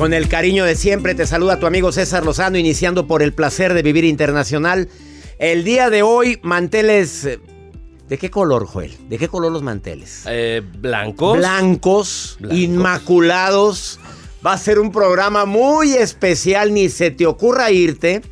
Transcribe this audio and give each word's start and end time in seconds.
Con 0.00 0.14
el 0.14 0.28
cariño 0.28 0.64
de 0.64 0.76
siempre 0.76 1.14
te 1.14 1.26
saluda 1.26 1.60
tu 1.60 1.66
amigo 1.66 1.92
César 1.92 2.24
Lozano, 2.24 2.56
iniciando 2.56 3.06
por 3.06 3.20
el 3.20 3.34
placer 3.34 3.74
de 3.74 3.82
vivir 3.82 4.04
internacional. 4.04 4.88
El 5.38 5.62
día 5.62 5.90
de 5.90 6.02
hoy, 6.02 6.40
manteles. 6.42 7.26
eh, 7.26 7.38
¿De 8.08 8.16
qué 8.16 8.30
color, 8.30 8.64
Joel? 8.64 8.96
¿De 9.10 9.18
qué 9.18 9.28
color 9.28 9.52
los 9.52 9.62
manteles? 9.62 10.22
Eh, 10.26 10.62
blancos. 10.78 11.36
Blancos, 11.36 12.36
Blancos. 12.40 12.58
inmaculados. 12.58 14.00
Va 14.44 14.54
a 14.54 14.58
ser 14.58 14.78
un 14.78 14.90
programa 14.90 15.44
muy 15.44 15.92
especial, 15.92 16.72
ni 16.72 16.88
se 16.88 17.10
te 17.10 17.26
ocurra 17.26 17.70
irte. 17.70 18.22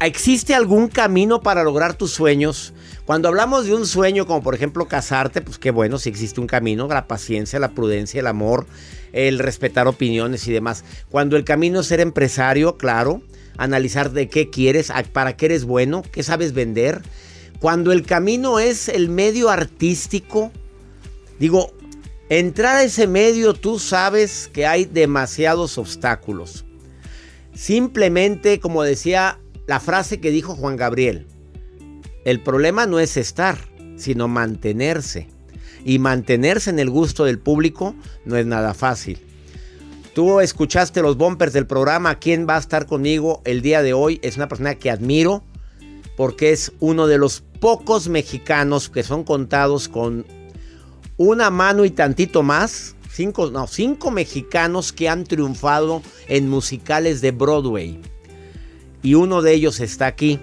¿Existe 0.00 0.54
algún 0.54 0.88
camino 0.88 1.40
para 1.40 1.64
lograr 1.64 1.94
tus 1.94 2.10
sueños? 2.10 2.74
Cuando 3.08 3.28
hablamos 3.28 3.64
de 3.64 3.74
un 3.74 3.86
sueño, 3.86 4.26
como 4.26 4.42
por 4.42 4.54
ejemplo 4.54 4.86
casarte, 4.86 5.40
pues 5.40 5.56
qué 5.56 5.70
bueno, 5.70 5.98
si 5.98 6.10
existe 6.10 6.42
un 6.42 6.46
camino, 6.46 6.86
la 6.88 7.08
paciencia, 7.08 7.58
la 7.58 7.70
prudencia, 7.70 8.20
el 8.20 8.26
amor, 8.26 8.66
el 9.14 9.38
respetar 9.38 9.88
opiniones 9.88 10.46
y 10.46 10.52
demás. 10.52 10.84
Cuando 11.08 11.38
el 11.38 11.44
camino 11.44 11.80
es 11.80 11.86
ser 11.86 12.00
empresario, 12.00 12.76
claro, 12.76 13.22
analizar 13.56 14.10
de 14.10 14.28
qué 14.28 14.50
quieres, 14.50 14.92
para 15.10 15.38
qué 15.38 15.46
eres 15.46 15.64
bueno, 15.64 16.02
qué 16.02 16.22
sabes 16.22 16.52
vender. 16.52 17.00
Cuando 17.60 17.92
el 17.92 18.04
camino 18.04 18.58
es 18.58 18.90
el 18.90 19.08
medio 19.08 19.48
artístico, 19.48 20.52
digo, 21.38 21.72
entrar 22.28 22.76
a 22.76 22.82
ese 22.82 23.06
medio 23.06 23.54
tú 23.54 23.78
sabes 23.78 24.50
que 24.52 24.66
hay 24.66 24.84
demasiados 24.84 25.78
obstáculos. 25.78 26.66
Simplemente, 27.54 28.60
como 28.60 28.82
decía 28.82 29.40
la 29.66 29.80
frase 29.80 30.20
que 30.20 30.30
dijo 30.30 30.54
Juan 30.54 30.76
Gabriel, 30.76 31.26
el 32.28 32.40
problema 32.40 32.84
no 32.84 33.00
es 33.00 33.16
estar, 33.16 33.56
sino 33.96 34.28
mantenerse. 34.28 35.28
Y 35.82 35.98
mantenerse 35.98 36.68
en 36.68 36.78
el 36.78 36.90
gusto 36.90 37.24
del 37.24 37.38
público 37.38 37.94
no 38.26 38.36
es 38.36 38.44
nada 38.44 38.74
fácil. 38.74 39.18
Tú 40.14 40.40
escuchaste 40.40 41.00
los 41.00 41.16
bumpers 41.16 41.54
del 41.54 41.66
programa. 41.66 42.18
¿Quién 42.18 42.46
va 42.46 42.56
a 42.56 42.60
estar 42.60 42.84
conmigo 42.84 43.40
el 43.46 43.62
día 43.62 43.82
de 43.82 43.94
hoy? 43.94 44.20
Es 44.22 44.36
una 44.36 44.46
persona 44.46 44.74
que 44.74 44.90
admiro 44.90 45.42
porque 46.18 46.52
es 46.52 46.70
uno 46.80 47.06
de 47.06 47.16
los 47.16 47.42
pocos 47.60 48.08
mexicanos 48.08 48.90
que 48.90 49.04
son 49.04 49.24
contados 49.24 49.88
con 49.88 50.26
una 51.16 51.48
mano 51.48 51.86
y 51.86 51.90
tantito 51.90 52.42
más. 52.42 52.94
Cinco, 53.10 53.50
no, 53.50 53.66
cinco 53.66 54.10
mexicanos 54.10 54.92
que 54.92 55.08
han 55.08 55.24
triunfado 55.24 56.02
en 56.26 56.50
musicales 56.50 57.22
de 57.22 57.30
Broadway. 57.30 58.02
Y 59.02 59.14
uno 59.14 59.40
de 59.40 59.54
ellos 59.54 59.80
está 59.80 60.06
aquí. 60.08 60.38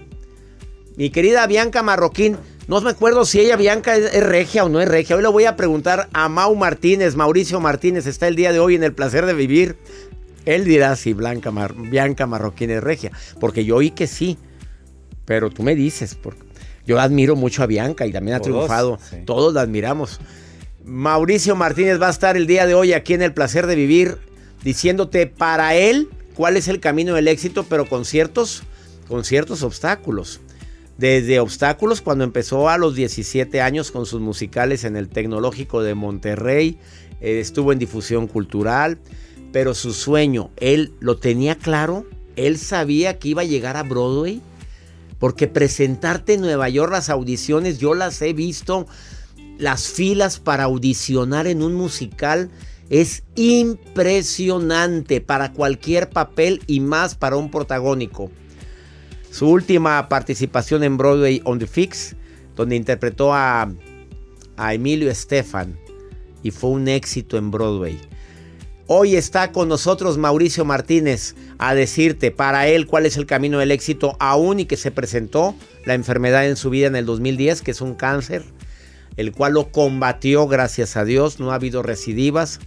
Mi 0.98 1.10
querida 1.10 1.46
Bianca 1.46 1.84
Marroquín, 1.84 2.38
no 2.68 2.80
me 2.82 2.90
acuerdo 2.92 3.26
si 3.26 3.40
ella 3.42 3.58
Bianca 3.58 3.96
es, 3.96 4.14
es 4.14 4.24
regia 4.24 4.64
o 4.64 4.70
no 4.70 4.80
es 4.80 4.88
regia. 4.88 5.16
Hoy 5.16 5.22
le 5.22 5.28
voy 5.28 5.46
a 5.46 5.56
preguntar 5.56 6.10
a 6.14 6.30
Mau 6.30 6.56
Martínez, 6.56 7.16
Mauricio 7.16 7.60
Martínez, 7.60 8.08
está 8.08 8.28
el 8.28 8.36
día 8.36 8.54
de 8.54 8.60
hoy 8.60 8.76
en 8.76 8.84
el 8.84 8.94
placer 8.94 9.26
de 9.26 9.34
vivir. 9.34 9.76
Él 10.46 10.64
dirá 10.64 10.96
si 10.96 11.14
Blanca 11.14 11.52
Mar- 11.52 11.76
Bianca 11.76 12.28
Marroquín 12.28 12.70
es 12.70 12.82
regia, 12.84 13.12
porque 13.40 13.66
yo 13.66 13.76
oí 13.78 13.92
que 13.92 14.08
sí. 14.08 14.38
Pero 15.26 15.50
tú 15.50 15.64
me 15.64 15.76
dices, 15.76 16.16
porque 16.16 16.44
yo 16.86 17.00
admiro 17.00 17.36
mucho 17.36 17.64
a 17.64 17.66
Bianca 17.66 18.06
y 18.06 18.12
también 18.14 18.36
ha 18.38 18.40
Todos, 18.40 18.54
triunfado. 18.54 19.00
sí. 19.10 19.18
Todos 19.26 19.54
la 19.54 19.62
admiramos. 19.62 20.20
Mauricio 20.86 21.56
Martínez 21.56 22.00
va 22.00 22.08
a 22.08 22.12
estar 22.12 22.38
el 22.38 22.46
día 22.48 22.68
de 22.68 22.76
hoy 22.76 22.94
aquí 22.94 23.16
en 23.16 23.24
el 23.24 23.34
placer 23.34 23.66
de 23.68 23.76
vivir 23.76 24.20
diciéndote 24.64 25.26
para 25.28 25.76
él 25.76 26.10
cuál 26.36 26.58
es 26.58 26.68
el 26.68 26.80
camino 26.80 27.16
del 27.16 27.28
éxito, 27.28 27.64
pero 27.68 27.88
con 27.90 28.06
ciertos, 28.06 28.64
con 29.08 29.24
ciertos 29.26 29.64
obstáculos. 29.64 30.40
Desde 30.98 31.40
obstáculos 31.40 32.02
cuando 32.02 32.24
empezó 32.24 32.70
a 32.70 32.78
los 32.78 32.96
17 32.96 33.60
años 33.62 33.92
con 33.92 34.06
sus 34.06 34.22
musicales 34.22 34.86
en 34.86 34.96
el 34.96 35.10
Tecnológico 35.10 35.84
de 35.84 35.94
Monterrey, 35.94 36.80
eh, 37.20 37.40
estuvo 37.40 37.74
en 37.74 37.80
difusión 37.80 38.28
cultural, 38.28 38.98
pero 39.52 39.74
su 39.74 39.94
sueño, 39.94 40.52
él 40.56 40.94
lo 41.00 41.18
tenía 41.18 41.56
claro, 41.56 42.06
él 42.38 42.58
sabía 42.58 43.20
que 43.20 43.30
iba 43.30 43.42
a 43.42 43.46
llegar 43.46 43.76
a 43.76 43.84
Broadway, 43.84 44.42
porque 45.20 45.48
presentarte 45.48 46.34
en 46.34 46.42
Nueva 46.42 46.70
York 46.70 46.92
las 46.92 47.10
audiciones, 47.10 47.78
yo 47.78 47.94
las 47.94 48.22
he 48.22 48.34
visto, 48.34 48.88
las 49.58 49.88
filas 49.88 50.40
para 50.40 50.66
audicionar 50.66 51.48
en 51.48 51.62
un 51.62 51.74
musical 51.74 52.50
es 52.90 53.24
impresionante 53.36 55.20
para 55.20 55.52
cualquier 55.52 56.10
papel 56.10 56.62
y 56.68 56.80
más 56.80 57.16
para 57.16 57.36
un 57.36 57.50
protagónico. 57.50 58.30
Su 59.36 59.50
última 59.50 60.08
participación 60.08 60.82
en 60.86 60.96
Broadway 60.96 61.42
on 61.44 61.60
the 61.60 61.68
Fix, 61.68 62.16
donde 62.56 62.78
interpretó 62.78 63.34
a, 63.34 63.70
Emilio 64.72 65.12
Estefan 65.12 65.78
y 66.42 66.52
fue 66.52 66.70
un 66.70 66.88
éxito 66.88 67.38
en 67.38 67.52
Broadway. 67.52 68.00
Hoy 68.88 69.18
está 69.18 69.52
con 69.52 69.68
nosotros 69.68 70.18
Mauricio 70.18 70.64
Martínez 70.64 71.36
a 71.58 71.76
decirte 71.76 72.32
para 72.32 72.70
él 72.70 72.88
cuál 72.88 73.06
es 73.06 73.18
el 73.18 73.26
camino 73.26 73.60
del 73.60 73.72
éxito, 73.72 74.16
aún 74.22 74.62
y 74.62 74.66
que 74.68 74.78
se 74.78 74.92
presentó 74.92 75.54
la 75.84 75.96
enfermedad 75.96 76.48
en 76.48 76.56
su 76.56 76.70
vida 76.70 76.88
en 76.88 76.96
el 76.96 77.06
2010, 77.06 77.62
que 77.62 77.72
es 77.72 77.82
un 77.82 77.96
cáncer, 77.96 78.46
el 79.18 79.34
cual 79.34 79.52
lo 79.52 79.70
combatió, 79.70 80.48
gracias 80.48 80.96
a 80.96 81.04
Dios, 81.04 81.42
no 81.42 81.52
ha 81.52 81.56
habido 81.56 81.84
recidivas. 81.84 82.62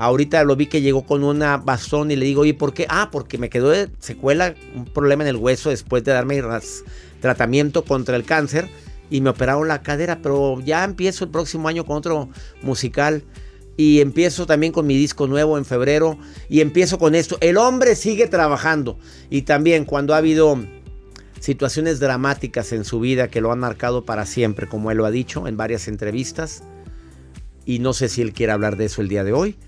Ahorita 0.00 0.44
lo 0.44 0.56
vi 0.56 0.64
que 0.64 0.80
llegó 0.80 1.04
con 1.04 1.22
una 1.22 1.58
bastón 1.58 2.10
y 2.10 2.16
le 2.16 2.24
digo, 2.24 2.46
¿y 2.46 2.54
por 2.54 2.72
qué? 2.72 2.86
Ah, 2.88 3.10
porque 3.12 3.36
me 3.36 3.50
quedó 3.50 3.68
de 3.68 3.90
secuela, 3.98 4.54
un 4.74 4.86
problema 4.86 5.24
en 5.24 5.28
el 5.28 5.36
hueso 5.36 5.68
después 5.68 6.02
de 6.04 6.12
darme 6.12 6.42
tratamiento 7.20 7.84
contra 7.84 8.16
el 8.16 8.24
cáncer 8.24 8.70
y 9.10 9.20
me 9.20 9.28
operaron 9.28 9.68
la 9.68 9.82
cadera, 9.82 10.20
pero 10.22 10.58
ya 10.62 10.84
empiezo 10.84 11.24
el 11.24 11.30
próximo 11.30 11.68
año 11.68 11.84
con 11.84 11.98
otro 11.98 12.30
musical 12.62 13.24
y 13.76 14.00
empiezo 14.00 14.46
también 14.46 14.72
con 14.72 14.86
mi 14.86 14.96
disco 14.96 15.26
nuevo 15.26 15.58
en 15.58 15.66
febrero 15.66 16.16
y 16.48 16.62
empiezo 16.62 16.98
con 16.98 17.14
esto. 17.14 17.36
El 17.42 17.58
hombre 17.58 17.94
sigue 17.94 18.26
trabajando 18.26 18.98
y 19.28 19.42
también 19.42 19.84
cuando 19.84 20.14
ha 20.14 20.16
habido 20.16 20.58
situaciones 21.40 22.00
dramáticas 22.00 22.72
en 22.72 22.86
su 22.86 23.00
vida 23.00 23.28
que 23.28 23.42
lo 23.42 23.52
han 23.52 23.58
marcado 23.58 24.06
para 24.06 24.24
siempre, 24.24 24.66
como 24.66 24.90
él 24.90 24.96
lo 24.96 25.04
ha 25.04 25.10
dicho 25.10 25.46
en 25.46 25.58
varias 25.58 25.88
entrevistas. 25.88 26.62
Y 27.66 27.80
no 27.80 27.92
sé 27.92 28.08
si 28.08 28.22
él 28.22 28.32
quiere 28.32 28.52
hablar 28.52 28.78
de 28.78 28.86
eso 28.86 29.02
el 29.02 29.08
día 29.08 29.24
de 29.24 29.34
hoy, 29.34 29.58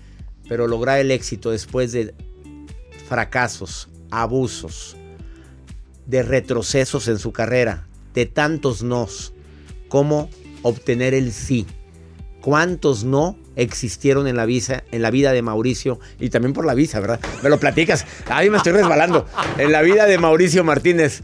pero 0.47 0.67
lograr 0.67 0.99
el 0.99 1.11
éxito 1.11 1.51
después 1.51 1.91
de 1.91 2.13
fracasos, 3.07 3.89
abusos, 4.11 4.95
de 6.05 6.23
retrocesos 6.23 7.07
en 7.07 7.19
su 7.19 7.31
carrera, 7.31 7.87
de 8.13 8.25
tantos 8.25 8.83
nos, 8.83 9.33
cómo 9.87 10.29
obtener 10.61 11.13
el 11.13 11.31
sí. 11.31 11.65
¿Cuántos 12.41 13.05
no 13.05 13.37
existieron 13.55 14.27
en 14.27 14.35
la, 14.35 14.45
visa, 14.45 14.83
en 14.91 15.01
la 15.01 15.11
vida 15.11 15.31
de 15.31 15.41
Mauricio? 15.41 15.99
Y 16.19 16.29
también 16.29 16.51
por 16.53 16.65
la 16.65 16.73
visa, 16.73 16.99
¿verdad? 16.99 17.21
Me 17.41 17.49
lo 17.49 17.57
platicas. 17.57 18.05
Ahí 18.27 18.49
me 18.49 18.57
estoy 18.57 18.73
resbalando. 18.73 19.25
En 19.57 19.71
la 19.71 19.81
vida 19.81 20.05
de 20.05 20.17
Mauricio 20.17 20.63
Martínez. 20.63 21.21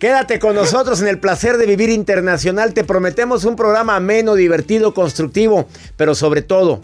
Quédate 0.00 0.38
con 0.40 0.56
nosotros 0.56 1.00
en 1.00 1.08
el 1.08 1.20
placer 1.20 1.58
de 1.58 1.66
vivir 1.66 1.90
internacional. 1.90 2.74
Te 2.74 2.82
prometemos 2.82 3.44
un 3.44 3.54
programa 3.54 3.96
ameno, 3.96 4.34
divertido, 4.34 4.94
constructivo, 4.94 5.68
pero 5.96 6.14
sobre 6.14 6.42
todo, 6.42 6.80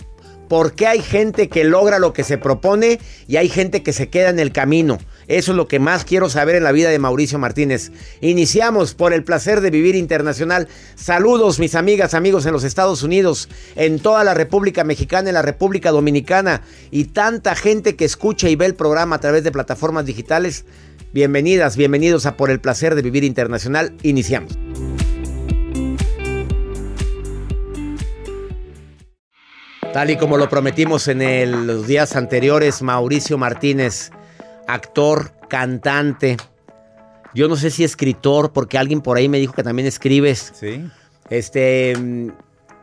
porque 0.48 0.86
hay 0.86 1.00
gente 1.00 1.48
que 1.48 1.64
logra 1.64 1.98
lo 1.98 2.12
que 2.12 2.24
se 2.24 2.38
propone 2.38 3.00
y 3.26 3.36
hay 3.36 3.48
gente 3.48 3.82
que 3.82 3.92
se 3.92 4.08
queda 4.08 4.30
en 4.30 4.38
el 4.38 4.52
camino. 4.52 4.98
Eso 5.26 5.52
es 5.52 5.56
lo 5.56 5.68
que 5.68 5.78
más 5.78 6.04
quiero 6.04 6.28
saber 6.28 6.56
en 6.56 6.64
la 6.64 6.72
vida 6.72 6.90
de 6.90 6.98
Mauricio 6.98 7.38
Martínez. 7.38 7.92
Iniciamos 8.20 8.94
por 8.94 9.12
el 9.12 9.24
placer 9.24 9.60
de 9.60 9.70
vivir 9.70 9.94
internacional. 9.94 10.68
Saludos 10.94 11.58
mis 11.58 11.74
amigas, 11.74 12.14
amigos 12.14 12.46
en 12.46 12.52
los 12.52 12.64
Estados 12.64 13.02
Unidos, 13.02 13.48
en 13.76 13.98
toda 13.98 14.24
la 14.24 14.34
República 14.34 14.84
Mexicana, 14.84 15.30
en 15.30 15.34
la 15.34 15.42
República 15.42 15.90
Dominicana 15.90 16.62
y 16.90 17.04
tanta 17.04 17.54
gente 17.54 17.96
que 17.96 18.04
escucha 18.04 18.48
y 18.48 18.56
ve 18.56 18.66
el 18.66 18.74
programa 18.74 19.16
a 19.16 19.20
través 19.20 19.44
de 19.44 19.52
plataformas 19.52 20.06
digitales. 20.06 20.64
Bienvenidas, 21.12 21.76
bienvenidos 21.76 22.26
a 22.26 22.36
Por 22.36 22.50
el 22.50 22.60
placer 22.60 22.94
de 22.94 23.02
vivir 23.02 23.24
internacional. 23.24 23.94
Iniciamos. 24.02 24.63
Tal 29.94 30.10
y 30.10 30.16
como 30.16 30.36
lo 30.38 30.48
prometimos 30.48 31.06
en 31.06 31.68
los 31.68 31.86
días 31.86 32.16
anteriores, 32.16 32.82
Mauricio 32.82 33.38
Martínez, 33.38 34.10
actor, 34.66 35.30
cantante, 35.48 36.36
yo 37.32 37.46
no 37.46 37.54
sé 37.54 37.70
si 37.70 37.84
escritor, 37.84 38.52
porque 38.52 38.76
alguien 38.76 39.00
por 39.02 39.16
ahí 39.16 39.28
me 39.28 39.38
dijo 39.38 39.52
que 39.52 39.62
también 39.62 39.86
escribes. 39.86 40.52
Sí. 40.58 40.84
Este, 41.30 41.94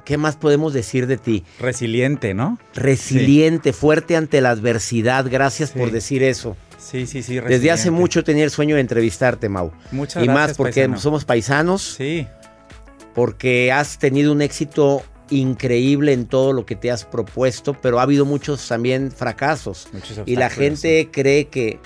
¿qué 0.05 0.17
más 0.17 0.37
podemos 0.37 0.71
decir 0.71 1.05
de 1.05 1.17
ti? 1.17 1.43
Resiliente, 1.59 2.33
¿no? 2.33 2.57
Resiliente, 2.75 3.73
fuerte 3.73 4.15
ante 4.15 4.39
la 4.39 4.51
adversidad. 4.51 5.25
Gracias 5.29 5.71
por 5.71 5.91
decir 5.91 6.23
eso. 6.23 6.55
Sí, 6.77 7.07
sí, 7.07 7.23
sí. 7.23 7.41
Desde 7.41 7.71
hace 7.71 7.91
mucho 7.91 8.23
tenía 8.23 8.45
el 8.45 8.51
sueño 8.51 8.75
de 8.75 8.81
entrevistarte, 8.81 9.49
Mau. 9.49 9.73
Muchas 9.91 10.23
y 10.23 10.27
gracias. 10.27 10.47
más 10.49 10.57
porque 10.57 10.83
paisano. 10.83 10.97
somos 10.97 11.25
paisanos. 11.25 11.95
Sí. 11.97 12.25
Porque 13.13 13.69
has 13.73 13.97
tenido 13.99 14.31
un 14.31 14.41
éxito 14.41 15.03
increíble 15.31 16.13
en 16.13 16.25
todo 16.27 16.53
lo 16.53 16.65
que 16.65 16.75
te 16.75 16.91
has 16.91 17.05
propuesto, 17.05 17.75
pero 17.81 17.99
ha 17.99 18.03
habido 18.03 18.25
muchos 18.25 18.67
también 18.67 19.11
fracasos. 19.11 19.87
Muchos 19.93 20.19
Y 20.25 20.35
la 20.35 20.49
gente 20.49 21.09
cree 21.11 21.45
que, 21.47 21.79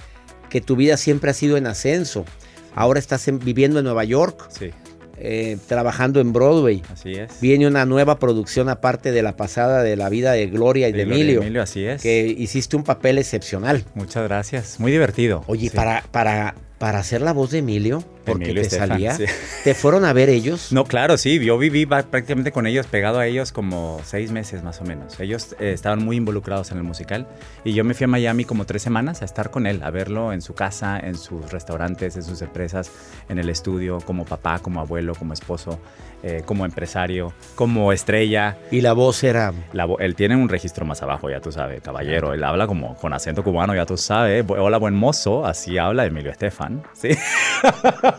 que 0.49 0.61
tu 0.61 0.75
vida 0.75 0.97
siempre 0.97 1.31
ha 1.31 1.33
sido 1.33 1.55
en 1.57 1.67
ascenso. 1.67 2.25
Ahora 2.73 2.99
estás 2.99 3.27
en- 3.27 3.39
viviendo 3.39 3.79
en 3.79 3.85
Nueva 3.85 4.03
York, 4.03 4.47
Sí, 4.49 4.71
eh, 5.17 5.57
trabajando 5.67 6.19
en 6.19 6.33
Broadway. 6.33 6.81
así 6.91 7.13
es. 7.13 7.39
Viene 7.39 7.67
una 7.67 7.85
nueva 7.85 8.19
producción 8.19 8.67
aparte 8.67 9.11
de 9.13 9.21
la 9.21 9.37
pasada 9.37 9.81
de 9.81 9.95
la 9.95 10.09
vida 10.09 10.33
de 10.33 10.47
Gloria 10.47 10.89
y 10.89 10.91
de, 10.91 11.05
Gloria 11.05 11.21
Emilio, 11.21 11.41
Emilio, 11.41 11.61
así 11.61 11.85
es. 11.85 12.01
que 12.01 12.25
hiciste 12.27 12.75
un 12.75 12.83
papel 12.83 13.17
excepcional. 13.17 13.85
Muchas 13.93 14.23
gracias. 14.23 14.79
Muy 14.79 14.91
divertido. 14.91 15.43
Oye, 15.47 15.69
Sí. 15.69 15.75
para, 15.75 16.03
para, 16.11 16.55
para 16.79 16.99
hacer 16.99 17.21
la 17.21 17.31
voz 17.31 17.51
de 17.51 17.59
Emilio, 17.59 18.03
porque 18.25 18.43
Emilio 18.45 18.61
te 18.61 18.67
Estefan, 18.67 18.87
salía, 18.89 19.15
sí. 19.15 19.25
¿te 19.63 19.73
fueron 19.73 20.05
a 20.05 20.13
ver 20.13 20.29
ellos? 20.29 20.71
No, 20.71 20.83
claro, 20.85 21.17
sí. 21.17 21.39
Yo 21.43 21.57
viví 21.57 21.85
prácticamente 21.85 22.51
con 22.51 22.67
ellos, 22.67 22.87
pegado 22.87 23.19
a 23.19 23.27
ellos 23.27 23.51
como 23.51 24.01
seis 24.05 24.31
meses 24.31 24.63
más 24.63 24.81
o 24.81 24.83
menos. 24.83 25.19
Ellos 25.19 25.55
eh, 25.59 25.71
estaban 25.73 26.03
muy 26.03 26.17
involucrados 26.17 26.71
en 26.71 26.77
el 26.77 26.83
musical 26.83 27.27
y 27.63 27.73
yo 27.73 27.83
me 27.83 27.93
fui 27.93 28.05
a 28.05 28.07
Miami 28.07 28.45
como 28.45 28.65
tres 28.65 28.81
semanas 28.81 29.21
a 29.21 29.25
estar 29.25 29.51
con 29.51 29.67
él, 29.67 29.81
a 29.83 29.89
verlo 29.91 30.33
en 30.33 30.41
su 30.41 30.53
casa, 30.53 30.99
en 30.99 31.15
sus 31.17 31.51
restaurantes, 31.51 32.15
en 32.15 32.23
sus 32.23 32.41
empresas, 32.41 32.91
en 33.29 33.37
el 33.39 33.49
estudio, 33.49 33.99
como 34.01 34.25
papá, 34.25 34.59
como 34.59 34.79
abuelo, 34.81 35.15
como 35.15 35.33
esposo, 35.33 35.79
eh, 36.23 36.41
como 36.45 36.65
empresario, 36.65 37.33
como 37.55 37.91
estrella. 37.91 38.57
Y 38.71 38.81
la 38.81 38.93
voz 38.93 39.23
era... 39.23 39.53
La 39.73 39.85
vo- 39.85 39.97
él 39.99 40.15
tiene 40.15 40.35
un 40.35 40.49
registro 40.49 40.85
más 40.85 41.01
abajo, 41.03 41.29
ya 41.29 41.39
tú 41.39 41.51
sabes, 41.51 41.81
caballero. 41.81 42.33
Él 42.33 42.43
habla 42.43 42.65
como 42.67 42.95
con 42.95 43.13
acento 43.13 43.43
cubano, 43.43 43.75
ya 43.75 43.85
tú 43.85 43.97
sabes. 43.97 44.43
Hola, 44.47 44.77
buen 44.77 44.95
mozo. 44.95 45.45
Así 45.45 45.77
habla 45.77 46.05
Emilio 46.05 46.31
Estefan. 46.31 46.83
Sí. 46.93 47.09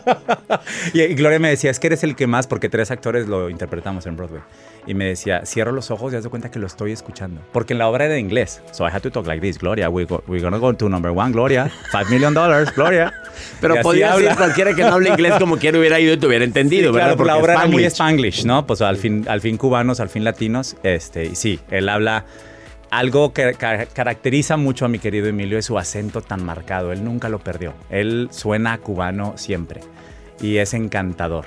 y, 0.93 1.01
y 1.01 1.13
Gloria 1.15 1.39
me 1.39 1.49
decía, 1.49 1.71
es 1.71 1.79
que 1.79 1.87
eres 1.87 2.03
el 2.03 2.15
que 2.15 2.27
más, 2.27 2.47
porque 2.47 2.69
tres 2.69 2.91
actores 2.91 3.27
lo 3.27 3.49
interpretamos 3.49 4.05
en 4.05 4.15
Broadway. 4.17 4.41
Y 4.85 4.93
me 4.93 5.05
decía, 5.05 5.45
cierro 5.45 5.73
los 5.73 5.91
ojos 5.91 6.13
y 6.13 6.15
haz 6.15 6.23
de 6.23 6.29
cuenta 6.29 6.49
que 6.49 6.59
lo 6.59 6.67
estoy 6.67 6.93
escuchando. 6.93 7.41
Porque 7.51 7.73
en 7.73 7.79
la 7.79 7.87
obra 7.89 8.05
era 8.05 8.13
de 8.13 8.19
inglés. 8.21 8.61
So 8.71 8.87
I 8.87 8.91
had 8.91 9.01
to 9.01 9.11
talk 9.11 9.27
like 9.27 9.41
this. 9.41 9.57
Gloria, 9.57 9.89
we 9.89 10.05
go, 10.05 10.23
we're 10.27 10.41
gonna 10.41 10.57
go 10.59 10.73
to 10.73 10.87
number 10.87 11.11
one, 11.11 11.31
Gloria. 11.33 11.69
Five 11.91 12.09
million 12.09 12.33
dollars, 12.33 12.73
Gloria. 12.73 13.13
Pero 13.61 13.75
podía 13.81 14.15
ser 14.15 14.35
cualquiera 14.37 14.73
que 14.73 14.83
no 14.83 14.93
hable 14.93 15.09
inglés 15.09 15.33
como 15.39 15.57
quiera 15.57 15.77
hubiera 15.77 15.99
ido 15.99 16.13
y 16.13 16.17
te 16.17 16.25
hubiera 16.27 16.45
entendido, 16.45 16.91
Sí, 16.91 16.95
¿verdad? 16.95 17.15
claro, 17.17 17.25
la 17.25 17.33
Porque 17.33 17.43
obra 17.43 17.53
era 17.53 17.67
muy 17.67 17.83
Spanglish. 17.83 18.35
spanglish, 18.39 18.45
¿no? 18.45 18.65
Pues 18.65 18.81
al 18.81 18.95
fin, 18.97 19.25
al 19.27 19.41
fin 19.41 19.57
cubanos, 19.57 19.99
al 19.99 20.07
fin 20.09 20.23
latinos, 20.23 20.77
este, 20.83 21.25
y 21.25 21.35
sí, 21.35 21.59
él 21.69 21.89
habla 21.89 22.23
algo 22.89 23.33
que 23.33 23.53
ca- 23.53 23.85
caracteriza 23.87 24.57
mucho 24.57 24.85
a 24.85 24.87
mi 24.87 24.99
querido 24.99 25.27
Emilio 25.27 25.57
es 25.57 25.65
su 25.65 25.77
acento 25.77 26.21
tan 26.21 26.43
marcado. 26.43 26.91
Él 26.91 27.03
nunca 27.03 27.29
lo 27.29 27.39
perdió. 27.39 27.73
Él 27.89 28.29
suena 28.31 28.77
cubano 28.77 29.37
siempre 29.37 29.81
y 30.41 30.57
es 30.57 30.73
encantador. 30.73 31.45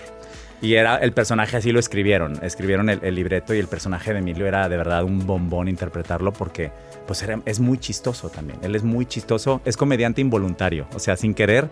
Y 0.63 0.75
era 0.75 0.97
el 0.97 1.13
personaje 1.13 1.57
así 1.57 1.73
lo 1.73 1.81
escribieron, 1.81 2.39
escribieron 2.43 2.91
el, 2.91 3.15
libreto 3.15 3.55
y 3.55 3.59
el 3.59 3.67
personaje 3.67 4.13
de 4.13 4.19
Emilio 4.19 4.47
era 4.47 4.69
de 4.69 4.77
verdad 4.77 5.05
un 5.05 5.27
bombón 5.27 5.69
interpretarlo 5.69 6.35
porque 6.35 6.71
pues 7.07 7.25
es 7.47 7.61
muy 7.61 7.79
chistoso 7.79 8.29
también. 8.29 8.59
Él 8.63 8.75
es 8.75 8.83
muy 8.83 9.07
chistoso, 9.07 9.63
es 9.65 9.79
comediante 9.79 10.21
involuntario, 10.21 10.87
o 10.95 10.99
sea, 10.99 11.17
sin 11.17 11.33
querer, 11.33 11.71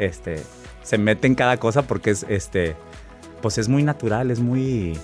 este, 0.00 0.42
se 0.82 0.98
mete 0.98 1.28
en 1.28 1.36
cada 1.36 1.58
cosa 1.58 1.82
porque 1.82 2.10
es, 2.10 2.26
este, 2.28 2.74
pues 3.40 3.56
es 3.56 3.68
muy 3.68 3.84
natural, 3.84 4.32
es 4.32 4.40
muy, 4.40 4.98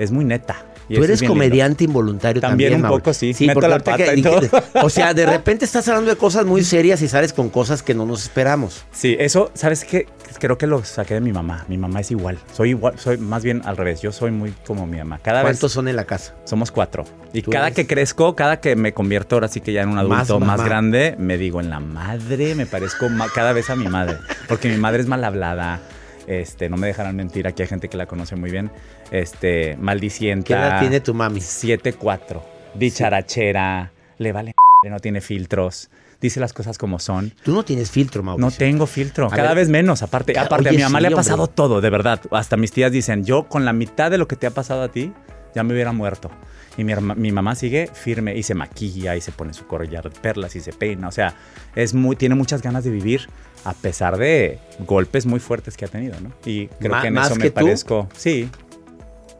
es 0.00 0.10
muy 0.10 0.24
neta. 0.24 0.56
Y 0.88 0.96
Tú 0.96 1.04
eres 1.04 1.20
lindo. 1.20 1.32
comediante 1.34 1.84
involuntario 1.84 2.40
también, 2.42 2.72
También 2.72 2.74
un 2.76 2.82
Mauro. 2.82 2.98
poco, 3.02 3.14
sí. 3.14 3.34
Meto 3.40 3.54
porque 3.54 3.68
la 3.68 3.78
pata 3.78 4.04
que- 4.04 4.16
y 4.18 4.22
todo. 4.22 4.40
O 4.82 4.90
sea, 4.90 5.14
de 5.14 5.24
repente 5.26 5.64
estás 5.64 5.88
hablando 5.88 6.10
de 6.10 6.16
cosas 6.16 6.44
muy 6.44 6.62
serias 6.62 7.00
y 7.02 7.08
sales 7.08 7.32
con 7.32 7.48
cosas 7.48 7.82
que 7.82 7.94
no 7.94 8.04
nos 8.04 8.22
esperamos. 8.24 8.84
Sí, 8.92 9.16
eso, 9.18 9.50
¿sabes 9.54 9.84
qué? 9.84 10.06
Creo 10.40 10.58
que 10.58 10.66
lo 10.66 10.84
saqué 10.84 11.14
de 11.14 11.20
mi 11.20 11.32
mamá. 11.32 11.64
Mi 11.68 11.78
mamá 11.78 12.00
es 12.00 12.10
igual. 12.10 12.38
Soy 12.52 12.70
igual, 12.70 12.98
soy 12.98 13.16
más 13.18 13.42
bien 13.44 13.62
al 13.64 13.76
revés. 13.76 14.02
Yo 14.02 14.12
soy 14.12 14.30
muy 14.30 14.52
como 14.66 14.86
mi 14.86 14.98
mamá. 14.98 15.20
Cada 15.22 15.42
¿Cuántos 15.42 15.62
vez 15.70 15.72
son 15.72 15.88
en 15.88 15.96
la 15.96 16.04
casa? 16.04 16.34
somos 16.44 16.70
cuatro. 16.70 17.04
Y 17.32 17.42
cada 17.42 17.68
eres- 17.68 17.76
que 17.76 17.86
crezco, 17.86 18.34
cada 18.36 18.60
que 18.60 18.76
me 18.76 18.92
convierto 18.92 19.36
ahora 19.36 19.48
sí 19.48 19.60
que 19.60 19.72
ya 19.72 19.82
en 19.82 19.88
un 19.90 19.94
Más 20.08 20.28
adulto 20.30 20.40
más, 20.40 20.58
mamá. 20.58 20.64
grande, 20.68 21.14
me 21.18 21.38
digo 21.38 21.60
en 21.60 21.70
la 21.70 21.80
madre, 21.80 22.54
me 22.54 22.66
parezco 22.66 23.06
cada 23.34 23.52
vez 23.52 23.70
a 23.70 23.76
mi 23.76 23.86
madre. 23.88 24.18
Porque 24.48 24.68
mi 24.68 24.76
madre 24.76 25.00
es 25.02 25.06
mal 25.08 25.24
hablada. 25.24 25.80
Este, 26.26 26.68
no 26.68 26.76
me 26.76 26.86
dejarán 26.86 27.16
mentir, 27.16 27.46
aquí 27.46 27.62
hay 27.62 27.68
gente 27.68 27.88
que 27.88 27.96
la 27.96 28.06
conoce 28.06 28.36
muy 28.36 28.50
bien. 28.50 28.70
Este, 29.10 29.76
maldicienta. 29.76 30.46
¿Qué 30.46 30.52
edad 30.54 30.80
tiene 30.80 31.00
tu 31.00 31.14
mami? 31.14 31.40
7-4. 31.40 32.40
Dicharachera. 32.74 33.92
Le 34.18 34.32
vale 34.32 34.54
no 34.90 35.00
tiene 35.00 35.20
filtros. 35.20 35.90
Dice 36.20 36.40
las 36.40 36.52
cosas 36.52 36.78
como 36.78 36.98
son. 36.98 37.32
Tú 37.42 37.52
no 37.52 37.64
tienes 37.64 37.90
filtro, 37.90 38.22
Mauricio. 38.22 38.50
No 38.50 38.56
tengo 38.56 38.86
filtro, 38.86 39.26
A 39.26 39.30
cada 39.30 39.48
ver. 39.48 39.56
vez 39.58 39.68
menos. 39.68 40.02
Aparte, 40.02 40.38
aparte 40.38 40.68
oye, 40.70 40.76
a 40.76 40.78
mi 40.78 40.82
mamá 40.82 40.98
sí, 40.98 41.02
le 41.02 41.08
ha 41.08 41.10
hombre. 41.10 41.16
pasado 41.16 41.46
todo, 41.48 41.80
de 41.80 41.90
verdad. 41.90 42.20
Hasta 42.30 42.56
mis 42.56 42.72
tías 42.72 42.92
dicen, 42.92 43.24
yo 43.24 43.44
con 43.48 43.64
la 43.64 43.72
mitad 43.72 44.10
de 44.10 44.18
lo 44.18 44.26
que 44.26 44.36
te 44.36 44.46
ha 44.46 44.50
pasado 44.50 44.82
a 44.82 44.88
ti, 44.88 45.12
ya 45.54 45.62
me 45.62 45.74
hubiera 45.74 45.92
muerto. 45.92 46.30
Y 46.76 46.84
mi, 46.84 46.94
mi 46.94 47.30
mamá 47.30 47.54
sigue 47.54 47.88
firme 47.92 48.36
y 48.36 48.42
se 48.42 48.54
maquilla 48.54 49.16
y 49.16 49.20
se 49.20 49.32
pone 49.32 49.52
su 49.52 49.66
collar 49.66 50.04
de 50.10 50.18
perlas 50.18 50.56
y 50.56 50.60
se 50.60 50.72
peina. 50.72 51.08
O 51.08 51.12
sea, 51.12 51.34
es 51.74 51.94
muy, 51.94 52.16
tiene 52.16 52.34
muchas 52.34 52.62
ganas 52.62 52.84
de 52.84 52.90
vivir 52.90 53.28
a 53.64 53.72
pesar 53.72 54.16
de 54.18 54.58
golpes 54.80 55.26
muy 55.26 55.40
fuertes 55.40 55.76
que 55.76 55.84
ha 55.84 55.88
tenido, 55.88 56.18
¿no? 56.20 56.32
Y 56.44 56.66
creo 56.68 57.00
que 57.00 57.06
en 57.08 57.14
¿más 57.14 57.26
eso 57.30 57.34
que 57.36 57.44
me 57.44 57.50
tú? 57.50 57.54
parezco. 57.54 58.08
Sí, 58.16 58.48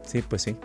sí, 0.05 0.23
pues 0.27 0.41
sí. 0.41 0.55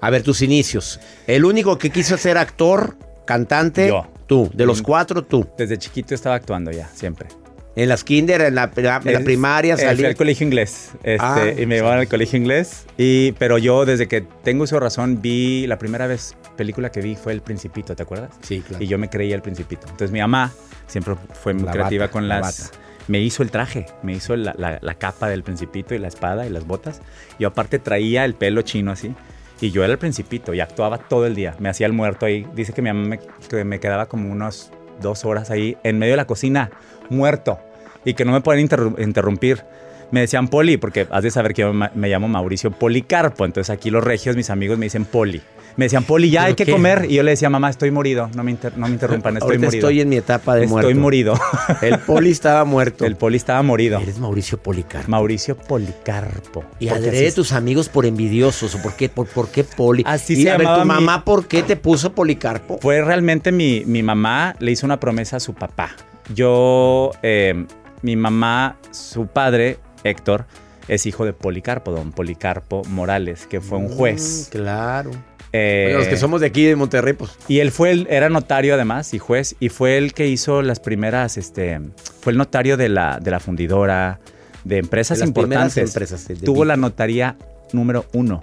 A 0.00 0.10
ver, 0.10 0.22
tus 0.22 0.42
inicios. 0.42 1.00
El 1.26 1.44
único 1.44 1.78
que 1.78 1.90
quiso 1.90 2.16
ser 2.16 2.38
actor, 2.38 2.96
cantante, 3.24 3.88
Yo. 3.88 4.06
tú. 4.26 4.50
De 4.54 4.64
los 4.66 4.80
Mm. 4.80 4.84
cuatro, 4.84 5.24
tú. 5.24 5.46
Desde 5.58 5.76
chiquito 5.78 6.14
estaba 6.14 6.36
actuando 6.36 6.70
ya, 6.70 6.88
siempre. 6.94 7.28
En 7.74 7.88
las 7.88 8.02
kinder, 8.02 8.40
en 8.40 8.54
la, 8.56 8.70
en 8.74 8.82
la- 8.84 8.96
en 9.04 9.12
la 9.12 9.18
Es- 9.20 9.24
primaria, 9.24 9.74
eh, 9.74 9.76
fui 9.76 9.86
salí. 9.86 10.04
al 10.04 10.16
colegio 10.16 10.44
inglés. 10.46 10.90
Este, 11.04 11.16
Ah, 11.20 11.44
y 11.56 11.64
me 11.66 11.76
llevaban 11.76 12.00
al 12.00 12.08
colegio 12.08 12.36
inglés. 12.36 12.84
Y, 12.96 13.32
pero 13.32 13.56
yo, 13.58 13.84
desde 13.84 14.08
que 14.08 14.22
tengo 14.42 14.66
de 14.66 14.80
razón, 14.80 15.22
vi 15.22 15.64
la 15.68 15.78
primera 15.78 16.06
vez 16.08 16.36
película 16.56 16.90
que 16.90 17.00
vi 17.00 17.14
fue 17.14 17.32
El 17.32 17.40
Principito, 17.40 17.94
¿te 17.94 18.02
acuerdas? 18.02 18.30
Sí, 18.42 18.60
claro. 18.66 18.82
Y 18.82 18.88
yo 18.88 18.98
me 18.98 19.08
creía 19.08 19.36
El 19.36 19.42
Principito. 19.42 19.82
Entonces 19.86 20.10
mi 20.10 20.18
mamá 20.18 20.52
siempre 20.88 21.14
fue 21.40 21.54
muy 21.54 21.64
La 21.64 21.70
creativa 21.72 22.04
bata, 22.06 22.12
con 22.12 22.26
la 22.28 22.40
las. 22.40 22.70
bata. 22.70 22.78
Me 23.08 23.20
hizo 23.20 23.42
el 23.42 23.50
traje, 23.50 23.86
me 24.02 24.12
hizo 24.12 24.36
la, 24.36 24.54
la- 24.80 24.94
capa 24.94 25.28
del 25.28 25.42
Principito 25.42 25.94
y 25.94 25.98
la 25.98 26.08
espada 26.08 26.46
y 26.46 26.50
las 26.50 26.66
botas. 26.66 27.00
Y 27.38 27.44
aparte 27.44 27.78
traía 27.78 28.24
el 28.24 28.34
pelo 28.34 28.62
chino 28.62 28.92
así. 28.92 29.14
Y 29.60 29.70
yo 29.70 29.82
era 29.82 29.92
el 29.94 29.98
Principito 29.98 30.54
y 30.54 30.60
actuaba 30.60 30.98
todo 30.98 31.26
el 31.26 31.34
día. 31.34 31.56
Me 31.58 31.68
hacía 31.68 31.86
el 31.86 31.92
muerto 31.92 32.26
ahí. 32.26 32.46
Dice 32.54 32.72
que 32.72 32.82
mi 32.82 32.92
mamá 32.92 33.16
me, 33.50 33.64
me 33.64 33.80
quedaba 33.80 34.06
como 34.06 34.30
unos 34.30 34.70
dos 35.00 35.24
horas 35.24 35.50
ahí 35.50 35.76
en 35.82 35.98
medio 35.98 36.12
de 36.12 36.16
la 36.18 36.26
cocina, 36.26 36.70
muerto. 37.08 37.58
Y 38.04 38.14
que 38.14 38.24
no 38.24 38.32
me 38.32 38.40
podían 38.40 38.68
interru- 38.68 39.02
interrumpir. 39.02 39.64
me 40.10 40.20
decían 40.20 40.48
Poli, 40.48 40.76
porque 40.76 41.06
has 41.10 41.22
de 41.22 41.30
saber 41.30 41.54
que 41.54 41.62
yo 41.62 41.72
me 41.72 42.08
llamo 42.08 42.28
Mauricio 42.28 42.70
Policarpo. 42.70 43.44
Entonces 43.44 43.70
aquí 43.70 43.90
los 43.90 44.04
regios, 44.04 44.36
mis 44.36 44.50
amigos, 44.50 44.78
me 44.78 44.86
dicen 44.86 45.04
Poli. 45.04 45.40
Me 45.78 45.84
decían, 45.84 46.02
Poli, 46.02 46.28
ya 46.28 46.42
hay 46.44 46.54
que 46.54 46.64
qué? 46.66 46.72
comer. 46.72 47.06
Y 47.08 47.14
yo 47.14 47.22
le 47.22 47.30
decía, 47.30 47.48
mamá, 47.48 47.70
estoy 47.70 47.92
morido. 47.92 48.28
No 48.34 48.42
me, 48.42 48.50
inter- 48.50 48.76
no 48.76 48.86
me 48.88 48.92
interrumpan, 48.94 49.34
estoy 49.36 49.46
Ahorita 49.52 49.66
morido. 49.68 49.88
estoy 49.88 50.00
en 50.00 50.08
mi 50.08 50.16
etapa 50.16 50.56
de 50.56 50.64
Estoy 50.64 50.82
muerto. 50.82 51.00
morido. 51.00 51.34
El 51.82 51.98
poli 52.00 52.30
estaba 52.32 52.64
muerto. 52.64 53.04
El 53.06 53.14
Poli 53.16 53.36
estaba 53.36 53.62
morido. 53.62 54.00
Eres 54.00 54.18
Mauricio 54.18 54.58
Policarpo. 54.58 55.08
Mauricio 55.08 55.56
Policarpo. 55.56 56.64
Y 56.80 56.88
adrede 56.88 57.28
así- 57.28 57.36
tus 57.36 57.52
amigos 57.52 57.88
por 57.88 58.06
envidiosos. 58.06 58.74
¿o 58.74 58.82
¿Por 58.82 58.94
qué, 58.94 59.08
por, 59.08 59.28
por 59.28 59.48
qué 59.50 59.62
Poli? 59.62 60.02
Así 60.04 60.32
y 60.32 60.42
se 60.42 60.50
a 60.50 60.56
ver, 60.56 60.66
llamaba 60.66 60.82
tu 60.82 60.88
mi- 60.88 60.94
mamá, 60.94 61.24
¿por 61.24 61.46
qué 61.46 61.62
te 61.62 61.76
puso 61.76 62.12
Policarpo? 62.12 62.78
Fue 62.82 63.00
realmente 63.00 63.52
mi, 63.52 63.84
mi 63.86 64.02
mamá, 64.02 64.56
le 64.58 64.72
hizo 64.72 64.84
una 64.84 64.98
promesa 64.98 65.36
a 65.36 65.40
su 65.40 65.54
papá. 65.54 65.90
Yo, 66.34 67.12
eh, 67.22 67.66
mi 68.02 68.16
mamá, 68.16 68.76
su 68.90 69.28
padre, 69.28 69.78
Héctor, 70.02 70.44
es 70.88 71.06
hijo 71.06 71.24
de 71.24 71.32
Policarpo, 71.32 71.92
don 71.92 72.10
Policarpo 72.10 72.82
Morales, 72.88 73.46
que 73.46 73.60
fue 73.60 73.78
un 73.78 73.88
juez. 73.88 74.48
Mm, 74.48 74.50
claro. 74.56 75.10
Eh, 75.52 75.94
los 75.96 76.06
que 76.08 76.16
somos 76.16 76.40
de 76.42 76.48
aquí 76.48 76.64
de 76.64 76.76
Monterrey, 76.76 77.14
pues. 77.14 77.32
Y 77.48 77.60
él 77.60 77.70
fue 77.70 77.90
el, 77.90 78.06
era 78.10 78.28
notario 78.28 78.74
además 78.74 79.14
y 79.14 79.18
juez, 79.18 79.56
y 79.60 79.68
fue 79.70 79.96
el 79.96 80.12
que 80.12 80.26
hizo 80.28 80.60
las 80.62 80.78
primeras, 80.80 81.36
este, 81.38 81.80
fue 82.20 82.32
el 82.32 82.38
notario 82.38 82.76
de 82.76 82.88
la, 82.90 83.18
de 83.20 83.30
la 83.30 83.40
fundidora, 83.40 84.20
de 84.64 84.78
empresas 84.78 85.18
de 85.18 85.20
las 85.22 85.28
importantes. 85.28 85.76
empresas 85.78 86.28
de- 86.28 86.36
Tuvo 86.36 86.64
la 86.64 86.76
notaría 86.76 87.36
número 87.72 88.04
uno 88.12 88.42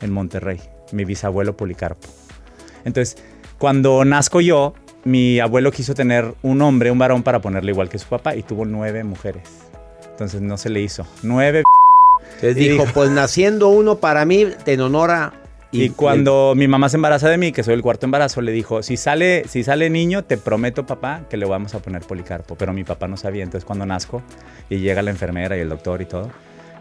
en 0.00 0.12
Monterrey, 0.12 0.60
mi 0.92 1.04
bisabuelo 1.04 1.56
Policarpo. 1.56 2.06
Entonces, 2.84 3.16
cuando 3.58 4.04
nazco 4.04 4.40
yo, 4.40 4.74
mi 5.04 5.40
abuelo 5.40 5.72
quiso 5.72 5.94
tener 5.94 6.34
un 6.42 6.62
hombre, 6.62 6.90
un 6.92 6.98
varón, 6.98 7.22
para 7.24 7.40
ponerle 7.40 7.72
igual 7.72 7.88
que 7.88 7.98
su 7.98 8.06
papá, 8.08 8.36
y 8.36 8.42
tuvo 8.44 8.64
nueve 8.64 9.02
mujeres. 9.02 9.42
Entonces 10.10 10.40
no 10.40 10.56
se 10.56 10.68
le 10.70 10.80
hizo. 10.80 11.04
Nueve. 11.24 11.62
Entonces 12.36 12.54
dijo, 12.56 12.82
dijo- 12.84 12.94
pues 12.94 13.10
naciendo 13.10 13.68
uno 13.68 13.96
para 13.96 14.24
mí, 14.24 14.46
te 14.64 14.74
en 14.74 14.80
honor 14.82 15.10
a... 15.10 15.32
Y, 15.70 15.90
cuando 15.90 16.54
mi 16.56 16.66
mamá 16.66 16.88
se 16.88 16.96
embaraza 16.96 17.28
de 17.28 17.36
mí, 17.36 17.52
que 17.52 17.62
soy 17.62 17.74
el 17.74 17.82
cuarto 17.82 18.06
embarazo, 18.06 18.40
le 18.40 18.52
dijo, 18.52 18.82
si 18.82 18.96
sale, 18.96 19.44
si 19.48 19.62
sale 19.62 19.90
niño, 19.90 20.24
te 20.24 20.38
prometo, 20.38 20.86
papá, 20.86 21.22
que 21.28 21.36
le 21.36 21.44
vamos 21.46 21.74
a 21.74 21.80
poner 21.80 22.02
Policarpo. 22.02 22.54
Pero 22.56 22.72
mi 22.72 22.84
papá 22.84 23.06
no 23.06 23.16
sabía. 23.18 23.44
Entonces 23.44 23.66
cuando 23.66 23.84
nazco 23.84 24.22
y 24.70 24.78
llega 24.78 25.02
la 25.02 25.10
enfermera 25.10 25.56
y 25.56 25.60
el 25.60 25.68
doctor 25.68 26.00
y 26.00 26.06
todo, 26.06 26.30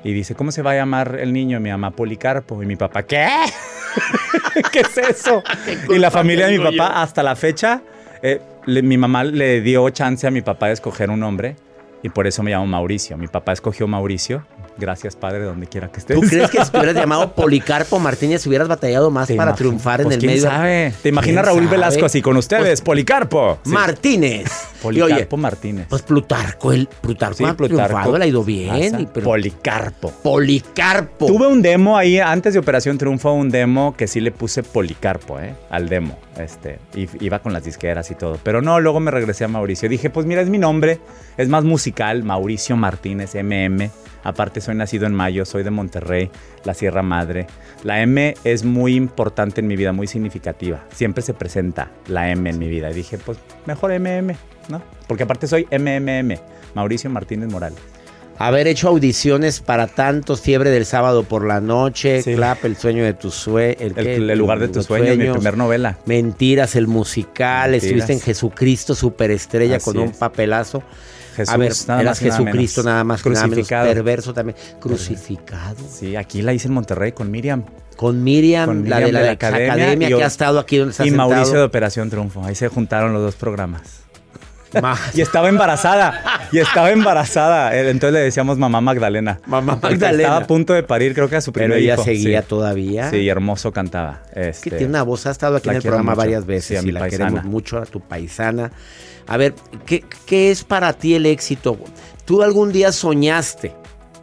y 0.03 0.13
dice, 0.13 0.35
¿cómo 0.35 0.51
se 0.51 0.61
va 0.61 0.71
a 0.71 0.75
llamar 0.75 1.17
el 1.19 1.33
niño? 1.33 1.59
Mi 1.59 1.69
mamá 1.69 1.91
Policarpo. 1.91 2.63
Y 2.63 2.65
mi 2.65 2.77
papá, 2.77 3.03
¿qué? 3.03 3.27
¿Qué 4.71 4.79
es 4.81 4.97
eso? 4.97 5.43
y 5.89 5.97
la 5.97 6.09
familia 6.11 6.47
de 6.47 6.57
mi 6.57 6.63
yo? 6.63 6.71
papá, 6.77 7.01
hasta 7.01 7.23
la 7.23 7.35
fecha, 7.35 7.81
eh, 8.21 8.39
le- 8.65 8.83
mi 8.83 8.97
mamá 8.97 9.23
le 9.23 9.59
dio 9.61 9.89
chance 9.89 10.25
a 10.27 10.31
mi 10.31 10.41
papá 10.41 10.67
de 10.67 10.73
escoger 10.73 11.09
un 11.09 11.19
nombre. 11.19 11.55
Y 12.03 12.09
por 12.09 12.27
eso 12.27 12.43
me 12.43 12.51
llamo 12.51 12.67
Mauricio. 12.67 13.17
Mi 13.17 13.27
papá 13.27 13.51
escogió 13.53 13.87
Mauricio. 13.87 14.45
Gracias, 14.79 15.15
padre, 15.15 15.43
donde 15.43 15.65
quiera 15.67 15.87
que 15.91 15.99
estés. 15.99 16.19
¿Tú 16.19 16.27
crees 16.27 16.49
que 16.51 16.63
si 16.63 16.71
te 16.71 16.77
hubieras 16.77 16.95
llamado 17.01 17.33
Policarpo 17.33 17.99
Martínez 17.99 18.45
hubieras 18.45 18.67
batallado 18.67 19.09
más 19.09 19.31
para 19.31 19.55
triunfar 19.55 20.01
en 20.01 20.05
Pues, 20.05 20.15
el 20.15 20.19
¿quién 20.21 20.31
medio? 20.33 20.43
sabe? 20.43 20.93
¿Te 21.01 21.09
imaginas 21.09 21.43
¿Quién 21.43 21.45
Raúl 21.55 21.63
sabe? 21.65 21.77
Velasco 21.77 22.05
así 22.05 22.21
con 22.21 22.37
ustedes? 22.37 22.81
Policarpo. 22.81 23.57
Sí. 23.63 23.71
Martínez. 23.71 24.45
Policarpo 24.81 25.35
oye, 25.35 25.41
Martínez. 25.41 25.87
pues 25.89 26.03
Plutarco, 26.03 26.71
el 26.71 26.87
Plutarco 26.87 27.35
Sí, 27.37 27.43
ha 27.45 27.55
triunfado, 27.55 28.17
le 28.17 28.25
ha 28.25 28.27
ido 28.27 28.43
bien. 28.43 28.99
Y- 29.01 29.05
pero- 29.07 29.25
Policarpo. 29.25 30.11
Policarpo. 30.11 31.25
Tuve 31.25 31.47
un 31.47 31.61
demo 31.63 31.97
ahí, 31.97 32.19
antes 32.19 32.53
de 32.53 32.59
Operación 32.59 32.97
Triunfo, 32.99 33.31
un 33.33 33.49
demo 33.49 33.95
que 33.97 34.07
sí 34.07 34.19
le 34.21 34.31
puse 34.31 34.61
Policarpo, 34.63 35.39
¿eh? 35.39 35.55
Al 35.71 35.89
demo. 35.89 36.17
Este, 36.37 36.77
iba 37.19 37.39
con 37.39 37.51
las 37.53 37.63
disqueras 37.63 38.11
y 38.11 38.15
todo. 38.15 38.37
Pero 38.43 38.61
no, 38.61 38.79
luego 38.79 38.99
me 38.99 39.09
regresé 39.09 39.45
a 39.45 39.47
Mauricio. 39.47 39.89
Dije, 39.89 40.11
pues 40.11 40.27
mira, 40.27 40.41
es 40.41 40.49
mi 40.49 40.59
nombre, 40.59 40.99
es 41.37 41.49
más 41.49 41.63
musical, 41.63 42.23
Mauricio 42.23 42.77
Martínez, 42.77 43.33
MM. 43.33 43.89
Aparte, 44.27 44.59
soy 44.59 44.75
nacido 44.75 45.07
en 45.07 45.13
mayo, 45.13 45.45
soy 45.45 45.63
de 45.63 45.69
Monterrey, 45.71 46.29
la 46.65 46.73
Sierra 46.73 47.01
Madre. 47.01 47.47
La 47.85 48.01
M 48.01 48.33
es 48.43 48.65
muy 48.65 48.93
importante 48.93 49.61
en 49.61 49.67
mi 49.67 49.77
vida, 49.77 49.93
muy 49.93 50.05
significativa. 50.05 50.83
Siempre 50.93 51.23
se 51.23 51.33
presenta 51.33 51.91
la 52.09 52.29
M 52.29 52.49
en 52.49 52.59
mi 52.59 52.67
vida. 52.67 52.91
Y 52.91 52.93
dije, 52.93 53.17
pues 53.17 53.37
mejor 53.65 53.97
MM, 53.97 54.35
¿no? 54.67 54.81
Porque 55.07 55.23
aparte 55.23 55.47
soy 55.47 55.65
MMM, 55.71 56.37
Mauricio 56.75 57.09
Martínez 57.09 57.49
Morales. 57.49 57.79
Haber 58.37 58.67
hecho 58.67 58.89
audiciones 58.89 59.61
para 59.61 59.87
tantos, 59.87 60.41
Fiebre 60.41 60.71
del 60.71 60.85
Sábado 60.85 61.23
por 61.23 61.45
la 61.47 61.61
Noche, 61.61 62.21
Sí. 62.21 62.35
Clap, 62.35 62.65
El 62.65 62.75
Sueño 62.75 63.05
de 63.05 63.13
tus 63.13 63.33
sueños. 63.33 63.77
El, 63.79 64.29
el 64.29 64.37
lugar 64.37 64.59
de 64.59 64.67
tus 64.67 64.87
sueños, 64.87 65.17
mi 65.17 65.29
primer 65.31 65.55
novela. 65.55 65.99
Mentiras, 66.05 66.75
el 66.75 66.87
musical, 66.87 67.71
Mentiras. 67.71 67.83
estuviste 67.85 68.11
en 68.13 68.19
Jesucristo, 68.19 68.93
superestrella, 68.93 69.77
Así 69.77 69.85
con 69.85 69.97
un 69.99 70.09
es. 70.09 70.17
Jesús, 71.37 71.53
a 71.53 71.57
ver, 71.57 71.71
nada 71.87 72.01
eras 72.01 72.21
más 72.21 72.29
nada 72.29 72.37
Jesucristo 72.37 72.83
nada 72.83 73.03
más, 73.03 73.23
que 73.23 73.29
nada 73.29 73.41
menos, 73.43 73.55
Crucificado. 73.55 73.87
perverso 73.93 74.33
también. 74.33 74.57
Crucificado. 74.79 75.77
Sí, 75.89 76.15
aquí 76.15 76.41
la 76.41 76.53
hice 76.53 76.67
en 76.67 76.73
Monterrey 76.73 77.11
con 77.13 77.31
Miriam. 77.31 77.63
Con 77.95 78.23
Miriam, 78.23 78.65
Con 78.67 78.89
la 78.89 78.99
de 78.99 79.11
la, 79.11 79.19
de 79.21 79.25
la 79.25 79.31
academia, 79.31 80.07
que 80.07 80.23
ha 80.23 80.27
estado 80.27 80.59
aquí 80.59 80.77
donde 80.77 80.91
está 80.91 81.05
y 81.05 81.09
sentado. 81.09 81.29
Mauricio 81.29 81.57
de 81.57 81.63
Operación 81.63 82.09
Triunfo. 82.09 82.43
Ahí 82.43 82.53
se 82.55 82.67
juntaron 82.67 83.11
los 83.13 83.21
dos 83.21 83.35
programas. 83.35 84.01
Ma- 84.81 84.97
Y 85.15 85.21
estaba 85.21 85.49
embarazada. 85.49 86.21
y 86.51 86.59
estaba 86.59 86.91
embarazada. 86.91 87.73
Eh, 87.75 87.89
Entonces 87.89 88.13
le 88.13 88.19
decíamos 88.19 88.57
mamá 88.59 88.81
Magdalena. 88.81 89.39
Mamá 89.47 89.79
Magdalena. 89.81 90.23
Estaba 90.23 90.37
a 90.37 90.45
punto 90.47 90.73
de 90.73 90.83
parir, 90.83 91.15
creo 91.15 91.29
que 91.29 91.37
a 91.37 91.41
su 91.41 91.51
primer 91.53 91.71
Pero 91.71 91.79
ella 91.81 91.93
hijo. 91.95 92.03
seguía 92.03 92.41
sí. 92.41 92.47
todavía. 92.49 93.09
Sí, 93.09 93.27
hermoso 93.29 93.71
cantaba. 93.71 94.21
Es 94.33 94.59
que 94.59 94.69
Este, 94.69 94.71
tiene 94.71 94.87
una 94.91 95.03
voz, 95.03 95.25
ha 95.25 95.31
estado 95.31 95.55
aquí 95.55 95.69
en 95.69 95.77
el 95.77 95.81
programa 95.81 96.11
mucho. 96.11 96.17
varias 96.17 96.41
Sí, 96.43 96.47
veces 96.47 96.83
a 96.83 96.87
y 96.87 96.91
la 96.91 96.99
paisana. 96.99 97.29
queremos 97.29 97.45
mucho, 97.45 97.77
a 97.79 97.85
tu 97.85 98.01
paisana. 98.01 98.71
A 99.27 99.37
ver, 99.37 99.53
¿qué, 99.85 100.03
qué 100.25 100.51
es 100.51 100.63
para 100.63 100.93
ti 100.93 101.15
el 101.15 101.25
éxito? 101.25 101.77
¿Tú 102.25 102.43
algún 102.43 102.71
día 102.71 102.91
soñaste 102.91 103.73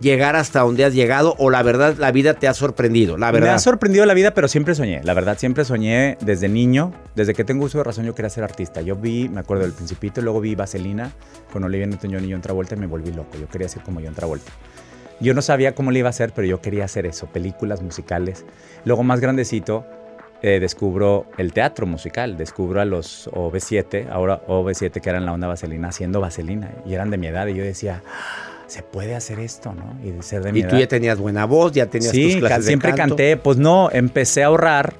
llegar 0.01 0.35
hasta 0.37 0.61
donde 0.61 0.85
has 0.85 0.93
llegado 0.93 1.35
o 1.39 1.51
la 1.51 1.63
verdad 1.63 1.95
la 1.99 2.11
vida 2.11 2.35
te 2.35 2.49
ha 2.49 2.55
sorprendido? 2.55 3.17
La 3.17 3.27
Me 3.33 3.41
verdad. 3.41 3.55
ha 3.55 3.59
sorprendido 3.59 4.05
la 4.07 4.15
vida, 4.15 4.33
pero 4.35 4.49
siempre 4.49 4.75
soñé. 4.75 5.03
La 5.05 5.15
verdad, 5.15 5.39
siempre 5.39 5.65
soñé 5.65 6.17
desde 6.21 6.49
niño. 6.49 6.93
Desde 7.15 7.33
que 7.35 7.45
tengo 7.45 7.65
uso 7.65 7.79
de 7.79 7.85
razón, 7.85 8.05
yo 8.05 8.15
quería 8.15 8.31
ser 8.31 8.45
artista. 8.45 8.81
Yo 8.81 8.97
vi, 8.97 9.29
me 9.29 9.41
acuerdo 9.41 9.63
del 9.65 9.73
Principito, 9.73 10.21
luego 10.21 10.41
vi 10.41 10.55
Vaselina 10.55 11.13
con 11.53 11.65
Olivia 11.65 11.87
Newton-John 11.87 12.25
y 12.25 12.33
John 12.33 12.41
Travolta 12.43 12.75
y 12.75 12.79
me 12.79 12.87
volví 12.87 13.13
loco. 13.13 13.37
Yo 13.41 13.49
quería 13.49 13.69
ser 13.69 13.83
como 13.83 14.01
John 14.03 14.15
Travolta. 14.15 14.53
Yo 15.21 15.33
no 15.33 15.43
sabía 15.43 15.75
cómo 15.75 15.91
le 15.93 16.01
iba 16.01 16.09
a 16.09 16.11
hacer, 16.11 16.33
pero 16.35 16.47
yo 16.47 16.61
quería 16.61 16.85
hacer 16.85 17.07
eso, 17.07 17.27
películas 17.27 17.81
musicales. 17.83 18.45
Luego, 18.85 19.05
más 19.05 19.21
grandecito, 19.21 19.87
eh, 20.43 20.61
descubro 20.61 21.27
el 21.39 21.53
teatro 21.53 21.87
musical. 21.87 22.37
Descubro 22.37 22.81
a 22.81 22.85
los 22.85 23.29
OV7, 23.33 24.09
ahora 24.11 24.43
OV7 24.47 25.01
que 25.01 25.09
eran 25.11 25.25
la 25.27 25.33
onda 25.33 25.49
Vaselina, 25.49 25.89
haciendo 25.89 26.21
Vaselina. 26.21 26.71
Y 26.87 26.95
eran 26.95 27.11
de 27.11 27.17
mi 27.19 27.27
edad. 27.29 27.47
Y 27.47 27.55
yo 27.55 27.65
decía, 27.65 28.03
"Ah, 28.07 28.65
se 28.67 28.83
puede 28.83 29.15
hacer 29.15 29.39
esto, 29.41 29.73
¿no? 29.75 29.97
Y 30.07 30.11
de 30.11 30.23
ser 30.23 30.43
de 30.43 30.53
mi 30.53 30.59
y 30.59 30.63
edad. 30.63 30.71
tú 30.71 30.77
ya 30.79 30.89
tenías 30.89 31.19
buena 31.19 31.45
voz, 31.47 31.73
ya 31.73 31.87
tenías 31.87 32.13
tus 32.13 32.21
Sí, 32.21 32.39
clases 32.39 32.49
ca- 32.49 32.59
de 32.59 32.67
siempre 32.67 32.91
canto. 32.95 33.17
canté. 33.17 33.37
Pues 33.37 33.57
no, 33.59 33.91
empecé 33.93 34.43
a 34.43 34.47
ahorrar 34.47 34.95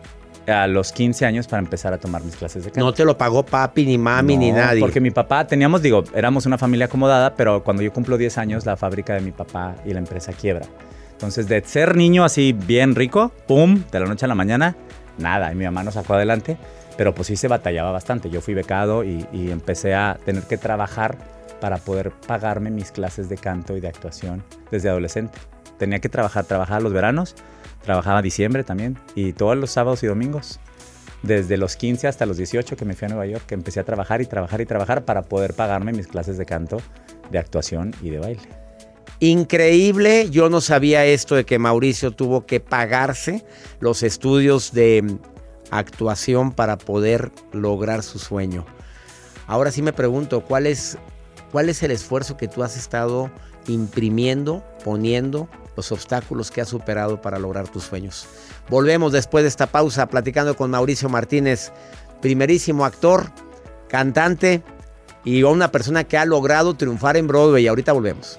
a 0.47 0.67
los 0.67 0.93
15 0.93 1.25
años 1.25 1.47
para 1.49 1.61
empezar 1.63 1.93
a 1.95 1.99
tomar 1.99 2.23
mis 2.23 2.37
clases 2.37 2.65
de 2.65 2.71
canto. 2.71 2.85
No 2.85 2.93
te 2.93 3.05
lo 3.07 3.17
pagó 3.17 3.45
papi, 3.45 3.87
ni 3.87 3.97
mami, 3.99 4.37
ni 4.37 4.51
No, 4.53 4.59
nadie. 4.59 4.81
Porque 4.81 5.01
mi 5.01 5.11
papá, 5.11 5.47
teníamos, 5.47 5.81
digo, 5.81 6.05
éramos 6.15 6.45
una 6.47 6.59
familia 6.59 6.87
acomodada, 6.87 7.35
pero 7.35 7.65
cuando 7.65 7.83
yo 7.83 7.93
cumplo 7.93 8.19
10 8.19 8.37
años, 8.39 8.67
la 8.67 8.77
fábrica 8.77 9.15
de 9.15 9.21
mi 9.23 9.33
papá 9.33 9.75
y 9.87 9.93
la 9.95 9.99
empresa 10.01 10.33
quiebra. 10.35 10.67
Entonces, 11.13 11.49
de 11.49 11.63
ser 11.65 11.97
niño 11.97 12.25
así 12.25 12.53
bien 12.53 12.95
rico, 12.95 13.33
pum, 13.47 13.83
de 13.91 14.01
la 14.01 14.07
noche 14.07 14.27
a 14.27 14.29
la 14.29 14.35
mañana, 14.35 14.77
nada. 15.19 15.53
Y 15.53 15.55
mi 15.55 15.65
mamá 15.65 15.83
nos 15.83 15.95
sacó 15.95 16.15
adelante, 16.15 16.57
pero 16.97 17.15
pues 17.15 17.29
sí 17.29 17.37
se 17.37 17.49
batallaba 17.49 17.93
bastante. 17.93 18.31
Yo 18.31 18.41
fui 18.41 18.55
becado 18.55 19.05
y, 19.05 19.27
y 19.33 19.51
empecé 19.51 19.95
a 19.95 20.19
tener 20.25 20.45
que 20.45 20.57
trabajar 20.57 21.17
para 21.61 21.79
poder 21.79 22.11
pagarme 22.11 22.71
mis 22.71 22.91
clases 22.91 23.29
de 23.29 23.39
canto 23.39 23.77
y 23.77 23.81
de 23.81 23.89
actuación 23.89 24.43
desde 24.71 24.89
adolescente. 24.89 25.39
Tenía 25.79 25.99
que 25.99 26.09
trabajar, 26.09 26.45
trabajaba 26.45 26.81
los 26.81 26.93
veranos, 26.93 27.35
trabajaba 27.83 28.23
diciembre 28.23 28.65
también 28.65 28.99
y 29.15 29.33
todos 29.33 29.57
los 29.57 29.71
sábados 29.71 30.03
y 30.03 30.07
domingos. 30.07 30.61
Desde 31.23 31.57
los 31.57 31.77
15 31.77 32.07
hasta 32.07 32.27
los 32.27 32.37
18 32.37 32.77
que 32.77 32.85
me 32.85 32.95
fui 32.95 33.07
a 33.07 33.09
Nueva 33.09 33.27
York, 33.27 33.45
que 33.47 33.55
empecé 33.55 33.81
a 33.81 33.85
trabajar 33.85 34.21
y 34.21 34.27
trabajar 34.27 34.61
y 34.61 34.67
trabajar 34.67 35.07
para 35.07 35.23
poder 35.23 35.55
pagarme 35.55 35.93
mis 35.93 36.07
clases 36.07 36.37
de 36.37 36.45
canto, 36.45 36.83
de 37.31 37.39
actuación 37.39 37.95
y 38.03 38.11
de 38.11 38.19
baile. 38.19 38.64
Increíble, 39.21 40.29
yo 40.31 40.51
no 40.51 40.61
sabía 40.61 41.05
esto 41.05 41.37
de 41.37 41.45
que 41.45 41.59
Mauricio 41.59 42.11
tuvo 42.11 42.47
que 42.47 42.61
pagarse 42.61 43.45
los 43.81 44.03
estudios 44.03 44.73
de 44.73 45.19
actuación 45.71 46.53
para 46.53 46.79
poder 46.79 47.31
lograr 47.53 48.03
su 48.03 48.19
sueño. 48.19 48.67
Ahora 49.47 49.71
sí 49.71 49.83
me 49.83 49.93
pregunto, 49.93 50.43
¿cuál 50.43 50.67
es, 50.67 50.99
cuál 51.53 51.69
es 51.69 51.83
el 51.83 51.91
esfuerzo 51.91 52.37
que 52.37 52.49
tú 52.49 52.63
has 52.63 52.77
estado 52.77 53.31
imprimiendo, 53.67 54.65
poniendo, 54.85 55.49
los 55.77 55.91
obstáculos 55.91 56.51
que 56.53 56.61
has 56.61 56.69
superado 56.69 57.21
para 57.21 57.39
lograr 57.39 57.69
tus 57.69 57.85
sueños? 57.85 58.27
Volvemos 58.69 59.13
después 59.13 59.45
de 59.45 59.49
esta 59.49 59.67
pausa 59.67 60.09
platicando 60.09 60.57
con 60.57 60.71
Mauricio 60.71 61.09
Martínez, 61.09 61.73
primerísimo 62.21 62.85
actor, 62.85 63.31
cantante 63.89 64.63
y 65.25 65.43
una 65.43 65.71
persona 65.71 66.05
que 66.05 66.17
ha 66.17 66.25
logrado 66.25 66.75
triunfar 66.75 67.17
en 67.17 67.27
Broadway. 67.27 67.67
Ahorita 67.67 67.93
volvemos. 67.93 68.39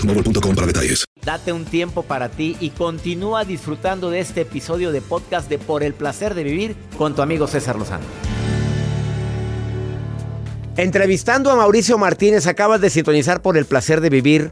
boostmobile.com 0.05 0.55
para 0.55 0.67
detalles. 0.67 1.05
Date 1.23 1.51
un 1.53 1.65
tiempo 1.65 2.03
para 2.03 2.29
ti 2.29 2.57
y 2.59 2.71
continúa 2.71 3.45
disfrutando 3.45 4.09
de 4.09 4.19
este 4.19 4.41
episodio 4.41 4.91
de 4.91 5.01
podcast 5.01 5.49
de 5.49 5.57
Por 5.59 5.83
el 5.83 5.93
placer 5.93 6.33
de 6.33 6.43
vivir 6.43 6.75
con 6.97 7.15
tu 7.15 7.21
amigo 7.21 7.47
César 7.47 7.77
Lozano. 7.77 8.03
Entrevistando 10.77 11.51
a 11.51 11.55
Mauricio 11.55 11.97
Martínez, 11.97 12.47
acabas 12.47 12.81
de 12.81 12.89
sintonizar 12.89 13.41
por 13.41 13.57
el 13.57 13.65
placer 13.65 14.01
de 14.01 14.09
vivir. 14.09 14.51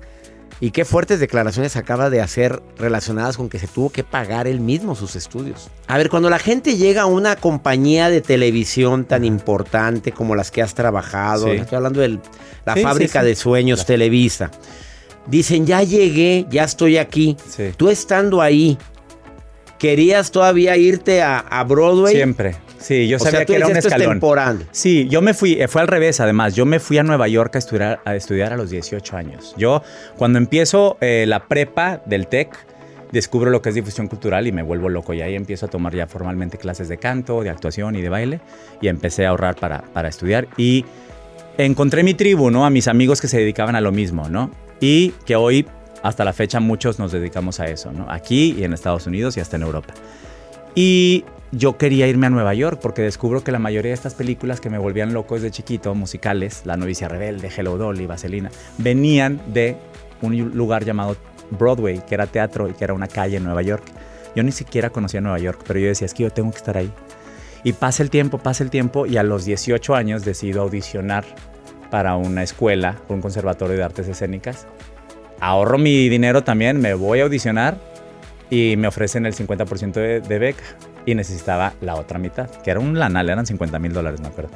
Y 0.61 0.71
qué 0.71 0.83
fuertes 0.83 1.21
declaraciones 1.21 1.77
acaba 1.77 2.09
de 2.09 2.19
hacer 2.19 2.61
relacionadas 2.77 3.37
con 3.37 3.47
que 3.47 3.59
se 3.59 3.67
tuvo 3.67 3.91
que 3.91 4.03
pagar 4.03 4.45
él 4.45 4.59
mismo 4.59 4.93
sus 4.93 5.15
estudios. 5.15 5.69
A 5.87 5.97
ver, 5.97 6.09
cuando 6.09 6.29
la 6.29 6.37
gente 6.37 6.75
llega 6.75 7.03
a 7.03 7.05
una 7.05 7.37
compañía 7.37 8.09
de 8.09 8.19
televisión 8.19 9.05
tan 9.05 9.23
importante 9.23 10.11
como 10.11 10.35
las 10.35 10.51
que 10.51 10.61
has 10.61 10.75
trabajado, 10.75 11.45
Sí. 11.45 11.51
estoy 11.51 11.77
hablando 11.77 12.01
de 12.01 12.19
la 12.65 12.73
Sí, 12.73 12.81
fábrica 12.81 13.21
sí, 13.21 13.25
sí. 13.25 13.29
de 13.29 13.35
sueños 13.37 13.85
Televisa, 13.85 14.51
dicen, 15.27 15.65
ya 15.65 15.83
llegué, 15.83 16.45
ya 16.49 16.63
estoy 16.63 16.97
aquí. 16.97 17.37
Sí. 17.47 17.71
Tú 17.75 17.89
estando 17.89 18.41
ahí, 18.41 18.77
¿querías 19.77 20.31
todavía 20.31 20.77
irte 20.77 21.21
a, 21.21 21.39
a 21.39 21.63
Broadway? 21.63 22.15
Siempre. 22.15 22.55
Sí, 22.79 23.07
yo 23.07 23.17
o 23.17 23.19
sabía 23.19 23.39
sea, 23.39 23.45
tú 23.45 23.53
que 23.53 23.57
era 23.57 23.67
un 23.67 23.75
esto 23.75 23.89
es 23.89 23.93
escalón. 23.93 24.13
temporal. 24.15 24.67
Sí, 24.71 25.07
yo 25.09 25.21
me 25.21 25.33
fui, 25.33 25.61
eh, 25.61 25.67
fue 25.67 25.81
al 25.81 25.87
revés 25.87 26.19
además, 26.21 26.55
yo 26.55 26.65
me 26.65 26.79
fui 26.79 26.97
a 26.97 27.03
Nueva 27.03 27.27
York 27.27 27.55
a 27.55 27.59
estudiar 27.59 27.99
a, 28.05 28.15
estudiar 28.15 28.53
a 28.53 28.57
los 28.57 28.69
18 28.69 29.17
años. 29.17 29.53
Yo 29.57 29.83
cuando 30.17 30.37
empiezo 30.37 30.97
eh, 31.01 31.25
la 31.27 31.47
prepa 31.47 32.01
del 32.05 32.27
TEC, 32.27 32.55
descubro 33.11 33.49
lo 33.49 33.61
que 33.61 33.69
es 33.69 33.75
difusión 33.75 34.07
cultural 34.07 34.47
y 34.47 34.51
me 34.51 34.63
vuelvo 34.63 34.87
loco 34.87 35.13
y 35.13 35.21
ahí 35.21 35.35
empiezo 35.35 35.65
a 35.65 35.69
tomar 35.69 35.93
ya 35.93 36.07
formalmente 36.07 36.57
clases 36.57 36.87
de 36.87 36.97
canto, 36.97 37.41
de 37.43 37.49
actuación 37.49 37.95
y 37.95 38.01
de 38.01 38.09
baile 38.09 38.39
y 38.81 38.87
empecé 38.87 39.25
a 39.25 39.29
ahorrar 39.29 39.55
para, 39.55 39.81
para 39.81 40.07
estudiar 40.07 40.47
y 40.57 40.85
encontré 41.57 42.03
mi 42.03 42.13
tribu, 42.13 42.49
¿no? 42.49 42.65
A 42.65 42.69
mis 42.69 42.87
amigos 42.87 43.19
que 43.19 43.27
se 43.27 43.39
dedicaban 43.39 43.75
a 43.75 43.81
lo 43.81 43.91
mismo, 43.91 44.29
¿no? 44.29 44.51
Y 44.79 45.11
que 45.25 45.35
hoy, 45.35 45.67
hasta 46.03 46.23
la 46.23 46.33
fecha, 46.33 46.59
muchos 46.59 46.99
nos 46.99 47.11
dedicamos 47.11 47.59
a 47.59 47.65
eso, 47.65 47.91
¿no? 47.91 48.09
Aquí 48.09 48.55
y 48.57 48.63
en 48.63 48.73
Estados 48.73 49.07
Unidos 49.07 49.37
y 49.37 49.39
hasta 49.39 49.57
en 49.57 49.63
Europa. 49.63 49.93
Y 50.75 51.25
yo 51.51 51.77
quería 51.77 52.07
irme 52.07 52.27
a 52.27 52.29
Nueva 52.29 52.53
York 52.53 52.79
porque 52.81 53.01
descubro 53.01 53.43
que 53.43 53.51
la 53.51 53.59
mayoría 53.59 53.89
de 53.89 53.95
estas 53.95 54.13
películas 54.13 54.61
que 54.61 54.69
me 54.69 54.77
volvían 54.77 55.13
loco 55.13 55.35
desde 55.35 55.51
chiquito, 55.51 55.95
musicales, 55.95 56.61
La 56.65 56.77
novicia 56.77 57.07
rebelde, 57.07 57.49
Hello 57.55 57.77
Dolly, 57.77 58.05
Vaselina, 58.05 58.51
venían 58.77 59.41
de 59.47 59.75
un 60.21 60.37
lugar 60.55 60.85
llamado 60.85 61.17
Broadway, 61.51 62.01
que 62.07 62.15
era 62.15 62.27
teatro 62.27 62.69
y 62.69 62.73
que 62.73 62.83
era 62.83 62.93
una 62.93 63.07
calle 63.07 63.37
en 63.37 63.43
Nueva 63.43 63.61
York. 63.61 63.83
Yo 64.35 64.43
ni 64.43 64.51
siquiera 64.51 64.91
conocía 64.91 65.21
Nueva 65.21 65.39
York, 65.39 65.63
pero 65.65 65.79
yo 65.79 65.87
decía, 65.87 66.05
es 66.05 66.13
que 66.13 66.23
yo 66.23 66.29
tengo 66.29 66.51
que 66.51 66.57
estar 66.57 66.77
ahí. 66.77 66.91
Y 67.63 67.73
pasa 67.73 68.03
el 68.03 68.09
tiempo, 68.09 68.37
pasa 68.37 68.63
el 68.63 68.69
tiempo 68.69 69.05
y 69.05 69.17
a 69.17 69.23
los 69.23 69.43
18 69.45 69.95
años 69.95 70.23
decido 70.23 70.61
audicionar 70.61 71.25
para 71.89 72.15
una 72.15 72.43
escuela, 72.43 72.97
un 73.09 73.21
conservatorio 73.21 73.75
de 73.77 73.83
artes 73.83 74.07
escénicas. 74.07 74.67
Ahorro 75.39 75.77
mi 75.77 76.09
dinero 76.09 76.43
también, 76.43 76.79
me 76.81 76.93
voy 76.93 77.19
a 77.19 77.23
audicionar 77.23 77.77
y 78.49 78.75
me 78.77 78.87
ofrecen 78.87 79.25
el 79.25 79.33
50% 79.33 79.93
de, 79.93 80.21
de 80.21 80.39
beca 80.39 80.63
y 81.05 81.15
necesitaba 81.15 81.73
la 81.81 81.95
otra 81.95 82.19
mitad, 82.19 82.49
que 82.49 82.71
era 82.71 82.79
un 82.79 82.99
lanal, 82.99 83.29
eran 83.29 83.45
50 83.45 83.79
mil 83.79 83.93
dólares, 83.93 84.19
me 84.21 84.27
acuerdo. 84.27 84.51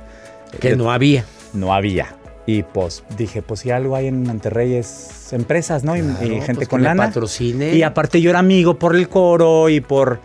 Que 0.59 0.71
Yo- 0.71 0.75
no 0.77 0.91
había. 0.91 1.25
no 1.53 1.73
había. 1.73 2.15
Y 2.45 2.63
pues 2.63 3.05
dije, 3.17 3.41
pues 3.41 3.61
si 3.61 3.71
algo 3.71 3.95
hay 3.95 4.07
en 4.07 4.23
Monterrey 4.23 4.73
es 4.73 5.31
empresas, 5.31 5.85
¿no? 5.85 5.95
Y, 5.95 5.99
y 6.01 6.03
Claro, 6.03 6.35
gente 6.41 6.53
pues, 6.55 6.67
con 6.67 6.83
lana. 6.83 7.05
patrocine. 7.05 7.73
Y 7.73 7.83
aparte 7.83 8.19
yo 8.19 8.29
era 8.29 8.39
amigo 8.39 8.77
por 8.77 8.97
el 8.97 9.07
coro 9.07 9.69
y 9.69 9.79
por, 9.79 10.19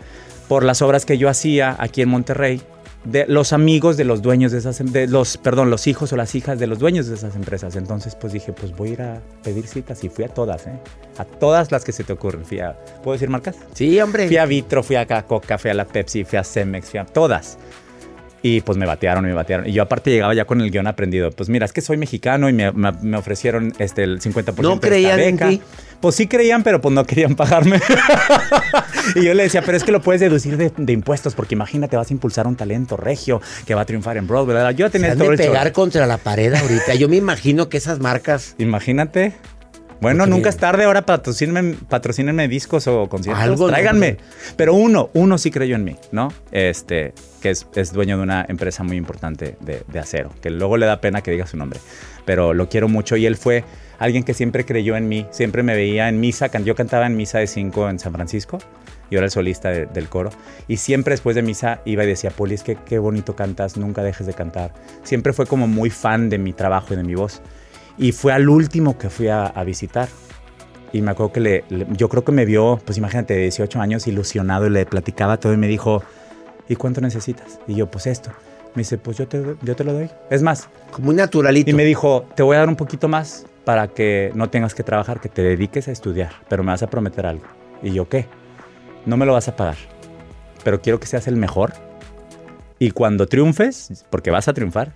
por 0.49 0.63
las 0.65 0.81
obras 0.81 1.05
que 1.05 1.17
yo 1.17 1.29
hacía 1.29 1.77
aquí 1.79 2.01
en 2.01 2.09
Monterrey. 2.09 2.61
De 3.05 3.25
los 3.27 3.53
amigos 3.53 3.95
de 3.95 4.03
los 4.03 4.21
dueños 4.21 4.51
de 4.51 4.57
esas, 4.57 4.79
em- 4.81 4.91
de 4.91 5.07
los, 5.07 5.37
perdón, 5.37 5.69
los 5.69 5.87
hijos 5.87 6.11
o 6.11 6.17
las 6.17 6.35
hijas 6.35 6.59
de 6.59 6.67
los 6.67 6.79
dueños 6.79 7.07
de 7.07 7.15
esas 7.15 7.35
empresas. 7.35 7.75
Entonces, 7.77 8.15
pues 8.15 8.33
dije, 8.33 8.51
pues 8.51 8.75
voy 8.75 8.89
a 8.89 8.91
ir 8.93 9.01
a 9.01 9.21
pedir 9.41 9.65
citas 9.67 10.03
y 10.03 10.09
fui 10.09 10.25
a 10.25 10.27
todas, 10.27 10.67
¿eh? 10.67 10.73
A 11.17 11.23
todas 11.25 11.71
las 11.71 11.85
que 11.85 11.93
se 11.93 12.03
te 12.03 12.11
ocurren. 12.11 12.45
Fui 12.45 12.59
a, 12.59 12.77
¿puedo 13.01 13.13
decir 13.13 13.29
marcas? 13.29 13.55
Sí, 13.73 13.99
hombre. 14.01 14.27
Fui 14.27 14.35
a 14.37 14.45
Vitro, 14.45 14.83
fui 14.83 14.97
a 14.97 15.05
Coca, 15.25 15.57
fui 15.57 15.71
a 15.71 15.73
la 15.73 15.85
Pepsi, 15.85 16.25
fui 16.25 16.37
a 16.37 16.43
Cemex, 16.43 16.89
fui 16.89 16.99
a 16.99 17.05
todas. 17.05 17.57
Y 18.41 18.61
pues 18.61 18.77
me 18.77 18.85
batearon 18.85 19.25
y 19.25 19.27
me 19.27 19.33
batearon. 19.33 19.67
Y 19.67 19.73
yo 19.73 19.83
aparte 19.83 20.11
llegaba 20.11 20.33
ya 20.33 20.45
con 20.45 20.61
el 20.61 20.71
guion 20.71 20.87
aprendido. 20.87 21.29
Pues 21.31 21.49
mira, 21.49 21.65
es 21.65 21.73
que 21.73 21.81
soy 21.81 21.97
mexicano 21.97 22.47
y 22.49 22.53
me, 22.53 22.71
me- 22.71 22.93
me 23.01 23.17
ofrecieron 23.17 23.73
este, 23.79 24.03
el 24.03 24.21
50% 24.21 24.61
No 24.61 24.69
de 24.69 24.75
esta 24.75 24.87
creían 24.87 25.19
en 25.19 25.35
beca. 25.35 25.49
ti. 25.49 25.61
Pues 25.99 26.15
sí 26.15 26.27
creían, 26.27 26.63
pero 26.63 26.79
pues 26.79 26.95
no 26.95 27.05
querían 27.05 27.35
pagarme. 27.35 27.81
y 29.15 29.23
yo 29.25 29.33
le 29.33 29.43
decía, 29.43 29.61
pero 29.61 29.75
es 29.77 29.83
que 29.83 29.91
lo 29.91 30.01
puedes 30.01 30.21
deducir 30.21 30.55
de, 30.55 30.71
de 30.77 30.93
impuestos, 30.93 31.35
porque 31.35 31.55
imagínate, 31.55 31.97
vas 31.97 32.09
a 32.09 32.13
impulsar 32.13 32.47
un 32.47 32.55
talento 32.55 32.95
regio 32.95 33.41
que 33.65 33.75
va 33.75 33.81
a 33.81 33.85
triunfar 33.85 34.15
en 34.17 34.25
Broadway. 34.27 34.73
Yo 34.75 34.87
Se 34.87 34.91
tenía 34.93 35.11
han 35.11 35.17
todo 35.17 35.31
de 35.31 35.37
show. 35.37 35.45
pegar 35.47 35.71
contra 35.73 36.07
la 36.07 36.17
pared 36.17 36.53
ahorita. 36.53 36.95
Yo 36.95 37.09
me 37.09 37.17
imagino 37.17 37.67
que 37.69 37.77
esas 37.77 37.99
marcas. 37.99 38.55
Imagínate. 38.57 39.33
Bueno, 40.01 40.19
Porque 40.19 40.29
nunca 40.31 40.49
es 40.49 40.57
tarde 40.57 40.85
ahora 40.85 41.01
patrocínenme, 41.05 41.75
patrocínenme 41.89 42.47
discos 42.47 42.87
o 42.87 43.07
conciertos. 43.09 43.43
Algo, 43.43 43.65
¿no? 43.67 43.73
Tráiganme. 43.73 44.17
Pero 44.55 44.73
uno, 44.73 45.09
uno 45.13 45.37
sí 45.37 45.51
creyó 45.51 45.75
en 45.75 45.83
mí, 45.83 45.97
¿no? 46.11 46.31
Este, 46.51 47.13
que 47.41 47.49
es, 47.49 47.67
es 47.75 47.91
dueño 47.91 48.17
de 48.17 48.23
una 48.23 48.45
empresa 48.47 48.83
muy 48.83 48.95
importante 48.97 49.57
de, 49.59 49.83
de 49.87 49.99
acero, 49.99 50.31
que 50.41 50.49
luego 50.49 50.77
le 50.77 50.85
da 50.85 51.01
pena 51.01 51.21
que 51.21 51.31
diga 51.31 51.45
su 51.47 51.57
nombre. 51.57 51.79
Pero 52.25 52.53
lo 52.53 52.69
quiero 52.69 52.87
mucho 52.87 53.17
y 53.17 53.25
él 53.25 53.35
fue 53.35 53.63
alguien 53.97 54.23
que 54.23 54.33
siempre 54.33 54.65
creyó 54.65 54.95
en 54.95 55.09
mí, 55.09 55.25
siempre 55.31 55.63
me 55.63 55.75
veía 55.75 56.07
en 56.07 56.19
misa, 56.21 56.47
yo 56.59 56.75
cantaba 56.75 57.05
en 57.05 57.17
misa 57.17 57.39
de 57.39 57.47
cinco 57.47 57.89
en 57.89 57.99
San 57.99 58.13
Francisco, 58.13 58.59
yo 59.11 59.17
era 59.17 59.25
el 59.25 59.31
solista 59.31 59.69
de- 59.69 59.87
del 59.87 60.07
coro, 60.07 60.29
y 60.69 60.77
siempre 60.77 61.11
después 61.13 61.35
de 61.35 61.41
misa 61.41 61.81
iba 61.83 62.05
y 62.05 62.07
decía, 62.07 62.29
Poli, 62.31 62.55
es 62.55 62.63
que 62.63 62.77
qué 62.77 62.99
bonito 62.99 63.35
cantas, 63.35 63.75
nunca 63.75 64.01
dejes 64.03 64.25
de 64.27 64.33
cantar. 64.33 64.73
Siempre 65.03 65.33
fue 65.33 65.45
como 65.47 65.67
muy 65.67 65.89
fan 65.89 66.29
de 66.29 66.37
mi 66.37 66.53
trabajo 66.53 66.93
y 66.93 66.97
de 66.97 67.03
mi 67.03 67.15
voz. 67.15 67.41
Y 67.99 68.11
fue 68.13 68.33
al 68.33 68.47
último 68.49 68.97
que 68.97 69.09
fui 69.09 69.27
a, 69.27 69.45
a 69.45 69.63
visitar. 69.63 70.07
Y 70.91 71.01
me 71.01 71.11
acuerdo 71.11 71.33
que 71.33 71.39
le, 71.39 71.63
le- 71.69 71.85
yo 71.91 72.09
creo 72.09 72.23
que 72.23 72.31
me 72.31 72.45
vio, 72.45 72.79
pues 72.85 72.97
imagínate, 72.97 73.33
de 73.35 73.41
18 73.41 73.79
años, 73.81 74.07
ilusionado 74.07 74.65
y 74.65 74.69
le 74.71 74.85
platicaba 74.85 75.37
todo 75.37 75.53
y 75.53 75.57
me 75.57 75.67
dijo, 75.67 76.01
¿y 76.67 76.75
cuánto 76.75 77.01
necesitas? 77.01 77.59
Y 77.67 77.75
yo, 77.75 77.91
pues 77.91 78.07
esto. 78.07 78.31
Me 78.75 78.81
dice, 78.81 78.97
pues 78.97 79.17
yo 79.17 79.27
te, 79.27 79.43
yo 79.61 79.75
te 79.75 79.83
lo 79.83 79.93
doy. 79.93 80.09
Es 80.29 80.41
más, 80.41 80.69
Como 80.91 81.09
un 81.09 81.17
naturalito. 81.17 81.69
y 81.69 81.73
me 81.73 81.83
dijo, 81.85 82.25
te 82.35 82.41
voy 82.43 82.55
a 82.55 82.59
dar 82.59 82.69
un 82.69 82.75
poquito 82.75 83.07
más 83.07 83.45
para 83.65 83.87
que 83.89 84.31
no 84.33 84.49
tengas 84.49 84.73
que 84.73 84.83
trabajar, 84.83 85.19
que 85.19 85.29
te 85.29 85.41
dediques 85.43 85.87
a 85.87 85.91
estudiar, 85.91 86.31
pero 86.47 86.63
me 86.63 86.71
vas 86.71 86.81
a 86.83 86.87
prometer 86.87 87.25
algo. 87.25 87.45
Y 87.83 87.91
yo, 87.91 88.07
¿qué? 88.09 88.25
No 89.05 89.17
me 89.17 89.25
lo 89.25 89.33
vas 89.33 89.47
a 89.47 89.55
pagar, 89.55 89.77
pero 90.63 90.81
quiero 90.81 90.99
que 90.99 91.07
seas 91.07 91.27
el 91.27 91.35
mejor. 91.35 91.73
Y 92.79 92.91
cuando 92.91 93.27
triunfes, 93.27 94.05
porque 94.09 94.31
vas 94.31 94.47
a 94.47 94.53
triunfar, 94.53 94.93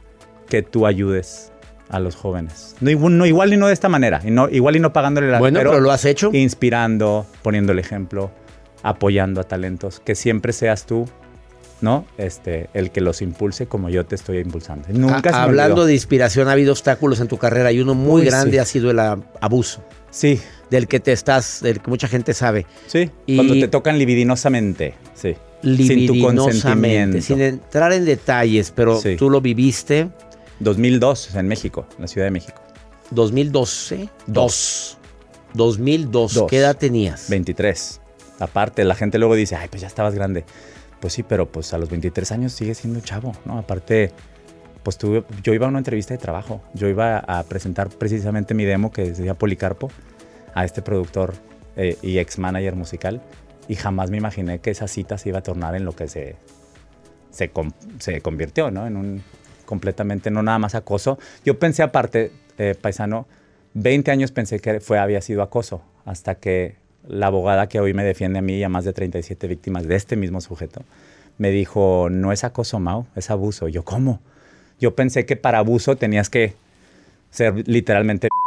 que 0.47 0.61
tú 0.63 0.85
ayudes 0.87 1.51
a 1.93 1.99
los 1.99 2.15
jóvenes. 2.15 2.75
No, 2.81 2.89
igual, 2.89 3.17
no, 3.17 3.25
igual 3.25 3.53
y 3.53 3.57
no 3.57 3.67
de 3.67 3.73
esta 3.73 3.87
manera, 3.87 4.19
y 4.25 4.31
no, 4.31 4.49
igual 4.49 4.75
y 4.75 4.79
no 4.79 4.91
pagándole 4.91 5.29
la 5.29 5.39
bueno, 5.39 5.59
pero, 5.59 5.79
lo 5.79 5.91
has 5.91 6.03
hecho. 6.05 6.29
inspirando, 6.33 7.25
poniendo 7.41 7.71
el 7.71 7.79
ejemplo, 7.79 8.31
apoyando 8.81 9.39
a 9.39 9.43
talentos, 9.43 9.99
que 10.03 10.15
siempre 10.15 10.53
seas 10.53 10.85
tú, 10.85 11.05
¿no? 11.81 12.05
Este, 12.17 12.69
el 12.73 12.91
que 12.91 13.01
los 13.01 13.21
impulse 13.21 13.67
como 13.67 13.89
yo 13.89 14.05
te 14.05 14.15
estoy 14.15 14.39
impulsando. 14.39 14.87
Nunca 14.89 15.17
A- 15.17 15.21
se 15.21 15.29
me 15.31 15.43
hablando 15.43 15.85
de 15.85 15.93
inspiración, 15.93 16.47
ha 16.47 16.53
habido 16.53 16.71
obstáculos 16.71 17.19
en 17.19 17.27
tu 17.27 17.37
carrera 17.37 17.71
y 17.71 17.79
uno 17.79 17.93
muy 17.93 18.21
Uy, 18.21 18.27
grande 18.27 18.53
sí. 18.53 18.57
ha 18.57 18.65
sido 18.65 18.91
el 18.91 18.99
abuso, 18.99 19.83
Sí, 20.09 20.39
del 20.69 20.87
que 20.87 20.99
te 20.99 21.11
estás, 21.11 21.59
del 21.61 21.79
que 21.79 21.89
mucha 21.89 22.07
gente 22.07 22.33
sabe. 22.33 22.65
sí. 22.87 23.09
Y- 23.25 23.35
Cuando 23.35 23.53
te 23.53 23.67
tocan 23.67 23.97
libidinosamente, 23.99 24.95
sí. 25.13 25.35
Sin 25.61 26.07
tu 26.07 26.19
consentimiento. 26.19 27.21
sin 27.21 27.39
entrar 27.41 27.93
en 27.93 28.03
detalles, 28.03 28.71
pero 28.75 28.99
Sí. 28.99 29.15
tú 29.15 29.29
lo 29.29 29.39
viviste 29.39 30.09
2002 30.63 31.35
en 31.35 31.47
México, 31.47 31.85
en 31.95 32.01
la 32.01 32.07
Ciudad 32.07 32.27
de 32.27 32.31
México. 32.31 32.61
2012, 33.11 34.09
2. 34.27 34.97
2002. 35.53 36.33
Dos. 36.33 36.49
¿Qué 36.49 36.57
edad 36.57 36.75
tenías? 36.75 37.29
23. 37.29 38.01
Aparte, 38.39 38.83
la 38.83 38.95
gente 38.95 39.19
luego 39.19 39.35
dice, 39.35 39.55
ay, 39.55 39.67
pues 39.69 39.81
ya 39.81 39.87
estabas 39.87 40.15
grande. 40.15 40.45
Pues 40.99 41.13
sí, 41.13 41.23
pero 41.23 41.51
pues 41.51 41.73
a 41.73 41.77
los 41.77 41.89
23 41.89 42.31
años 42.31 42.53
sigue 42.53 42.73
siendo 42.73 42.99
chavo, 43.01 43.33
¿no? 43.45 43.57
Aparte, 43.57 44.11
pues 44.83 44.97
tuve, 44.97 45.23
yo 45.43 45.53
iba 45.53 45.65
a 45.65 45.69
una 45.69 45.79
entrevista 45.79 46.13
de 46.13 46.17
trabajo. 46.17 46.61
Yo 46.73 46.87
iba 46.87 47.19
a 47.19 47.43
presentar 47.43 47.89
precisamente 47.89 48.53
mi 48.53 48.65
demo 48.65 48.91
que 48.91 49.03
decía 49.03 49.33
Policarpo 49.33 49.91
a 50.53 50.65
este 50.65 50.81
productor 50.81 51.33
eh, 51.75 51.97
y 52.01 52.17
ex 52.17 52.39
manager 52.39 52.75
musical. 52.75 53.21
Y 53.67 53.75
jamás 53.75 54.09
me 54.09 54.17
imaginé 54.17 54.59
que 54.59 54.71
esa 54.71 54.87
cita 54.87 55.17
se 55.17 55.29
iba 55.29 55.39
a 55.39 55.43
tornar 55.43 55.75
en 55.75 55.85
lo 55.85 55.95
que 55.95 56.07
se, 56.07 56.35
se, 57.31 57.51
se 57.99 58.21
convirtió, 58.21 58.71
¿no? 58.71 58.87
En 58.87 58.97
un 58.97 59.23
completamente, 59.65 60.31
no 60.31 60.43
nada 60.43 60.59
más 60.59 60.75
acoso. 60.75 61.19
Yo 61.45 61.59
pensé 61.59 61.83
aparte, 61.83 62.31
eh, 62.57 62.75
paisano, 62.79 63.27
20 63.73 64.11
años 64.11 64.31
pensé 64.31 64.59
que 64.59 64.79
fue, 64.79 64.99
había 64.99 65.21
sido 65.21 65.41
acoso, 65.41 65.81
hasta 66.05 66.35
que 66.35 66.75
la 67.07 67.27
abogada 67.27 67.67
que 67.67 67.79
hoy 67.79 67.93
me 67.93 68.03
defiende 68.03 68.39
a 68.39 68.41
mí 68.41 68.57
y 68.57 68.63
a 68.63 68.69
más 68.69 68.85
de 68.85 68.93
37 68.93 69.47
víctimas 69.47 69.87
de 69.87 69.95
este 69.95 70.15
mismo 70.15 70.41
sujeto, 70.41 70.83
me 71.37 71.49
dijo, 71.49 72.09
no 72.09 72.31
es 72.31 72.43
acoso, 72.43 72.79
Mau, 72.79 73.07
es 73.15 73.29
abuso. 73.31 73.67
Yo, 73.67 73.83
¿cómo? 73.83 74.21
Yo 74.79 74.95
pensé 74.95 75.25
que 75.25 75.35
para 75.35 75.59
abuso 75.59 75.95
tenías 75.95 76.29
que 76.29 76.55
ser 77.29 77.67
literalmente... 77.67 78.27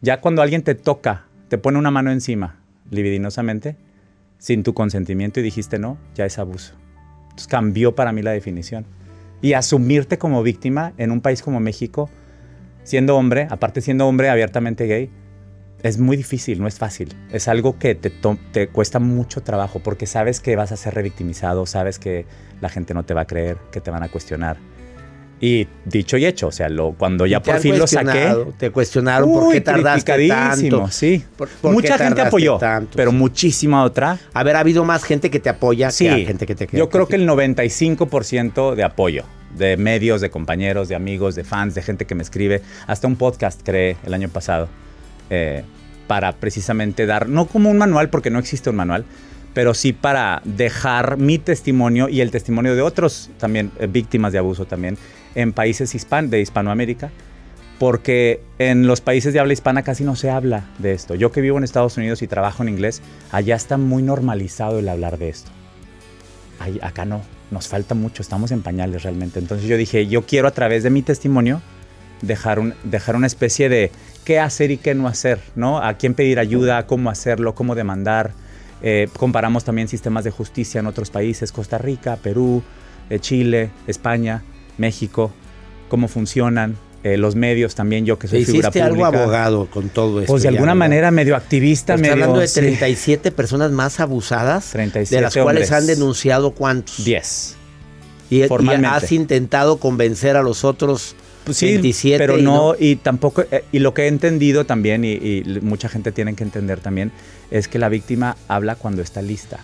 Ya 0.00 0.20
cuando 0.20 0.42
alguien 0.42 0.62
te 0.62 0.76
toca, 0.76 1.24
te 1.48 1.58
pone 1.58 1.76
una 1.76 1.90
mano 1.90 2.12
encima, 2.12 2.60
libidinosamente, 2.88 3.74
sin 4.38 4.62
tu 4.62 4.72
consentimiento 4.72 5.40
y 5.40 5.42
dijiste 5.42 5.80
no, 5.80 5.98
ya 6.14 6.24
es 6.24 6.38
abuso. 6.38 6.74
Entonces 7.22 7.48
cambió 7.48 7.96
para 7.96 8.12
mí 8.12 8.22
la 8.22 8.30
definición. 8.30 8.86
Y 9.40 9.52
asumirte 9.52 10.18
como 10.18 10.42
víctima 10.42 10.92
en 10.98 11.10
un 11.10 11.20
país 11.20 11.42
como 11.42 11.60
México, 11.60 12.10
siendo 12.82 13.16
hombre, 13.16 13.46
aparte 13.50 13.80
siendo 13.80 14.06
hombre 14.06 14.30
abiertamente 14.30 14.86
gay, 14.86 15.10
es 15.82 15.98
muy 15.98 16.16
difícil, 16.16 16.60
no 16.60 16.66
es 16.66 16.78
fácil. 16.78 17.14
Es 17.30 17.48
algo 17.48 17.78
que 17.78 17.94
te, 17.94 18.68
cuesta 18.68 18.98
mucho 18.98 19.42
trabajo 19.42 19.80
porque 19.80 20.06
sabes 20.06 20.40
que 20.40 20.56
vas 20.56 20.72
a 20.72 20.76
ser 20.76 20.94
revictimizado, 20.94 21.66
sabes 21.66 21.98
que 21.98 22.26
la 22.60 22.68
gente 22.68 22.94
no 22.94 23.04
te 23.04 23.14
va 23.14 23.22
a 23.22 23.26
creer, 23.26 23.58
que 23.70 23.80
te 23.80 23.90
van 23.90 24.02
a 24.02 24.08
cuestionar. 24.08 24.56
Y 25.40 25.68
dicho 25.84 26.16
y 26.16 26.26
hecho, 26.26 26.48
o 26.48 26.52
sea, 26.52 26.68
lo, 26.68 26.92
cuando 26.92 27.24
ya 27.24 27.40
¿Te 27.40 27.52
por 27.52 27.60
fin 27.60 27.78
lo 27.78 27.86
saqué? 27.86 28.34
Te 28.58 28.70
cuestionaron 28.70 29.32
por 29.32 29.44
Uy, 29.44 29.54
qué 29.54 29.60
tardaste 29.60 30.26
tanto. 30.28 30.88
Sí. 30.90 31.24
¿Por- 31.36 31.48
por 31.48 31.72
Mucha 31.72 31.96
gente 31.96 32.20
apoyó, 32.22 32.58
tanto? 32.58 32.96
pero 32.96 33.12
muchísima 33.12 33.84
otra. 33.84 34.18
A 34.34 34.42
ver, 34.42 34.56
ha 34.56 34.60
habido 34.60 34.84
más 34.84 35.04
gente 35.04 35.30
que 35.30 35.38
te 35.38 35.48
apoya 35.48 35.92
Sí, 35.92 36.06
que 36.08 36.24
gente 36.26 36.44
que 36.46 36.54
te 36.56 36.68
yo 36.72 36.88
creo 36.88 37.06
que 37.06 37.14
el 37.16 37.26
95% 37.28 38.74
de 38.74 38.82
apoyo 38.84 39.24
de 39.56 39.76
medios, 39.76 40.20
de 40.20 40.30
compañeros, 40.30 40.88
de 40.88 40.94
amigos, 40.94 41.34
de 41.34 41.44
fans, 41.44 41.74
de 41.74 41.82
gente 41.82 42.04
que 42.04 42.14
me 42.14 42.22
escribe. 42.22 42.60
Hasta 42.86 43.06
un 43.06 43.16
podcast 43.16 43.60
creé 43.64 43.96
el 44.04 44.14
año 44.14 44.28
pasado 44.28 44.68
eh, 45.30 45.62
para 46.06 46.32
precisamente 46.32 47.06
dar, 47.06 47.28
no 47.28 47.46
como 47.46 47.70
un 47.70 47.78
manual, 47.78 48.10
porque 48.10 48.30
no 48.30 48.38
existe 48.38 48.70
un 48.70 48.76
manual, 48.76 49.04
pero 49.54 49.72
sí 49.74 49.92
para 49.92 50.42
dejar 50.44 51.16
mi 51.16 51.38
testimonio 51.38 52.08
y 52.08 52.20
el 52.20 52.30
testimonio 52.30 52.74
de 52.74 52.82
otros 52.82 53.30
también 53.38 53.70
eh, 53.78 53.86
víctimas 53.90 54.32
de 54.32 54.38
abuso 54.38 54.66
también 54.66 54.98
en 55.40 55.52
países 55.52 55.94
hispan 55.94 56.30
de 56.30 56.40
Hispanoamérica, 56.40 57.10
porque 57.78 58.40
en 58.58 58.86
los 58.88 59.00
países 59.00 59.32
de 59.32 59.38
habla 59.38 59.52
hispana 59.52 59.82
casi 59.82 60.02
no 60.02 60.16
se 60.16 60.30
habla 60.30 60.64
de 60.78 60.92
esto. 60.92 61.14
Yo 61.14 61.30
que 61.30 61.40
vivo 61.40 61.58
en 61.58 61.64
Estados 61.64 61.96
Unidos 61.96 62.22
y 62.22 62.26
trabajo 62.26 62.62
en 62.64 62.68
inglés, 62.70 63.00
allá 63.30 63.54
está 63.54 63.76
muy 63.78 64.02
normalizado 64.02 64.80
el 64.80 64.88
hablar 64.88 65.16
de 65.16 65.28
esto. 65.28 65.50
Ahí- 66.58 66.80
acá 66.82 67.04
no, 67.04 67.22
nos 67.52 67.68
falta 67.68 67.94
mucho, 67.94 68.20
estamos 68.22 68.50
en 68.50 68.62
pañales 68.62 69.04
realmente. 69.04 69.38
Entonces 69.38 69.68
yo 69.68 69.76
dije, 69.76 70.08
yo 70.08 70.26
quiero 70.26 70.48
a 70.48 70.50
través 70.50 70.82
de 70.82 70.90
mi 70.90 71.02
testimonio 71.02 71.62
dejar, 72.20 72.58
un, 72.58 72.74
dejar 72.82 73.14
una 73.14 73.28
especie 73.28 73.68
de 73.68 73.92
qué 74.24 74.40
hacer 74.40 74.72
y 74.72 74.76
qué 74.78 74.96
no 74.96 75.06
hacer, 75.06 75.38
¿no? 75.54 75.78
A 75.78 75.94
quién 75.94 76.14
pedir 76.14 76.40
ayuda, 76.40 76.84
cómo 76.88 77.10
hacerlo, 77.10 77.54
cómo 77.54 77.76
demandar. 77.76 78.32
Eh, 78.82 79.08
comparamos 79.16 79.62
también 79.64 79.86
sistemas 79.86 80.24
de 80.24 80.32
justicia 80.32 80.80
en 80.80 80.86
otros 80.88 81.10
países, 81.10 81.52
Costa 81.52 81.78
Rica, 81.78 82.16
Perú, 82.16 82.62
eh, 83.08 83.20
Chile, 83.20 83.70
España, 83.86 84.42
México, 84.78 85.30
cómo 85.88 86.08
funcionan. 86.08 86.76
eh, 87.04 87.16
los 87.16 87.36
medios 87.36 87.76
también, 87.76 88.04
yo 88.04 88.18
que 88.18 88.26
soy 88.26 88.44
figura 88.44 88.68
hiciste 88.68 88.82
algo 88.82 88.96
pública. 89.04 89.22
abogado 89.22 89.66
con 89.70 89.88
todo 89.88 90.20
esto. 90.20 90.32
Pues 90.32 90.42
de 90.42 90.48
alguna 90.48 90.74
manera 90.74 91.10
medio 91.12 91.36
activista, 91.36 91.94
Estás 91.94 92.00
medio... 92.00 92.12
hablando 92.14 92.40
de 92.40 92.48
sí. 92.48 92.60
37 92.60 93.30
personas 93.30 93.70
más 93.70 94.00
abusadas, 94.00 94.70
37 94.72 95.14
de 95.14 95.22
las 95.22 95.36
cuales 95.36 95.70
han 95.70 95.86
denunciado 95.86 96.50
cuántos. 96.50 97.04
10. 97.04 97.56
Y, 98.30 98.42
y 98.42 98.44
has 98.84 99.12
intentado 99.12 99.78
convencer 99.78 100.36
a 100.36 100.42
los 100.42 100.64
otros 100.64 101.14
Pues 101.44 101.56
sí, 101.56 101.66
27 101.66 102.18
pero 102.18 102.36
y 102.38 102.42
no, 102.42 102.74
y 102.78 102.96
tampoco, 102.96 103.42
eh, 103.50 103.64
y 103.72 103.78
lo 103.78 103.94
que 103.94 104.02
he 104.02 104.08
entendido 104.08 104.66
también, 104.66 105.04
y, 105.04 105.12
y 105.12 105.44
mucha 105.62 105.88
gente 105.88 106.10
tiene 106.12 106.34
que 106.34 106.42
entender 106.42 106.80
también, 106.80 107.12
es 107.50 107.68
que 107.68 107.78
la 107.78 107.88
víctima 107.88 108.36
habla 108.48 108.74
cuando 108.74 109.02
está 109.02 109.22
lista, 109.22 109.60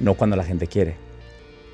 no 0.00 0.14
cuando 0.14 0.34
la 0.36 0.44
gente 0.44 0.66
quiere. 0.66 0.96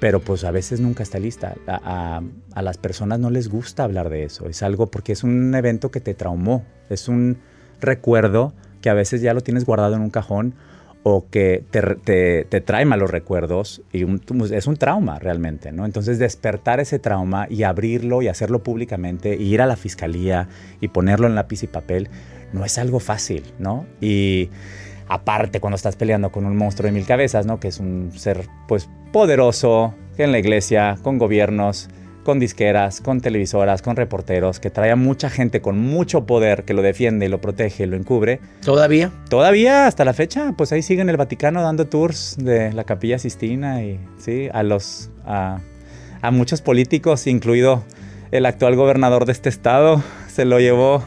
Pero 0.00 0.20
pues 0.20 0.44
a 0.44 0.50
veces 0.50 0.80
nunca 0.80 1.02
está 1.02 1.18
lista. 1.18 1.54
A, 1.66 2.20
las 2.60 2.76
personas 2.78 3.18
no 3.18 3.30
les 3.30 3.48
gusta 3.48 3.84
hablar 3.84 4.10
de 4.10 4.24
eso. 4.24 4.46
Es 4.48 4.62
algo 4.62 4.90
porque 4.90 5.12
es 5.12 5.24
un 5.24 5.54
evento 5.54 5.90
que 5.90 6.00
te 6.00 6.12
traumó. 6.14 6.64
Es 6.90 7.08
un 7.08 7.38
recuerdo 7.80 8.52
que 8.82 8.90
a 8.90 8.94
veces 8.94 9.20
ya 9.22 9.32
lo 9.34 9.40
tienes 9.40 9.64
guardado 9.64 9.94
en 9.96 10.02
un 10.02 10.10
cajón 10.10 10.54
o 11.02 11.26
que 11.30 11.64
te, 11.70 11.80
te- 11.82 12.44
te 12.48 12.60
trae 12.60 12.84
malos 12.84 13.10
recuerdos 13.10 13.80
y 13.92 14.02
un- 14.04 14.20
es 14.52 14.66
un 14.66 14.76
trauma 14.76 15.18
realmente, 15.18 15.70
¿no? 15.72 15.86
Entonces 15.86 16.18
despertar 16.18 16.80
ese 16.80 16.98
trauma 16.98 17.46
y 17.48 17.62
abrirlo 17.62 18.22
y 18.22 18.28
hacerlo 18.28 18.62
públicamente, 18.64 19.36
y 19.36 19.54
ir 19.54 19.62
a 19.62 19.66
la 19.66 19.76
fiscalía 19.76 20.48
y 20.80 20.88
ponerlo 20.88 21.26
en 21.28 21.36
lápiz 21.36 21.62
y 21.62 21.68
papel, 21.68 22.08
no 22.52 22.64
es 22.64 22.76
algo 22.78 22.98
fácil, 22.98 23.44
¿no? 23.60 23.86
Y 24.00 24.50
aparte 25.08 25.60
cuando 25.60 25.76
estás 25.76 25.96
peleando 25.96 26.30
con 26.30 26.46
un 26.46 26.56
monstruo 26.56 26.86
de 26.86 26.92
mil 26.92 27.06
cabezas, 27.06 27.46
¿no? 27.46 27.60
Que 27.60 27.68
es 27.68 27.78
un 27.78 28.12
ser, 28.16 28.46
pues, 28.68 28.88
poderoso 29.12 29.94
en 30.18 30.32
la 30.32 30.38
iglesia, 30.38 30.96
con 31.02 31.18
gobiernos, 31.18 31.88
con 32.24 32.40
disqueras, 32.40 33.00
con 33.00 33.20
televisoras, 33.20 33.82
con 33.82 33.94
reporteros, 33.94 34.58
que 34.58 34.68
trae 34.68 34.90
a 34.90 34.96
mucha 34.96 35.30
gente 35.30 35.60
con 35.60 35.78
mucho 35.78 36.26
poder 36.26 36.64
que 36.64 36.74
lo 36.74 36.82
defiende, 36.82 37.28
lo 37.28 37.40
protege, 37.40 37.86
lo 37.86 37.96
encubre. 37.96 38.40
todavía. 38.64 39.12
Todavía 39.30 39.86
hasta 39.86 40.04
la 40.04 40.12
fecha, 40.12 40.52
pues 40.58 40.72
ahí 40.72 40.82
siguen 40.82 41.08
el 41.08 41.16
Vaticano 41.16 41.62
dando 41.62 41.86
tours 41.86 42.36
de 42.36 42.72
la 42.72 42.82
Capilla 42.82 43.20
Sistina 43.20 43.84
y 43.84 44.00
sí, 44.18 44.48
a 44.52 44.64
los 44.64 45.10
a, 45.24 45.60
a 46.20 46.30
muchos 46.32 46.62
políticos, 46.62 47.28
incluido 47.28 47.84
el 48.32 48.44
actual 48.44 48.74
gobernador 48.74 49.24
de 49.24 49.32
este 49.32 49.48
estado, 49.48 50.02
se 50.26 50.44
lo 50.44 50.58
llevó 50.58 51.04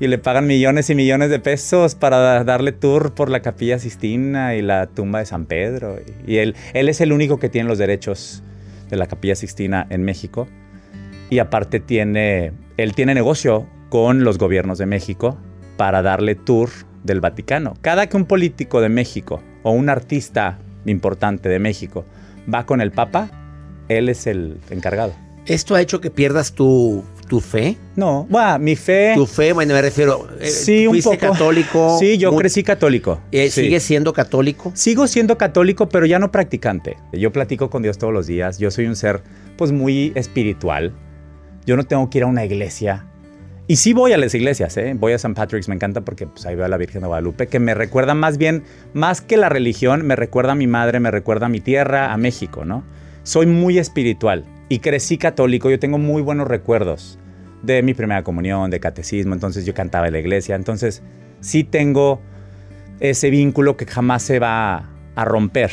y 0.00 0.06
le 0.06 0.18
pagan 0.18 0.46
millones 0.46 0.90
y 0.90 0.94
millones 0.94 1.30
de 1.30 1.40
pesos 1.40 1.94
para 1.94 2.18
da- 2.18 2.44
darle 2.44 2.72
tour 2.72 3.14
por 3.14 3.30
la 3.30 3.40
Capilla 3.40 3.78
Sistina 3.78 4.54
y 4.54 4.62
la 4.62 4.86
tumba 4.86 5.18
de 5.18 5.26
San 5.26 5.46
Pedro. 5.46 5.96
Y 6.26 6.36
él, 6.36 6.54
él 6.74 6.88
es 6.88 7.00
el 7.00 7.12
único 7.12 7.38
que 7.38 7.48
tiene 7.48 7.68
los 7.68 7.78
derechos 7.78 8.42
de 8.90 8.96
la 8.96 9.06
Capilla 9.06 9.34
Sixtina 9.34 9.86
en 9.90 10.02
México. 10.04 10.46
Y 11.30 11.40
aparte 11.40 11.80
tiene, 11.80 12.52
él 12.76 12.94
tiene 12.94 13.14
negocio 13.14 13.66
con 13.88 14.24
los 14.24 14.38
gobiernos 14.38 14.78
de 14.78 14.86
México 14.86 15.36
para 15.76 16.00
darle 16.02 16.34
tour 16.36 16.70
del 17.04 17.20
Vaticano. 17.20 17.74
Cada 17.80 18.08
que 18.08 18.16
un 18.16 18.24
político 18.24 18.80
de 18.80 18.88
México 18.88 19.42
o 19.62 19.72
un 19.72 19.88
artista 19.88 20.58
importante 20.86 21.48
de 21.48 21.58
México 21.58 22.04
va 22.52 22.64
con 22.64 22.80
el 22.80 22.92
Papa, 22.92 23.30
él 23.88 24.08
es 24.08 24.26
el 24.26 24.58
encargado. 24.70 25.12
¿Esto 25.46 25.74
ha 25.74 25.80
hecho 25.80 26.00
que 26.00 26.10
pierdas 26.10 26.52
tu, 26.52 27.02
tu 27.28 27.40
fe? 27.40 27.76
No, 27.94 28.26
bueno, 28.28 28.58
mi 28.58 28.74
fe... 28.74 29.12
Tu 29.14 29.26
fe, 29.26 29.52
bueno, 29.52 29.74
me 29.74 29.82
refiero. 29.82 30.26
eh, 30.40 30.46
sí, 30.48 30.86
un 30.86 31.00
poco. 31.00 31.18
católico. 31.18 31.96
Sí, 32.00 32.18
yo 32.18 32.32
mu- 32.32 32.38
crecí 32.38 32.62
católico. 32.62 33.20
eh, 33.30 33.50
Sí. 33.50 33.62
¿Sigues 33.64 33.82
siendo 33.82 34.12
católico? 34.12 34.72
Sigo 34.74 35.06
siendo 35.06 35.38
católico, 35.38 35.88
pero 35.88 36.06
ya 36.06 36.18
no 36.18 36.32
practicante. 36.32 36.96
Yo 37.12 37.30
platico 37.32 37.70
con 37.70 37.82
Dios 37.82 37.98
todos 37.98 38.12
los 38.12 38.26
días. 38.26 38.58
Yo 38.58 38.70
soy 38.70 38.86
un 38.86 38.96
ser, 38.96 39.22
pues, 39.56 39.70
muy 39.72 40.12
espiritual. 40.14 40.92
Yo 41.66 41.76
no 41.76 41.84
tengo 41.84 42.08
que 42.10 42.18
ir 42.18 42.24
a 42.24 42.26
una 42.26 42.44
iglesia. 42.44 43.04
Y 43.66 43.76
sí 43.76 43.92
voy 43.92 44.12
a 44.14 44.16
las 44.16 44.34
iglesias, 44.34 44.74
¿eh? 44.78 44.94
Voy 44.98 45.12
a 45.12 45.16
St. 45.16 45.34
Patrick's, 45.34 45.68
me 45.68 45.74
encanta 45.74 46.00
porque 46.00 46.26
pues, 46.26 46.46
ahí 46.46 46.56
veo 46.56 46.64
a 46.64 46.68
la 46.68 46.78
Virgen 46.78 47.02
de 47.02 47.06
Guadalupe, 47.08 47.48
que 47.48 47.58
me 47.58 47.74
recuerda 47.74 48.14
más 48.14 48.38
bien, 48.38 48.64
más 48.94 49.20
que 49.20 49.36
la 49.36 49.50
religión, 49.50 50.06
me 50.06 50.16
recuerda 50.16 50.52
a 50.52 50.54
mi 50.54 50.66
madre, 50.66 51.00
me 51.00 51.10
recuerda 51.10 51.46
a 51.46 51.48
mi 51.50 51.60
tierra, 51.60 52.14
a 52.14 52.16
México, 52.16 52.64
¿no? 52.64 52.82
Soy 53.24 53.44
muy 53.44 53.78
espiritual 53.78 54.46
y 54.68 54.80
crecí 54.80 55.18
católico. 55.18 55.70
Yo 55.70 55.78
tengo 55.78 55.98
muy 55.98 56.22
buenos 56.22 56.48
recuerdos 56.48 57.18
de 57.62 57.82
mi 57.82 57.94
primera 57.94 58.22
comunión, 58.22 58.70
de 58.70 58.80
catecismo. 58.80 59.34
Entonces 59.34 59.64
yo 59.64 59.74
cantaba 59.74 60.06
en 60.06 60.12
la 60.12 60.18
iglesia. 60.20 60.54
Entonces 60.54 61.02
sí 61.40 61.64
tengo 61.64 62.20
ese 63.00 63.30
vínculo 63.30 63.76
que 63.76 63.86
jamás 63.86 64.22
se 64.22 64.38
va 64.38 64.90
a 65.14 65.24
romper. 65.24 65.70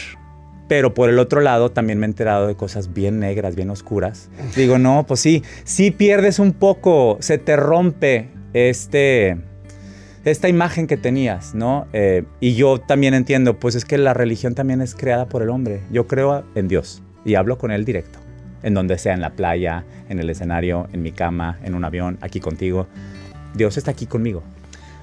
Pero 0.67 0.93
por 0.93 1.09
el 1.09 1.19
otro 1.19 1.41
lado 1.41 1.71
también 1.71 1.99
me 1.99 2.05
he 2.05 2.09
enterado 2.09 2.47
de 2.47 2.55
cosas 2.55 2.93
bien 2.93 3.19
negras, 3.19 3.55
bien 3.55 3.69
oscuras. 3.69 4.29
Digo, 4.55 4.79
no, 4.79 5.05
pues 5.07 5.19
sí, 5.19 5.43
sí 5.63 5.91
pierdes 5.91 6.39
un 6.39 6.53
poco, 6.53 7.17
se 7.19 7.37
te 7.37 7.55
rompe 7.55 8.29
este, 8.53 9.37
esta 10.23 10.49
imagen 10.49 10.87
que 10.87 10.97
tenías, 10.97 11.53
¿no? 11.53 11.85
Eh, 11.93 12.23
y 12.39 12.55
yo 12.55 12.79
también 12.79 13.13
entiendo, 13.13 13.59
pues 13.59 13.75
es 13.75 13.85
que 13.85 13.99
la 13.99 14.15
religión 14.15 14.55
también 14.55 14.81
es 14.81 14.95
creada 14.95 15.27
por 15.27 15.43
el 15.43 15.49
hombre. 15.49 15.81
Yo 15.91 16.07
creo 16.07 16.43
en 16.55 16.67
Dios 16.67 17.03
y 17.25 17.35
hablo 17.35 17.59
con 17.59 17.69
Él 17.69 17.85
directo, 17.85 18.17
en 18.65 18.73
donde 18.73 18.97
sea, 18.97 19.13
en 19.13 19.21
la 19.21 19.29
playa, 19.29 19.85
en 20.09 20.19
el 20.19 20.29
escenario, 20.29 20.89
en 20.91 21.01
mi 21.01 21.11
cama, 21.13 21.57
en 21.63 21.73
un 21.75 21.85
avión, 21.85 22.17
aquí 22.19 22.41
contigo. 22.41 22.87
Dios 23.53 23.77
está 23.77 23.91
aquí 23.91 24.05
conmigo. 24.07 24.43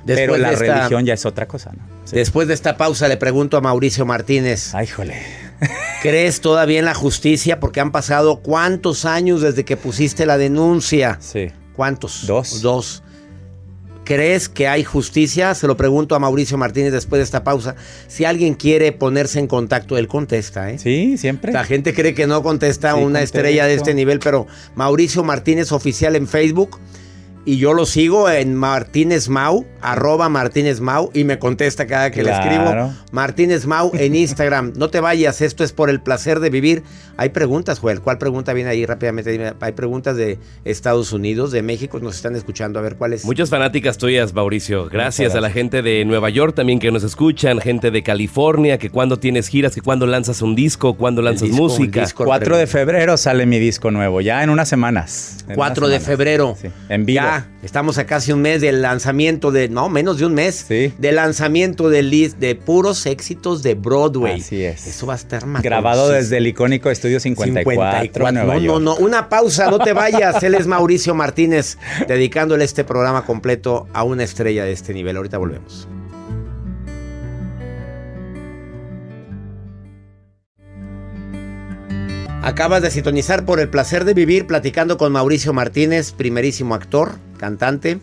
Después 0.04 0.18
Pero 0.30 0.36
la 0.36 0.48
de 0.48 0.54
esta- 0.54 0.74
religión 0.74 1.06
ya 1.06 1.14
es 1.14 1.24
otra 1.24 1.46
cosa, 1.46 1.70
¿no? 1.72 1.82
Sí. 2.04 2.16
Después 2.16 2.48
de 2.48 2.54
esta 2.54 2.76
pausa 2.76 3.06
le 3.08 3.16
pregunto 3.16 3.56
a 3.56 3.60
Mauricio 3.60 4.04
Martínez, 4.04 4.74
Ay, 4.74 4.88
jole. 4.88 5.14
¿crees 6.02 6.40
todavía 6.40 6.80
en 6.80 6.84
la 6.84 6.94
justicia? 6.94 7.60
Porque 7.60 7.80
han 7.80 7.92
pasado 7.92 8.40
cuántos 8.40 9.04
años 9.04 9.40
desde 9.42 9.64
que 9.64 9.76
pusiste 9.76 10.26
la 10.26 10.36
denuncia. 10.38 11.18
Sí. 11.20 11.52
¿Cuántos? 11.76 12.26
Dos. 12.26 12.60
Dos. 12.62 13.02
¿Crees 14.04 14.48
que 14.48 14.66
hay 14.66 14.82
justicia? 14.82 15.54
Se 15.54 15.66
lo 15.68 15.76
pregunto 15.76 16.14
a 16.16 16.18
Mauricio 16.18 16.58
Martínez 16.58 16.92
después 16.92 17.20
de 17.20 17.24
esta 17.24 17.44
pausa. 17.44 17.76
Si 18.08 18.24
alguien 18.24 18.54
quiere 18.54 18.90
ponerse 18.90 19.38
en 19.38 19.46
contacto, 19.46 19.96
él 19.96 20.08
contesta, 20.08 20.70
¿eh? 20.70 20.78
Sí, 20.78 21.16
siempre. 21.18 21.52
La 21.52 21.64
gente 21.64 21.94
cree 21.94 22.12
que 22.12 22.26
no 22.26 22.42
contesta 22.42 22.90
Sí, 22.90 22.94
una 22.96 23.04
contesto. 23.20 23.38
estrella 23.38 23.66
de 23.66 23.74
este 23.74 23.94
nivel, 23.94 24.18
pero 24.18 24.46
Mauricio 24.74 25.22
Martínez 25.22 25.70
oficial 25.70 26.16
en 26.16 26.26
Facebook 26.26 26.80
y 27.44 27.58
yo 27.58 27.72
lo 27.72 27.86
sigo 27.86 28.30
en 28.30 28.54
Martínez 28.54 29.28
Mau, 29.28 29.66
arroba 29.80 30.28
Martínez 30.28 30.80
Mau 30.80 31.10
y 31.12 31.24
me 31.24 31.38
contesta 31.40 31.86
cada 31.86 32.10
que 32.12 32.22
le 32.22 32.30
escribo. 32.30 32.92
Martínez 33.10 33.66
Mau 33.66 33.90
en 33.98 34.14
Instagram. 34.14 34.72
No 34.76 34.90
te 34.90 35.00
vayas, 35.00 35.40
esto 35.40 35.64
es 35.64 35.72
por 35.72 35.90
el 35.90 36.00
placer 36.00 36.38
de 36.38 36.50
vivir. 36.50 36.84
Hay 37.16 37.30
preguntas, 37.30 37.80
Joel. 37.80 38.00
¿Cuál 38.00 38.18
pregunta 38.18 38.52
viene 38.52 38.70
ahí 38.70 38.86
rápidamente? 38.86 39.30
Dime, 39.32 39.54
Hay 39.60 39.72
preguntas 39.72 40.16
de 40.16 40.38
Estados 40.64 41.12
Unidos, 41.12 41.50
de 41.50 41.62
México, 41.62 41.98
nos 42.00 42.14
están 42.14 42.36
escuchando. 42.36 42.78
A 42.78 42.82
ver 42.82 42.96
cuál 42.96 43.12
es. 43.12 43.24
Muchas 43.24 43.50
fanáticas 43.50 43.98
tuyas, 43.98 44.32
Mauricio. 44.32 44.88
Gracias, 44.88 45.34
a 45.34 45.40
la 45.40 45.50
gente 45.50 45.82
de 45.82 46.04
Nueva 46.04 46.30
York 46.30 46.54
también 46.54 46.78
que 46.78 46.90
nos 46.92 47.02
escuchan, 47.02 47.60
gente 47.60 47.90
de 47.90 48.02
California, 48.02 48.78
que 48.78 48.90
cuando 48.90 49.18
tienes 49.18 49.48
giras, 49.48 49.74
que 49.74 49.80
cuando 49.80 50.06
lanzas 50.06 50.42
un 50.42 50.54
disco, 50.54 50.94
cuando 50.94 51.22
lanzas 51.22 51.48
disco, 51.48 51.62
música. 51.62 52.00
un 52.00 52.04
disco. 52.04 52.24
4 52.24 52.56
de 52.56 52.66
febrero 52.66 53.16
sale 53.16 53.46
mi 53.46 53.58
disco 53.58 53.90
nuevo, 53.90 54.20
ya 54.20 54.42
en 54.42 54.50
unas 54.50 54.68
semanas. 54.68 55.44
En 55.48 55.56
4 55.56 55.86
unas 55.86 55.98
de 55.98 56.04
febrero. 56.04 56.56
Sí, 56.60 56.68
en 56.88 57.04
vivo. 57.04 57.22
Ya, 57.22 57.31
estamos 57.62 57.98
a 57.98 58.06
casi 58.06 58.32
un 58.32 58.40
mes 58.40 58.60
del 58.60 58.82
lanzamiento 58.82 59.50
de, 59.50 59.68
no, 59.68 59.88
menos 59.88 60.18
de 60.18 60.26
un 60.26 60.34
mes. 60.34 60.64
Sí. 60.68 60.92
Del 60.98 61.16
lanzamiento 61.16 61.88
del 61.88 62.10
list 62.10 62.38
de 62.38 62.54
puros 62.54 63.06
éxitos 63.06 63.62
de 63.62 63.74
Broadway. 63.74 64.40
Así 64.40 64.64
es. 64.64 64.86
Eso 64.86 65.06
va 65.06 65.14
a 65.14 65.16
estar 65.16 65.42
Grabado 65.62 66.08
desde 66.08 66.38
el 66.38 66.46
icónico 66.46 66.90
Estudio 66.90 67.20
54, 67.20 68.32
Nueva 68.32 68.54
No, 68.54 68.60
no, 68.60 68.80
no. 68.80 68.96
Una 68.96 69.28
pausa, 69.28 69.70
no 69.70 69.78
te 69.78 69.92
vayas. 69.92 70.42
Él 70.42 70.54
es 70.54 70.66
Mauricio 70.66 71.14
Martínez, 71.14 71.78
dedicándole 72.08 72.64
este 72.64 72.84
programa 72.84 73.24
completo 73.24 73.88
a 73.92 74.04
una 74.04 74.24
estrella 74.24 74.64
de 74.64 74.72
este 74.72 74.94
nivel. 74.94 75.16
Ahorita 75.16 75.38
volvemos. 75.38 75.88
Acabas 82.42 82.82
de 82.82 82.90
sintonizar 82.90 83.44
por 83.44 83.60
el 83.60 83.68
placer 83.68 84.04
de 84.04 84.14
vivir 84.14 84.46
platicando 84.46 84.98
con 84.98 85.12
Mauricio 85.12 85.52
Martínez, 85.52 86.12
primerísimo 86.12 86.74
actor, 86.74 87.12
cantante, 87.38 87.98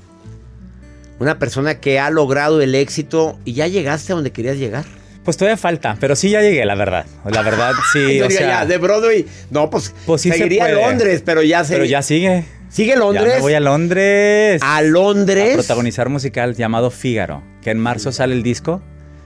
una 1.19 1.37
persona 1.39 1.79
que 1.81 1.99
ha 1.99 2.09
logrado 2.09 2.61
el 2.61 2.73
éxito 2.73 3.37
y 3.43 3.53
ya 3.53 3.67
llegaste 3.67 4.13
a 4.13 4.15
donde 4.15 4.31
querías 4.31 4.57
llegar. 4.57 4.85
Pues 5.25 5.35
todavía 5.35 5.57
falta, 5.57 5.97
pero 5.99 6.15
sí 6.15 6.29
ya 6.29 6.41
llegué, 6.41 6.63
la 6.65 6.75
verdad. 6.75 7.05
La 7.29 7.41
verdad, 7.41 7.73
sí, 7.93 8.21
o 8.21 8.29
sea, 8.29 8.61
ya, 8.61 8.65
de 8.65 8.77
Broadway, 8.77 9.25
no, 9.51 9.69
pues, 9.69 9.93
Pues 10.05 10.21
sí 10.21 10.31
se 10.31 10.47
puede. 10.47 10.73
Londres, 10.73 11.21
pero 11.25 11.43
ya 11.43 11.65
se 11.65 11.73
pero 11.73 11.83
ya 11.85 12.01
sigue. 12.01 12.45
sigue 12.69 12.91
Ya 12.93 12.99
Londres. 12.99 13.35
me 13.35 13.41
voy 13.41 13.53
a 13.55 13.59
Londres. 13.59 14.61
a 14.63 14.81
Londres. 14.81 15.51
a 15.51 15.57
protagonizar 15.57 16.07
musical 16.07 16.55
llamado 16.55 16.89
Fígaro, 16.91 17.43
que 17.61 17.71
en 17.71 17.79
marzo 17.79 18.13
sale 18.13 18.33
el 18.33 18.41
disco. 18.43 18.81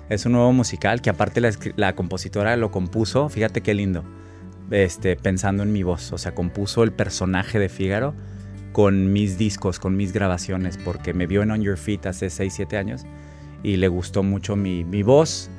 Es 0.09 0.25
un 0.25 0.31
nuevo 0.33 0.51
musical 0.51 1.01
que 1.03 1.11
aparte 1.11 1.39
la 1.75 1.93
compositora 1.95 2.57
lo 2.57 2.71
compuso, 2.71 3.29
fíjate 3.29 3.61
qué 3.61 3.73
lindo, 3.75 4.03
este, 4.73 5.15
pensando 5.15 5.63
en 5.63 5.71
mi 5.71 5.83
voz. 5.83 6.11
O 6.11 6.17
sea, 6.17 6.33
compuso 6.33 6.83
el 6.83 6.91
personaje 6.91 7.59
de 7.59 7.69
Fígaro 7.69 8.13
con 8.71 9.13
mis 9.13 9.37
discos, 9.37 9.79
con 9.79 9.95
mis 9.95 10.13
grabaciones, 10.13 10.77
porque 10.77 11.13
me 11.13 11.27
vio 11.27 11.43
en 11.43 11.51
On 11.51 11.61
Your 11.61 11.77
Feet 11.77 12.07
hace 12.07 12.29
6, 12.29 12.53
7 12.53 12.77
años 12.77 13.05
y 13.61 13.77
le 13.77 13.87
gustó 13.87 14.23
mucho 14.23 14.55
mi, 14.55 14.83
mi 14.83 15.03
voz 15.03 15.49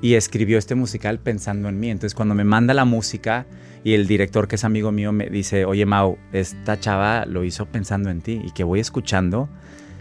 y 0.00 0.14
escribió 0.14 0.58
este 0.58 0.74
musical 0.74 1.18
pensando 1.18 1.68
en 1.68 1.78
mí. 1.78 1.90
Entonces 1.90 2.14
cuando 2.14 2.34
me 2.34 2.44
manda 2.44 2.74
la 2.74 2.84
música 2.84 3.46
y 3.84 3.94
el 3.94 4.06
director 4.06 4.48
que 4.48 4.56
es 4.56 4.64
amigo 4.64 4.92
mío 4.92 5.12
me 5.12 5.28
dice, 5.28 5.64
oye 5.64 5.86
Mau, 5.86 6.18
esta 6.32 6.80
chava 6.80 7.26
lo 7.26 7.44
hizo 7.44 7.66
pensando 7.66 8.10
en 8.10 8.20
ti 8.20 8.40
y 8.44 8.50
que 8.50 8.64
voy 8.64 8.80
escuchando. 8.80 9.48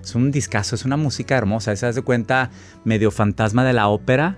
Es 0.01 0.15
un 0.15 0.31
discazo, 0.31 0.75
es 0.75 0.83
una 0.83 0.97
música 0.97 1.37
hermosa. 1.37 1.75
Se 1.75 1.85
hace 1.85 2.01
cuenta 2.01 2.49
medio 2.83 3.11
fantasma 3.11 3.63
de 3.63 3.73
la 3.73 3.87
ópera, 3.87 4.37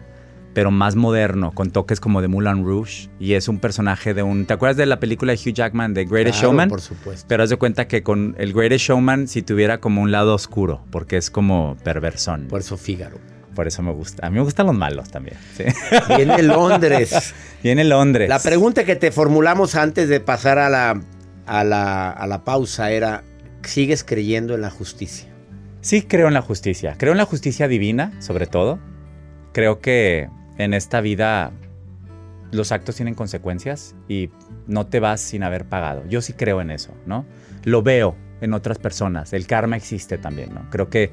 pero 0.56 0.72
más 0.72 0.96
moderno, 0.96 1.52
con 1.52 1.70
toques 1.70 2.00
como 2.00 2.22
de 2.22 2.30
Moulin 2.30 2.64
Rouge. 2.66 3.10
Y 3.20 3.34
es 3.34 3.50
un 3.50 3.60
personaje 3.60 4.14
de 4.14 4.24
un... 4.24 4.46
¿Te 4.46 4.54
acuerdas 4.54 4.78
de 4.78 4.86
la 4.86 5.02
película 5.02 5.34
de 5.34 5.38
Hugh 5.38 5.54
Jackman, 5.54 5.94
The 5.94 6.06
Greatest 6.06 6.40
Claro, 6.40 6.54
Showman? 6.54 6.70
Por 6.70 6.80
supuesto. 6.82 7.26
Pero 7.28 7.44
haz 7.44 7.50
de 7.50 7.58
cuenta 7.58 7.90
que 7.90 8.04
con 8.04 8.36
el 8.40 8.54
Greatest 8.54 8.86
Showman 8.86 9.28
si 9.28 9.42
tuviera 9.42 9.80
como 9.80 10.02
un 10.02 10.14
lado 10.14 10.34
oscuro, 10.34 10.82
porque 10.92 11.18
es 11.18 11.30
como 11.30 11.76
perversón. 11.84 12.48
Por 12.48 12.62
eso 12.62 12.78
Fígaro. 12.78 13.18
Por 13.54 13.68
eso 13.68 13.82
me 13.82 13.92
gusta. 13.92 14.26
A 14.26 14.30
mí 14.30 14.38
me 14.38 14.44
gustan 14.44 14.68
los 14.68 14.76
malos 14.76 15.12
también. 15.12 15.36
Sí. 15.58 15.66
Viene 16.16 16.42
Londres. 16.42 17.34
Viene 17.64 17.84
Londres. 17.84 18.30
La 18.30 18.40
pregunta 18.40 18.86
que 18.86 18.96
te 18.96 19.12
formulamos 19.12 19.76
antes 19.76 20.08
de 20.08 20.22
pasar 20.22 20.58
a 20.58 20.70
la, 20.70 21.02
a 21.46 21.64
la, 21.66 22.12
a 22.12 22.28
la 22.28 22.46
pausa 22.46 22.92
era, 22.92 23.24
¿sigues 23.64 24.06
creyendo 24.06 24.56
en 24.56 24.62
la 24.62 24.70
justicia? 24.70 25.28
Sí 25.82 26.02
creo 26.04 26.30
en 26.30 26.34
la 26.34 26.42
justicia. 26.42 26.96
Creo 26.98 27.12
en 27.12 27.18
la 27.18 27.26
justicia 27.26 27.68
divina, 27.68 28.14
sobre 28.22 28.48
todo. 28.48 28.80
Creo 29.52 29.80
que 29.80 30.30
en 30.58 30.74
esta 30.74 31.02
vida 31.02 31.52
los 32.52 32.72
actos 32.72 32.96
tienen 32.96 33.16
consecuencias 33.16 33.96
y 34.08 34.30
no 34.68 34.88
te 34.88 35.00
vas 35.00 35.22
sin 35.22 35.44
haber 35.44 35.66
pagado. 35.66 36.04
Yo 36.08 36.22
sí 36.22 36.34
creo 36.34 36.62
en 36.62 36.72
eso, 36.72 36.94
¿no? 37.06 37.26
Lo 37.64 37.82
veo 37.84 38.16
en 38.42 38.54
otras 38.54 38.78
personas. 38.78 39.34
El 39.34 39.48
karma 39.48 39.76
existe 39.76 40.18
también, 40.18 40.54
¿no? 40.54 40.70
Creo 40.70 40.90
que 40.90 41.12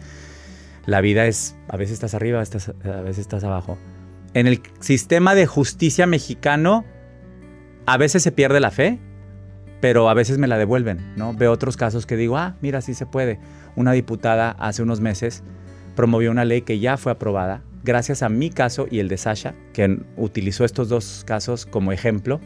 la 0.87 1.01
vida 1.01 1.27
es, 1.27 1.57
a 1.69 1.77
veces 1.77 1.95
estás 1.95 2.15
arriba, 2.15 2.39
a 2.39 3.01
veces 3.03 3.19
estás- 3.19 3.45
abajo. 3.45 3.79
En 4.35 4.47
el 4.47 4.63
sistema 4.81 5.35
de 5.35 5.47
justicia 5.47 6.07
mexicano, 6.07 6.85
a 7.87 7.97
veces 7.97 8.23
se 8.23 8.33
pierde 8.33 8.61
la 8.61 8.71
fe, 8.71 8.99
pero 9.81 10.09
a 10.09 10.15
veces 10.15 10.39
me 10.39 10.47
la 10.47 10.59
devuelven, 10.59 11.15
¿no? 11.17 11.35
Veo 11.35 11.53
otros 11.53 11.77
casos 11.77 12.07
que 12.07 12.17
digo, 12.17 12.39
ah, 12.39 12.57
mira, 12.61 12.81
sí 12.81 12.95
se 12.95 13.05
puede. 13.07 13.41
Una 13.75 13.93
diputada 13.93 14.51
hace 14.59 14.83
unos 14.83 15.01
meses 15.01 15.43
promovió 15.97 16.31
una 16.31 16.45
ley 16.45 16.63
que 16.63 16.79
ya 16.79 16.97
fue 16.97 17.13
aprobada 17.13 17.63
gracias 17.85 18.23
a 18.23 18.29
mi 18.29 18.51
caso 18.51 18.87
y 18.91 19.01
el 19.01 19.09
de 19.09 19.17
Sasha, 19.17 19.55
que 19.73 19.99
utilizó 20.17 20.65
estos 20.65 20.89
dos 20.89 21.25
casos 21.27 21.67
como 21.67 21.93
ejemplo 21.93 22.41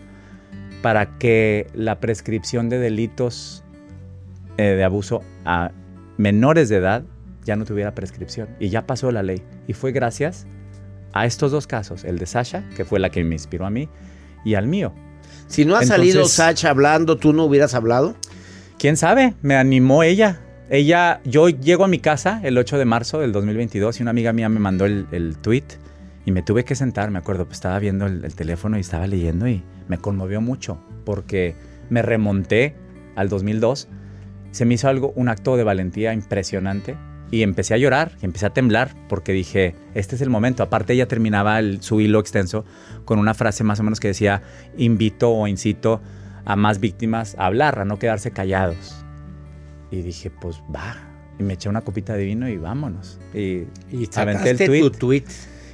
para 0.83 1.19
que 1.19 1.67
la 1.75 2.01
prescripción 2.01 2.69
de 2.69 2.79
delitos 2.79 3.65
eh, 4.57 4.63
de 4.63 4.85
abuso 4.85 5.23
a 5.45 5.73
menores 6.17 6.69
de 6.69 6.77
edad 6.77 7.05
ya 7.45 7.57
no 7.57 7.65
tuviera 7.65 7.95
prescripción 7.95 8.49
y 8.59 8.69
ya 8.69 8.87
pasó 8.87 9.11
la 9.11 9.23
ley. 9.23 9.43
Y 9.67 9.73
fue 9.73 9.93
gracias 9.93 10.47
a 11.13 11.27
estos 11.27 11.51
dos 11.51 11.67
casos, 11.67 12.05
el 12.05 12.19
de 12.19 12.27
Sasha, 12.27 12.69
que 12.77 12.85
fue 12.85 13.01
la 13.01 13.11
que 13.11 13.25
me 13.25 13.35
inspiró 13.35 13.67
a 13.67 13.71
mí, 13.71 13.89
y 14.45 14.55
al 14.55 14.67
mío. 14.67 14.93
Si 15.49 15.65
no 15.65 15.77
ha 15.77 15.85
salido 15.85 16.27
Sacha 16.27 16.71
hablando, 16.71 17.17
¿tú 17.17 17.33
no 17.33 17.45
hubieras 17.45 17.75
hablado? 17.75 18.17
¿Quién 18.79 18.97
sabe? 18.97 19.35
Me 19.43 19.57
animó 19.57 20.03
ella. 20.03 20.41
Ella, 20.69 21.21
yo 21.25 21.49
llego 21.49 21.85
a 21.85 21.89
mi 21.89 22.01
casa 22.01 22.41
el 22.43 22.59
8 22.59 22.77
de 22.79 22.85
marzo 22.85 23.21
del 23.21 23.31
2022 23.33 24.01
y 24.01 24.03
una 24.03 24.11
amiga 24.11 24.33
mía 24.33 24.49
me 24.49 24.59
mandó 24.59 24.85
el, 24.85 25.07
el 25.13 25.37
tweet 25.39 25.65
y 26.25 26.33
me 26.33 26.43
tuve 26.43 26.65
que 26.65 26.75
sentar, 26.75 27.11
me 27.13 27.21
acuerdo, 27.21 27.45
pues 27.45 27.59
estaba 27.59 27.79
viendo 27.79 28.07
el, 28.07 28.25
el 28.25 28.35
teléfono 28.35 28.77
y 28.77 28.81
estaba 28.81 29.07
leyendo 29.07 29.47
y 29.47 29.63
me 29.87 29.99
conmovió 29.99 30.41
mucho 30.41 30.79
porque 31.05 31.55
me 31.89 32.03
remonté 32.03 32.75
al 33.15 33.29
2002. 33.29 33.87
Se 34.51 34.65
me 34.65 34.75
hizo 34.75 34.89
algo, 34.89 35.13
un 35.15 35.29
acto 35.29 35.57
de 35.57 35.63
valentía 35.63 36.13
impresionante 36.13 36.97
y 37.31 37.43
empecé 37.43 37.75
a 37.75 37.79
llorar 37.79 38.13
y 38.21 38.25
empecé 38.25 38.47
a 38.47 38.51
temblar 38.51 38.91
porque 39.09 39.33
dije, 39.33 39.77
este 39.95 40.17
es 40.17 40.21
el 40.21 40.31
momento. 40.31 40.65
Aparte 40.65 40.95
ella 40.95 41.07
terminaba 41.07 41.61
el- 41.61 41.81
su 41.81 42.01
hilo 42.01 42.19
extenso 42.19 42.65
con 43.05 43.21
una 43.21 43.35
frase 43.35 43.63
más 43.63 43.79
o 43.79 43.85
menos 43.85 44.01
que 44.01 44.09
decía, 44.09 44.43
invito 44.77 45.31
o 45.31 45.47
incito 45.47 46.01
a 46.45 46.57
más 46.57 46.81
víctimas 46.81 47.37
a 47.39 47.47
hablar, 47.47 47.79
a 47.79 47.85
no 47.85 48.01
quedarse 48.01 48.33
callados. 48.33 49.06
Y 49.91 50.03
dije, 50.03 50.31
pues 50.31 50.63
va. 50.75 50.97
Y 51.39 51.43
me 51.43 51.55
eché 51.55 51.69
una 51.69 51.83
copita 51.83 52.15
de 52.15 52.25
vino 52.25 52.49
y 52.49 52.57
vámonos. 52.57 53.19
Y, 53.35 53.65
Y 53.93 54.09
aventé 54.17 54.51
el 54.51 54.59
tweet 54.59 54.81
tu 54.83 54.91
tweet. 54.91 55.25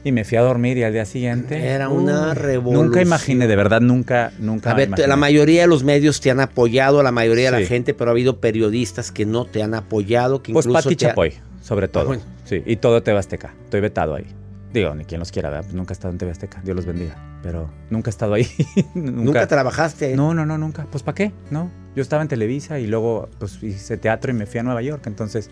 y 0.05 0.11
me 0.13 0.25
fui 0.25 0.37
a 0.37 0.43
dormir 0.43 0.77
y 0.79 0.83
al 0.83 0.93
día 0.93 1.05
siguiente... 1.05 1.57
Era 1.65 1.89
una 1.89 2.35
revolución. 2.35 2.87
Nunca 2.87 3.01
imaginé, 3.01 3.47
de 3.47 3.55
verdad, 3.57 3.81
nunca, 3.81 4.33
nunca 4.41 4.73
A 4.73 4.75
ver, 4.75 4.89
imaginé. 4.89 5.07
la 5.09 5.17
mayoría 5.17 5.61
de 5.63 5.69
los 5.69 5.85
medios 5.85 6.21
te 6.21 6.31
han 6.33 6.41
apoyado, 6.41 7.03
la 7.05 7.13
mayoría 7.13 7.47
de 7.47 7.53
la 7.53 7.59
Sí. 7.59 7.67
gente, 7.67 7.95
pero 7.95 8.11
ha 8.11 8.13
habido 8.13 8.41
periodistas 8.41 9.13
que 9.13 9.25
no 9.25 9.45
te 9.45 9.63
han 9.63 9.75
apoyado, 9.75 10.43
que 10.43 10.53
Pues 10.53 10.67
incluso 10.67 10.85
Pati 10.89 10.97
te 10.97 11.07
ha- 11.07 11.09
Chapoy, 11.11 11.35
sobre 11.63 11.87
todo. 11.89 12.03
Ah, 12.03 12.07
bueno. 12.07 12.23
Sí, 12.45 12.61
y 12.67 12.77
todo 12.77 13.01
TV 13.05 13.19
Azteca. 13.19 13.55
Estoy 13.65 13.81
vetado 13.81 14.17
ahí. 14.17 14.27
Digo, 14.73 14.95
ni 14.95 15.05
quien 15.05 15.19
los 15.19 15.31
quiera, 15.31 15.51
¿verdad? 15.51 15.65
Pues 15.65 15.75
nunca 15.75 15.93
he 15.93 15.95
estado 15.95 16.13
en 16.13 16.19
TV 16.19 16.31
Azteca. 16.31 16.61
Dios 16.65 16.75
los 16.77 16.87
bendiga. 16.87 17.15
Pero 17.43 17.69
nunca 17.91 18.09
he 18.09 18.13
estado 18.13 18.35
ahí. 18.35 18.47
Nunca 18.95 19.47
trabajaste. 19.47 20.07
ahí? 20.07 20.17
No, 20.17 20.33
no, 20.33 20.47
no, 20.47 20.57
nunca. 20.59 20.87
Pues 20.91 21.03
¿para 21.03 21.15
qué? 21.15 21.33
No. 21.51 21.71
Yo 21.95 22.01
estaba 22.03 22.23
en 22.23 22.29
Televisa 22.29 22.79
y 22.79 22.87
luego 22.87 23.29
pues 23.39 23.63
hice 23.63 23.97
teatro 23.99 24.31
y 24.31 24.35
me 24.35 24.47
fui 24.47 24.61
a 24.61 24.63
Nueva 24.63 24.81
York. 24.81 25.03
Entonces, 25.07 25.51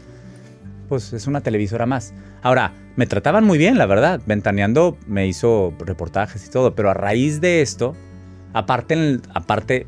pues 0.88 1.12
es 1.12 1.26
una 1.26 1.40
televisora 1.42 1.86
más. 1.86 2.14
Ahora, 2.42 2.72
me 2.96 3.06
trataban 3.06 3.44
muy 3.44 3.58
bien, 3.58 3.76
la 3.76 3.86
verdad. 3.86 4.20
Ventaneando 4.24 4.96
me 5.06 5.26
hizo 5.26 5.74
reportajes 5.80 6.46
y 6.46 6.50
todo. 6.50 6.74
Pero 6.74 6.90
a 6.90 6.94
raíz 6.94 7.40
de 7.40 7.60
esto, 7.60 7.94
aparte, 8.54 8.94
en 8.94 9.00
el- 9.00 9.22
aparte 9.34 9.86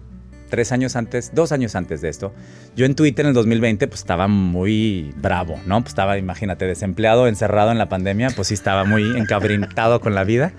tres 0.52 0.70
años 0.70 0.96
antes, 0.96 1.32
dos 1.34 1.50
años 1.50 1.74
antes 1.76 2.02
de 2.02 2.10
esto, 2.10 2.34
yo 2.76 2.84
en 2.84 2.94
Twitter 2.94 3.24
en 3.24 3.28
el 3.28 3.34
2020 3.34 3.88
pues 3.88 4.00
estaba 4.00 4.28
muy 4.28 5.14
bravo, 5.16 5.58
¿no? 5.64 5.80
Pues 5.80 5.92
estaba, 5.92 6.18
imagínate, 6.18 6.66
desempleado, 6.66 7.26
encerrado 7.26 7.72
en 7.72 7.78
la 7.78 7.88
pandemia, 7.88 8.28
pues 8.36 8.48
sí 8.48 8.54
estaba 8.54 8.84
muy 8.84 9.16
encabrintado 9.16 10.02
con 10.02 10.14
la 10.14 10.24
vida 10.24 10.52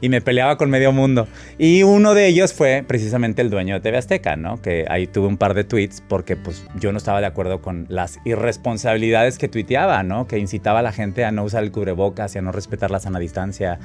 y 0.00 0.08
me 0.08 0.20
peleaba 0.20 0.56
con 0.56 0.68
medio 0.68 0.90
mundo. 0.90 1.28
Y 1.58 1.84
uno 1.84 2.14
de 2.14 2.26
ellos 2.26 2.54
fue 2.54 2.84
precisamente 2.84 3.40
el 3.40 3.48
dueño 3.48 3.74
de 3.74 3.80
TV 3.82 3.98
Azteca, 3.98 4.34
¿no? 4.34 4.60
Que 4.60 4.84
ahí 4.88 5.06
tuve 5.06 5.28
un 5.28 5.36
par 5.36 5.54
de 5.54 5.62
tweets 5.62 6.00
porque 6.00 6.34
pues 6.34 6.64
yo 6.80 6.90
no 6.90 6.98
estaba 6.98 7.20
de 7.20 7.26
acuerdo 7.26 7.62
con 7.62 7.86
las 7.88 8.18
irresponsabilidades 8.24 9.38
que 9.38 9.46
tuiteaba, 9.46 10.02
¿no? 10.02 10.26
Que 10.26 10.38
incitaba 10.38 10.80
a 10.80 10.82
la 10.82 10.90
gente 10.90 11.24
a 11.24 11.30
no 11.30 11.44
usar 11.44 11.62
el 11.62 11.70
cubrebocas 11.70 12.34
y 12.34 12.38
a 12.38 12.42
no 12.42 12.50
respetar 12.50 12.90
la 12.90 12.98
sana 12.98 13.20
distancia. 13.20 13.78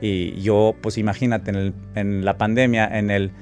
Y 0.00 0.40
yo, 0.40 0.76
pues 0.80 0.96
imagínate, 0.96 1.50
en, 1.50 1.74
en 1.96 2.24
la 2.24 2.38
pandemia, 2.38 2.86
en 2.96 3.10
el 3.10 3.32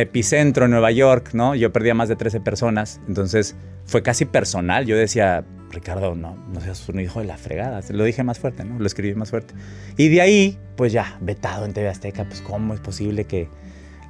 epicentro 0.00 0.64
en 0.64 0.70
Nueva 0.70 0.90
York, 0.90 1.30
¿no? 1.32 1.54
Yo 1.54 1.72
perdía 1.72 1.94
más 1.94 2.08
de 2.08 2.16
13 2.16 2.40
personas, 2.40 3.00
entonces 3.08 3.56
fue 3.84 4.02
casi 4.02 4.24
personal. 4.24 4.86
Yo 4.86 4.96
decía, 4.96 5.44
Ricardo, 5.70 6.14
no, 6.14 6.36
no 6.52 6.60
seas 6.60 6.88
un 6.88 7.00
hijo 7.00 7.20
de 7.20 7.26
la 7.26 7.36
fregada. 7.36 7.80
Lo 7.90 8.04
dije 8.04 8.22
más 8.22 8.38
fuerte, 8.38 8.64
¿no? 8.64 8.78
Lo 8.78 8.86
escribí 8.86 9.14
más 9.14 9.30
fuerte. 9.30 9.54
Y 9.96 10.08
de 10.08 10.20
ahí, 10.20 10.58
pues 10.76 10.92
ya, 10.92 11.18
vetado 11.20 11.64
en 11.64 11.72
TV 11.72 11.88
Azteca, 11.88 12.24
pues 12.24 12.40
cómo 12.40 12.74
es 12.74 12.80
posible 12.80 13.24
que 13.24 13.48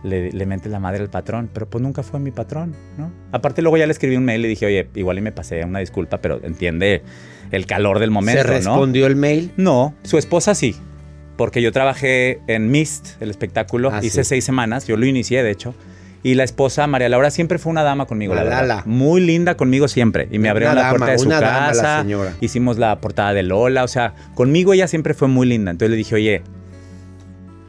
le, 0.02 0.32
le 0.32 0.46
mente 0.46 0.68
la 0.68 0.80
madre 0.80 1.00
al 1.00 1.10
patrón, 1.10 1.50
pero 1.52 1.68
pues 1.68 1.82
nunca 1.82 2.02
fue 2.02 2.20
mi 2.20 2.30
patrón, 2.30 2.74
¿no? 2.96 3.12
Aparte 3.32 3.62
luego 3.62 3.76
ya 3.76 3.86
le 3.86 3.92
escribí 3.92 4.16
un 4.16 4.24
mail 4.24 4.44
y 4.44 4.48
dije, 4.48 4.66
oye, 4.66 4.88
igual 4.94 5.18
y 5.18 5.20
me 5.20 5.32
pasé 5.32 5.64
una 5.64 5.80
disculpa, 5.80 6.18
pero 6.18 6.40
entiende 6.42 7.02
el 7.50 7.66
calor 7.66 7.98
del 7.98 8.10
momento, 8.10 8.42
¿Se 8.42 8.48
respondió 8.48 9.06
el 9.06 9.16
mail? 9.16 9.52
No, 9.56 9.94
su 10.02 10.18
esposa 10.18 10.54
sí, 10.54 10.76
porque 11.40 11.62
yo 11.62 11.72
trabajé 11.72 12.42
en 12.48 12.70
Mist, 12.70 13.12
el 13.22 13.30
espectáculo, 13.30 13.88
Ah, 13.90 14.00
hice 14.02 14.24
sí. 14.24 14.28
seis 14.28 14.44
semanas, 14.44 14.86
yo 14.86 14.98
lo 14.98 15.06
inicié 15.06 15.42
de 15.42 15.50
hecho, 15.50 15.74
y 16.22 16.34
la 16.34 16.44
esposa 16.44 16.86
María 16.86 17.08
Laura 17.08 17.30
siempre 17.30 17.56
fue 17.58 17.70
una 17.72 17.82
dama 17.82 18.04
conmigo, 18.04 18.34
la 18.34 18.44
Malala. 18.44 18.74
verdad. 18.74 18.84
Muy 18.84 19.22
linda 19.22 19.56
conmigo 19.56 19.88
siempre, 19.88 20.28
y 20.30 20.38
me 20.38 20.50
abrió 20.50 20.70
la 20.74 20.90
puerta 20.90 21.06
de 21.12 21.18
su 21.18 21.24
una 21.28 21.40
dama 21.40 21.60
la 21.60 21.66
casa, 21.68 22.02
señora. 22.02 22.34
hicimos 22.42 22.76
la 22.76 23.00
portada 23.00 23.32
de 23.32 23.42
Lola, 23.42 23.84
o 23.84 23.88
sea, 23.88 24.12
conmigo 24.34 24.74
ella 24.74 24.86
siempre 24.86 25.14
fue 25.14 25.28
muy 25.28 25.46
linda, 25.46 25.70
entonces 25.70 25.90
le 25.90 25.96
dije, 25.96 26.14
oye, 26.14 26.42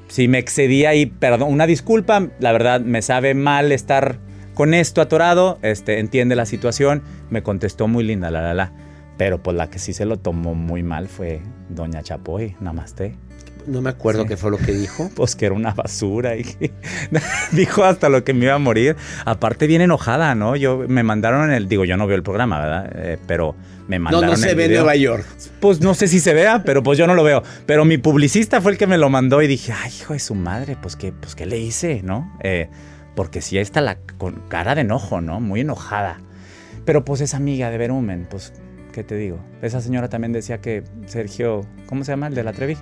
si 0.10 0.28
me 0.28 0.38
excedí 0.40 0.84
ahí, 0.84 1.06
perdón, 1.06 1.50
una 1.54 1.66
disculpa, 1.66 2.28
la 2.42 2.52
verdad 2.52 2.82
me 2.82 3.02
sabe 3.02 3.36
mal 3.36 3.72
estar 3.72 4.18
con 4.54 4.74
esto 4.74 5.00
atorado, 5.00 5.60
este, 5.62 6.00
entiende 6.00 6.36
la 6.36 6.46
situación, 6.46 7.04
me 7.30 7.42
contestó 7.42 7.88
muy 7.88 8.04
linda, 8.04 8.32
la, 8.32 8.42
la, 8.42 8.54
la. 8.54 8.74
Pero 9.18 9.42
pues 9.42 9.56
la 9.56 9.70
que 9.70 9.80
sí 9.80 9.94
se 9.94 10.04
lo 10.04 10.18
tomó 10.18 10.56
muy 10.56 10.84
mal 10.84 11.08
fue 11.08 11.40
Doña 11.70 12.04
Chapoy, 12.04 12.58
namaste. 12.60 13.16
No 13.68 13.82
me 13.82 13.90
acuerdo 13.90 14.24
Sí. 14.24 14.30
qué 14.30 14.38
fue 14.38 14.52
lo 14.52 14.58
que 14.58 14.72
dijo. 14.74 15.10
Pues 15.16 15.36
que 15.36 15.46
era 15.46 15.56
una 15.56 15.74
basura 15.74 16.36
y 16.36 16.44
dijo 17.52 17.84
hasta 17.84 18.10
lo 18.10 18.24
que 18.24 18.34
me 18.34 18.46
iba 18.46 18.54
a 18.56 18.60
morir. 18.60 18.96
Aparte 19.26 19.68
bien 19.68 19.82
enojada, 19.82 20.36
¿no? 20.36 20.56
Yo 20.56 20.84
me 20.88 21.04
mandaron 21.04 21.52
el, 21.52 21.68
digo, 21.68 21.86
yo 21.86 21.98
no 21.98 22.08
veo 22.08 22.16
el 22.16 22.24
programa, 22.24 22.60
¿verdad? 22.60 22.92
Eh, 22.96 23.18
pero 23.28 23.56
me 23.88 23.98
No, 23.98 24.04
mandaron 24.06 24.30
no 24.32 24.36
se 24.38 24.52
el 24.52 24.56
ve 24.56 24.66
en. 24.66 24.74
Nueva 24.74 24.96
York. 24.96 25.26
Pues 25.60 25.82
no 25.82 25.94
sé 25.94 26.08
si 26.08 26.20
se 26.20 26.34
vea, 26.34 26.64
pero 26.64 26.82
pues 26.84 26.98
yo 26.98 27.08
no 27.08 27.14
lo 27.14 27.24
veo. 27.24 27.44
Pero 27.66 27.86
mi 27.86 27.98
publicista 27.98 28.62
fue 28.62 28.72
el 28.72 28.78
que 28.78 28.88
me 28.88 28.98
lo 28.98 29.10
mandó 29.10 29.42
y 29.42 29.48
dije, 29.48 29.74
ay, 29.74 29.92
hijo 30.00 30.14
de 30.14 30.20
su 30.20 30.36
madre, 30.36 30.78
pues 30.82 30.96
qué, 30.96 31.12
pues 31.12 31.36
qué 31.36 31.46
le 31.46 31.58
hice, 31.60 32.02
¿no? 32.04 32.36
Eh, 32.42 32.70
porque 33.16 33.42
sí 33.42 33.58
está 33.58 33.82
la 33.82 33.98
con 34.18 34.42
cara 34.48 34.74
de 34.76 34.82
enojo, 34.82 35.22
¿no? 35.22 35.40
Muy 35.42 35.62
enojada. 35.62 36.20
Pero 36.86 37.04
pues 37.06 37.22
es 37.22 37.34
amiga 37.34 37.70
de 37.70 37.78
Verumen, 37.78 38.26
pues, 38.30 38.54
¿qué 38.94 39.04
te 39.04 39.16
digo? 39.16 39.40
Esa 39.62 39.82
señora 39.82 40.10
también 40.10 40.32
decía 40.34 40.62
que 40.62 40.84
Sergio, 41.06 41.66
¿cómo 41.88 42.04
se 42.06 42.14
llama? 42.14 42.28
El 42.28 42.36
de 42.36 42.44
la 42.44 42.54
Trevi. 42.54 42.78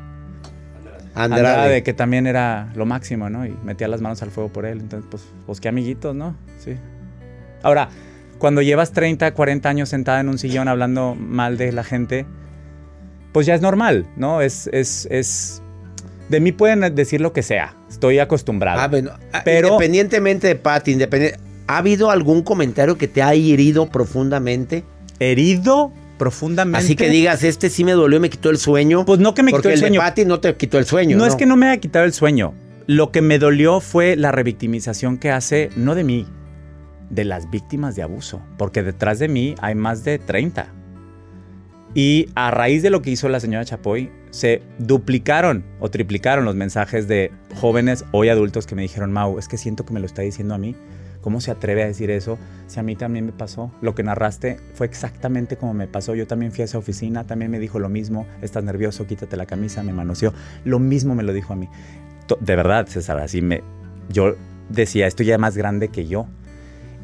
Andrade. 1.15 1.48
Andrade, 1.48 1.84
que 1.84 1.93
también 1.93 2.28
era 2.28 2.72
lo 2.76 2.86
máximo, 2.86 3.30
¿no? 3.30 3.45
Y 3.45 3.56
metía 3.63 3.88
las 3.88 4.02
manos 4.02 4.22
al 4.22 4.32
fuego 4.32 4.52
por 4.52 4.65
él. 4.65 4.80
Entonces, 4.80 5.08
pues, 5.10 5.24
pues 5.45 5.60
qué 5.60 5.69
amiguitos, 5.69 6.15
¿no? 6.15 6.36
Sí. 6.60 6.76
Ahora, 7.63 7.89
cuando 8.38 8.62
llevas 8.62 8.91
30, 8.91 9.34
40 9.34 9.69
años 9.69 9.89
sentada 9.89 10.19
en 10.22 10.30
un 10.30 10.38
sillón 10.38 10.67
hablando 10.67 11.15
mal 11.15 11.58
de 11.58 11.72
la 11.72 11.84
gente, 11.84 12.26
pues 13.34 13.45
ya 13.45 13.54
es 13.56 13.62
normal, 13.62 14.08
¿no? 14.15 14.41
Es, 14.41 14.67
es, 14.72 15.08
es... 15.12 15.62
De 16.30 16.39
mí 16.39 16.52
pueden 16.52 16.93
decir 16.95 17.22
lo 17.22 17.34
que 17.34 17.41
sea. 17.43 17.76
Estoy 17.89 18.19
acostumbrado. 18.19 18.80
Ah, 18.80 18.88
bueno, 18.88 19.12
ah, 19.34 19.41
Pero- 19.43 19.69
independientemente 19.69 20.48
de 20.48 20.56
Pati, 20.56 20.91
independiente, 20.91 21.39
¿ha 21.67 21.78
habido 21.78 22.12
algún 22.12 22.43
comentario 22.43 22.98
que 22.98 23.08
te 23.08 23.22
ha 23.22 23.34
herido 23.34 23.89
profundamente? 23.89 24.84
Herido 25.19 25.91
profundamente. 26.20 26.86
Así 26.86 26.96
que 26.96 27.10
digas, 27.10 27.44
este 27.44 27.72
sí 27.72 27.84
me 27.84 27.94
dolió, 27.94 28.20
me 28.20 28.30
quitó 28.30 28.52
el 28.52 28.58
sueño. 28.58 29.06
Pues 29.06 29.20
no 29.20 29.34
que 29.34 29.42
me 29.42 29.52
quitó 29.52 29.70
el 29.70 29.74
el 29.74 29.80
sueño. 29.80 30.02
de 30.02 30.06
Pati 30.06 30.26
no 30.26 30.40
te 30.40 30.56
quitó 30.56 30.78
el 30.78 30.86
sueño. 30.86 31.18
No, 31.18 31.26
es 31.26 31.36
que 31.36 31.48
no 31.48 31.56
me 31.56 31.68
haya 31.68 31.82
quitado 31.82 32.06
el 32.06 32.14
sueño. 32.14 32.54
Lo 32.86 33.12
que 33.12 33.24
me 33.24 33.40
dolió 33.40 33.80
fue 33.80 34.16
la 34.16 34.32
revictimización 34.32 35.18
que 35.18 35.32
hace, 35.32 35.72
no 35.76 35.96
de 35.96 36.04
mí, 36.04 36.28
de 37.10 37.26
las 37.26 37.50
víctimas 37.50 37.96
de 37.96 38.04
abuso. 38.04 38.42
Porque 38.58 38.84
detrás 38.84 39.18
de 39.18 39.28
mí 39.28 39.56
hay 39.62 39.74
más 39.74 40.04
de 40.04 40.20
30. 40.20 40.68
Y 41.96 42.30
a 42.36 42.52
raíz 42.52 42.84
de 42.84 42.92
lo 42.92 43.02
que 43.02 43.10
hizo 43.10 43.30
la 43.30 43.40
señora 43.40 43.66
Chapoy, 43.66 44.12
se 44.30 44.62
duplicaron 44.78 45.64
o 45.80 45.90
triplicaron 45.90 46.46
los 46.46 46.56
mensajes 46.56 47.08
de 47.08 47.32
jóvenes, 47.56 48.06
hoy 48.12 48.30
adultos, 48.30 48.68
que 48.68 48.76
me 48.76 48.84
dijeron, 48.84 49.12
Mau, 49.12 49.40
es 49.40 49.48
que 49.48 49.58
siento 49.58 49.86
que 49.86 49.94
me 49.94 50.00
lo 50.00 50.06
está 50.06 50.22
diciendo 50.22 50.54
a 50.54 50.60
mí. 50.60 50.76
¿Cómo 51.22 51.42
se 51.42 51.52
atreve 51.52 51.84
a 51.84 51.88
decir 51.88 52.12
eso? 52.12 52.38
Si 52.68 52.80
a 52.80 52.84
mí 52.84 52.96
también 52.96 53.26
me 53.26 53.32
pasó. 53.32 53.72
Lo 53.82 53.94
que 53.96 54.04
narraste 54.04 54.58
fue 54.74 54.88
exactamente 54.88 55.58
como 55.58 55.74
me 55.74 55.88
pasó. 55.88 56.16
Yo 56.16 56.28
también 56.28 56.52
fui 56.52 56.62
a 56.62 56.66
esa 56.66 56.78
oficina, 56.78 57.26
también 57.26 57.52
me 57.52 57.60
dijo 57.60 57.80
lo 57.80 57.90
mismo. 57.90 58.26
Estás 58.42 58.64
nervioso, 58.64 59.06
quítate 59.06 59.36
la 59.36 59.46
camisa, 59.46 59.84
me 59.84 59.94
manoseó. 59.94 60.34
Lo 60.64 60.80
mismo 60.80 61.16
me 61.16 61.24
lo 61.24 61.34
dijo 61.34 61.54
a 61.54 61.56
mí. 61.56 61.68
De 62.40 62.56
verdad, 62.56 62.88
César, 62.88 63.20
así 63.20 63.42
me... 63.42 63.64
Yo 64.10 64.36
decía, 64.70 65.08
esto 65.08 65.24
ya 65.24 65.36
es 65.36 65.40
más 65.40 65.58
grande 65.58 65.90
que 65.90 66.08
yo. 66.08 66.28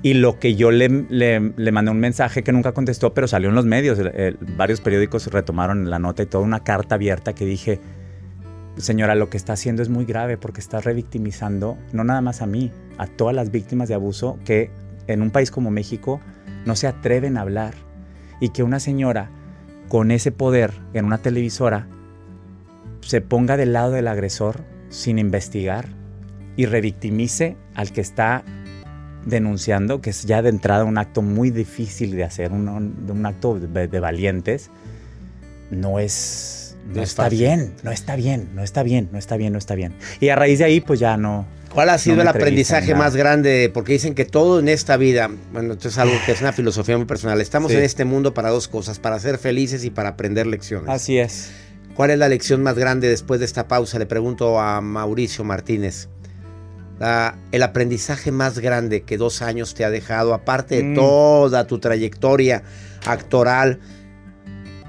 Y 0.01 0.13
lo 0.13 0.39
que 0.39 0.55
yo 0.55 0.71
le, 0.71 0.87
le, 0.87 1.53
le 1.55 1.71
mandé 1.71 1.91
un 1.91 1.99
mensaje 1.99 2.43
que 2.43 2.51
nunca 2.51 2.73
contestó, 2.73 3.13
pero 3.13 3.27
salió 3.27 3.49
en 3.49 3.55
los 3.55 3.65
medios. 3.65 3.99
varios 4.55 4.79
periódicos 4.79 5.27
retomaron 5.27 5.89
la 5.89 5.99
nota 5.99 6.23
y 6.23 6.27
toda 6.27 6.43
una 6.43 6.63
carta 6.63 6.95
abierta 6.95 7.33
que 7.33 7.45
dije, 7.45 7.81
señora, 8.77 9.15
lo 9.15 9.29
que 9.29 9.37
está 9.37 9.53
haciendo 9.53 9.81
es 9.81 9.89
muy 9.89 10.05
grave 10.05 10.37
porque 10.37 10.59
está 10.59 10.79
revictimizando 10.79 11.77
no 11.91 12.03
nada 12.03 12.21
más 12.21 12.41
a 12.41 12.45
mí, 12.45 12.71
a 12.97 13.07
todas 13.07 13.35
las 13.35 13.51
víctimas 13.51 13.87
de 13.89 13.95
abuso 13.95 14.37
que 14.45 14.69
en 15.07 15.21
un 15.21 15.31
país 15.31 15.51
como 15.51 15.71
México 15.71 16.19
no 16.65 16.75
se 16.75 16.87
atreven 16.87 17.37
a 17.37 17.41
hablar. 17.41 17.73
Y 18.39 18.49
que 18.49 18.63
una 18.63 18.79
señora 18.79 19.29
con 19.87 20.11
ese 20.11 20.31
poder 20.31 20.73
en 20.93 21.05
una 21.05 21.19
televisora 21.19 21.87
se 23.01 23.21
ponga 23.21 23.55
del 23.57 23.73
lado 23.73 23.91
del 23.91 24.07
agresor 24.07 24.63
sin 24.89 25.19
investigar 25.19 25.87
y 26.57 26.65
revictimice 26.65 27.55
al 27.75 27.91
que 27.91 28.01
está 28.01 28.43
denunciando, 29.25 30.01
que 30.01 30.09
es 30.11 30.23
ya 30.25 30.41
de 30.41 30.49
entrada 30.49 30.83
un 30.85 30.97
acto 30.97 31.21
muy 31.21 31.49
difícil 31.49 32.11
de 32.15 32.23
hacer, 32.23 32.51
un, 32.51 32.67
un- 32.67 33.25
acto 33.25 33.59
de, 33.59 33.87
de 33.87 33.99
valientes, 33.99 34.69
no 35.71 35.99
es, 35.99 36.77
no 36.87 36.95
No 36.95 37.01
es 37.01 37.09
está 37.09 37.23
fácil. 37.23 37.39
bien, 37.39 37.73
no 37.83 37.91
está 37.91 38.15
bien, 38.15 38.49
no 38.53 38.61
está 38.63 38.83
bien, 38.83 39.09
no 39.11 39.17
está 39.17 39.37
bien, 39.37 39.53
no 39.53 39.59
está 39.59 39.75
bien. 39.75 39.93
Y 40.19 40.29
a 40.29 40.35
raíz 40.35 40.59
de 40.59 40.65
ahí, 40.65 40.79
pues 40.81 40.99
ya 40.99 41.17
no. 41.17 41.45
¿Cuál 41.75 41.89
ha 41.89 41.97
sido 41.97 42.15
no 42.15 42.21
el 42.23 42.27
aprendizaje 42.29 42.93
nada. 42.93 43.03
más 43.03 43.15
grande? 43.15 43.69
Porque 43.73 43.93
dicen 43.93 44.15
que 44.15 44.25
todo 44.25 44.59
en 44.59 44.67
esta 44.69 44.97
vida, 44.97 45.29
bueno, 45.53 45.73
esto 45.73 45.89
es 45.89 45.97
algo 45.97 46.15
que 46.25 46.31
es 46.31 46.41
una 46.41 46.51
filosofía 46.53 46.97
muy 46.97 47.05
personal. 47.05 47.39
Estamos 47.41 47.71
Sí. 47.71 47.77
en 47.77 47.83
este 47.83 48.05
mundo 48.05 48.33
para 48.33 48.49
dos 48.49 48.67
cosas, 48.67 48.97
para 48.99 49.19
ser 49.19 49.37
felices 49.37 49.83
y 49.83 49.89
para 49.91 50.09
aprender 50.09 50.47
lecciones. 50.47 50.89
Así 50.89 51.19
es. 51.19 51.51
¿Cuál 51.93 52.09
es 52.11 52.17
la 52.17 52.27
lección 52.29 52.63
más 52.63 52.75
grande 52.75 53.07
después 53.09 53.39
de 53.39 53.45
esta 53.45 53.67
pausa? 53.67 53.99
Le 53.99 54.05
pregunto 54.05 54.59
a 54.59 54.81
Mauricio 54.81 55.43
Martínez. 55.43 56.09
La- 56.99 57.37
el 57.51 57.61
aprendizaje 57.61 58.31
más 58.31 58.59
grande 58.59 59.01
que 59.03 59.17
dos 59.17 59.41
años 59.41 59.73
te 59.75 59.83
ha 59.85 59.89
dejado, 59.89 60.33
aparte 60.33 60.77
de 60.77 60.83
Mm. 60.83 60.95
toda 60.95 61.67
tu 61.67 61.79
trayectoria 61.79 62.63
actoral. 63.05 63.79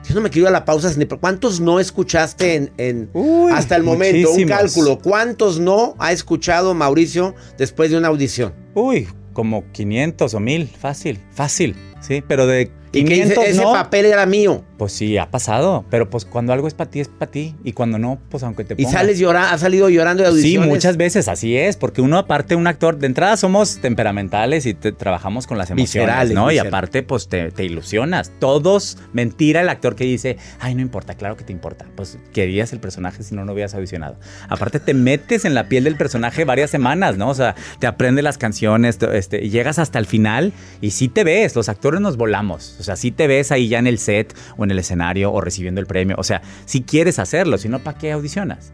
Yo 0.09 0.15
no 0.15 0.21
me 0.21 0.31
quiero 0.31 0.45
ir 0.47 0.49
a 0.49 0.53
la 0.53 0.65
pausa. 0.65 0.93
ni- 0.97 1.07
¿Cuántos 1.07 1.61
no 1.61 1.81
escuchaste 1.81 2.55
en, 2.55 2.73
en- 2.79 3.11
Uy, 3.13 3.53
hasta 3.53 3.77
el 3.77 3.83
momento? 3.83 4.31
Un 4.33 4.45
cálculo. 4.47 4.99
¿Cuántos 4.99 5.59
no 5.59 5.95
ha 5.99 6.13
escuchado 6.13 6.75
Mauricio 6.75 7.35
después 7.59 7.91
de 7.91 7.99
una 7.99 8.09
audición? 8.09 8.55
Uy, 8.75 9.09
como 9.33 9.65
500 9.73 10.35
o 10.35 10.41
1000, 10.41 10.69
fácil, 10.69 11.21
fácil, 11.33 11.75
sí, 12.01 12.23
pero 12.27 12.47
de 12.47 12.71
Y 13.01 13.05
que 13.05 13.15
500 13.15 13.39
dice, 13.39 13.51
ese 13.51 13.63
no, 13.63 13.73
papel 13.73 14.07
era 14.07 14.27
mío. 14.27 14.63
pues 14.79 14.93
sí, 14.93 15.17
ha 15.19 15.31
pasado, 15.31 15.85
pero 15.91 16.11
pues 16.11 16.25
cuando 16.25 16.53
algo 16.53 16.69
es 16.69 16.75
para 16.75 16.91
ti, 16.91 17.01
es 17.01 17.09
para 17.09 17.31
ti, 17.31 17.55
y 17.65 17.73
cuando 17.73 17.99
no, 17.99 18.19
pues 18.29 18.43
aunque 18.43 18.65
te 18.65 18.75
Y 18.75 18.85
pongas. 18.85 18.93
sales 18.93 19.19
llorando, 19.19 19.55
has 19.55 19.61
salido 19.61 19.89
llorando 19.89 20.23
de 20.23 20.29
Sí, 20.31 20.35
audiciones. 20.37 20.69
muchas 20.69 20.97
veces, 20.97 21.29
así 21.29 21.57
es, 21.57 21.77
porque 21.77 22.01
uno 22.03 22.19
aparte, 22.19 22.55
un 22.57 22.67
actor, 22.67 22.99
de 22.99 23.07
entrada 23.07 23.37
somos 23.37 23.81
temperamentales 23.81 24.67
y 24.67 24.75
te- 24.75 24.93
trabajamos 24.93 25.47
con 25.47 25.57
las 25.59 25.71
emociones, 25.71 25.95
Viscerales, 26.07 26.35
¿no? 26.35 26.51
Y 26.53 26.59
aparte, 26.59 27.03
pues 27.03 27.29
te, 27.29 27.51
te 27.53 27.65
ilusionas. 27.65 28.33
Todos, 28.39 28.99
mentira 29.13 29.61
el 29.63 29.69
actor 29.69 29.97
que 29.97 30.05
dice, 30.05 30.37
ay, 30.61 30.75
no 30.75 30.83
importa, 30.83 31.15
claro 31.15 31.37
que 31.37 31.45
te 31.45 31.53
importa. 31.53 31.87
Pues 31.97 32.19
querías 32.33 32.73
el 32.73 32.81
personaje 32.81 33.23
si 33.23 33.35
no, 33.35 33.45
no 33.45 33.53
hubieras 33.53 33.75
audicionado. 33.75 34.17
Aparte, 34.49 34.81
te 34.81 34.95
metes 34.95 35.45
en 35.45 35.55
la 35.55 35.69
piel 35.69 35.85
del 35.85 35.97
personaje 35.97 36.45
varias 36.45 36.71
semanas, 36.71 37.17
¿no? 37.17 37.29
O 37.31 37.35
sea, 37.35 37.55
te 37.79 37.87
aprendes 37.87 38.23
las 38.25 38.39
canciones, 38.39 38.99
te- 38.99 39.17
este, 39.17 39.45
y 39.45 39.51
llegas 39.51 39.79
hasta 39.79 39.99
el 39.99 40.07
final 40.07 40.53
y 40.81 40.91
sí 40.91 41.09
te 41.09 41.25
ves, 41.25 41.57
los 41.57 41.69
actores 41.69 42.01
nos 42.01 42.17
volamos. 42.17 42.77
O 42.79 42.83
sea, 42.87 42.97
sí 42.97 43.11
te 43.11 43.27
ves 43.27 43.53
ahí 43.53 43.69
ya 43.69 43.79
en 43.79 43.87
el 43.87 43.99
set 43.99 44.37
o 44.57 44.65
en 44.65 44.71
el 44.71 44.79
escenario 44.79 45.33
o 45.33 45.41
recibiendo 45.41 45.81
el 45.81 45.87
premio. 45.87 46.17
O 46.19 46.25
sea, 46.25 46.43
si 46.65 46.83
quieres 46.83 47.19
hacerlo, 47.19 47.59
si 47.59 47.69
no, 47.69 47.81
¿para 47.81 47.99
qué 47.99 48.13
audicionas? 48.13 48.73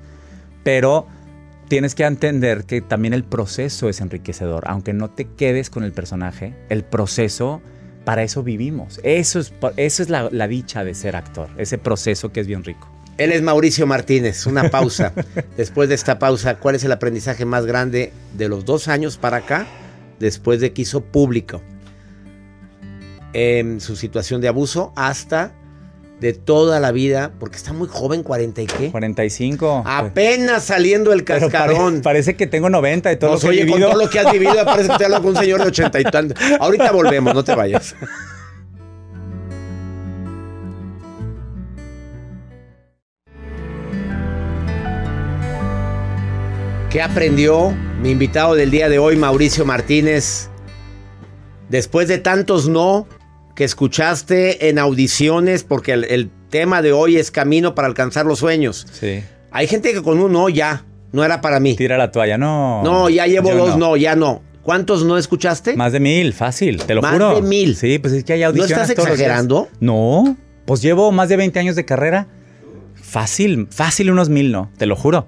Pero 0.63 1.07
tienes 1.69 1.95
que 1.95 2.05
entender 2.05 2.65
que 2.65 2.81
también 2.81 3.15
el 3.15 3.25
proceso 3.25 3.89
es 3.89 4.01
enriquecedor. 4.01 4.65
Aunque 4.67 4.93
no 4.93 5.11
te 5.11 5.25
quedes 5.25 5.71
con 5.71 5.85
el 5.85 5.93
personaje, 5.93 6.55
el 6.69 6.85
proceso, 6.85 7.63
para 8.05 8.23
eso 8.23 8.43
vivimos. 8.43 9.01
Eso 9.03 9.41
es, 9.41 9.53
eso 9.77 10.03
es 10.03 10.11
la, 10.11 10.29
la 10.31 10.49
dicha 10.49 10.85
de 10.85 10.95
ser 10.95 11.17
actor, 11.17 11.49
ese 11.57 11.79
proceso 11.79 12.33
que 12.33 12.41
es 12.41 12.47
bien 12.47 12.65
rico. 12.65 12.91
Él 13.19 13.31
es 13.31 13.43
Mauricio 13.43 13.87
Martínez. 13.87 14.47
Una 14.47 14.71
pausa. 14.71 15.13
después 15.57 15.89
de 15.89 15.95
esta 15.95 16.19
pausa, 16.19 16.57
¿cuál 16.57 16.75
es 16.75 16.85
el 16.85 16.93
aprendizaje 16.93 17.45
más 17.45 17.67
grande 17.67 18.13
de 18.37 18.49
los 18.49 18.65
dos 18.65 18.89
años 18.89 19.17
para 19.17 19.39
acá? 19.39 19.67
Después 20.19 20.61
de 20.61 20.73
que 20.73 20.83
hizo 20.83 21.03
público 21.03 21.63
su 23.81 23.97
situación 23.97 24.41
de 24.41 24.49
abuso 24.49 24.93
hasta 24.97 25.53
de 26.21 26.33
toda 26.33 26.79
la 26.79 26.93
vida, 26.93 27.33
porque 27.41 27.57
está 27.57 27.73
muy 27.73 27.89
joven, 27.89 28.23
40 28.23 28.63
y 28.63 28.67
qué. 28.67 28.91
45. 28.93 29.83
Apenas 29.85 30.63
saliendo 30.65 31.13
el 31.13 31.25
Pero 31.25 31.41
cascarón. 31.51 31.95
pare- 31.95 32.03
parece 32.03 32.37
que 32.37 32.47
tengo 32.47 32.71
90 32.71 33.09
de 33.09 33.17
todo 33.17 33.33
Nos 33.33 33.43
lo 33.43 33.51
que 33.51 33.57
he 33.57 33.63
oye, 33.63 33.67
con 33.71 33.77
vivido. 33.79 33.91
todo 33.91 34.03
lo 34.05 34.09
que 34.11 34.19
has 34.21 34.33
vivido, 34.33 34.55
parece 34.65 34.89
que 34.91 34.99
te 34.99 35.05
hablo 35.07 35.17
con 35.21 35.31
un 35.31 35.37
señor 35.37 35.61
de 35.63 35.67
80 35.67 36.01
y 36.01 36.05
tantos. 36.05 36.39
Ahorita 36.61 36.93
volvemos, 36.93 37.35
no 37.35 37.43
te 37.43 37.55
vayas. 37.57 37.97
¿Qué 46.91 47.01
aprendió 47.01 47.71
mi 48.03 48.11
invitado 48.11 48.55
del 48.55 48.71
día 48.71 48.89
de 48.89 48.99
hoy, 48.99 49.17
Mauricio 49.17 49.65
Martínez? 49.65 50.49
Después 51.71 52.07
de 52.09 52.19
tantos 52.19 52.69
no 52.69 53.07
que 53.55 53.65
escuchaste 53.65 54.69
en 54.69 54.79
audiciones, 54.79 55.63
porque 55.65 55.93
el, 55.93 56.05
el 56.05 56.31
tema 56.51 56.83
de 56.83 56.93
hoy 56.93 57.17
es 57.17 57.31
camino 57.31 57.75
para 57.75 57.89
alcanzar 57.89 58.27
los 58.27 58.39
sueños. 58.39 58.87
Sí. 58.93 59.23
Hay 59.51 59.67
gente 59.67 59.93
que 59.93 60.03
con 60.03 60.19
un 60.21 60.33
no 60.33 60.49
ya, 60.49 60.85
no 61.13 61.25
era 61.25 61.41
para 61.41 61.61
mí. 61.61 61.75
Tira 61.77 61.99
la 61.99 62.11
toalla, 62.11 62.39
no. 62.39 62.83
No, 62.83 63.09
ya 63.11 63.27
llevo 63.27 63.53
dos, 63.55 63.77
no. 63.77 63.97
ya 63.97 64.17
no. 64.17 64.43
¿Cuántos 64.63 65.05
no 65.05 65.19
escuchaste? 65.19 65.77
Más 65.77 65.93
de 65.93 65.99
mil, 66.01 66.33
fácil, 66.33 66.83
te 66.85 66.95
lo 66.95 67.03
Más 67.03 67.13
juro. 67.15 67.35
de 67.35 67.43
mil. 67.43 67.75
Sí, 67.77 67.99
pues 67.99 68.15
es 68.15 68.25
que 68.25 68.35
hay 68.35 68.45
audiciones 68.45 68.71
estás 68.71 68.95
todos 68.95 69.09
los 69.09 69.19
días. 69.19 69.29
exagerando? 69.29 69.69
No, 69.81 70.37
pues 70.65 70.81
llevo 70.83 71.11
más 71.11 71.29
de 71.29 71.37
20 71.37 71.59
años 71.59 71.75
de 71.77 71.85
carrera. 71.85 72.29
Fácil, 72.95 73.67
fácil 73.71 74.11
unos 74.11 74.29
mil, 74.29 74.53
no. 74.53 74.71
Te 74.79 74.87
lo 74.87 74.97
juro, 74.97 75.27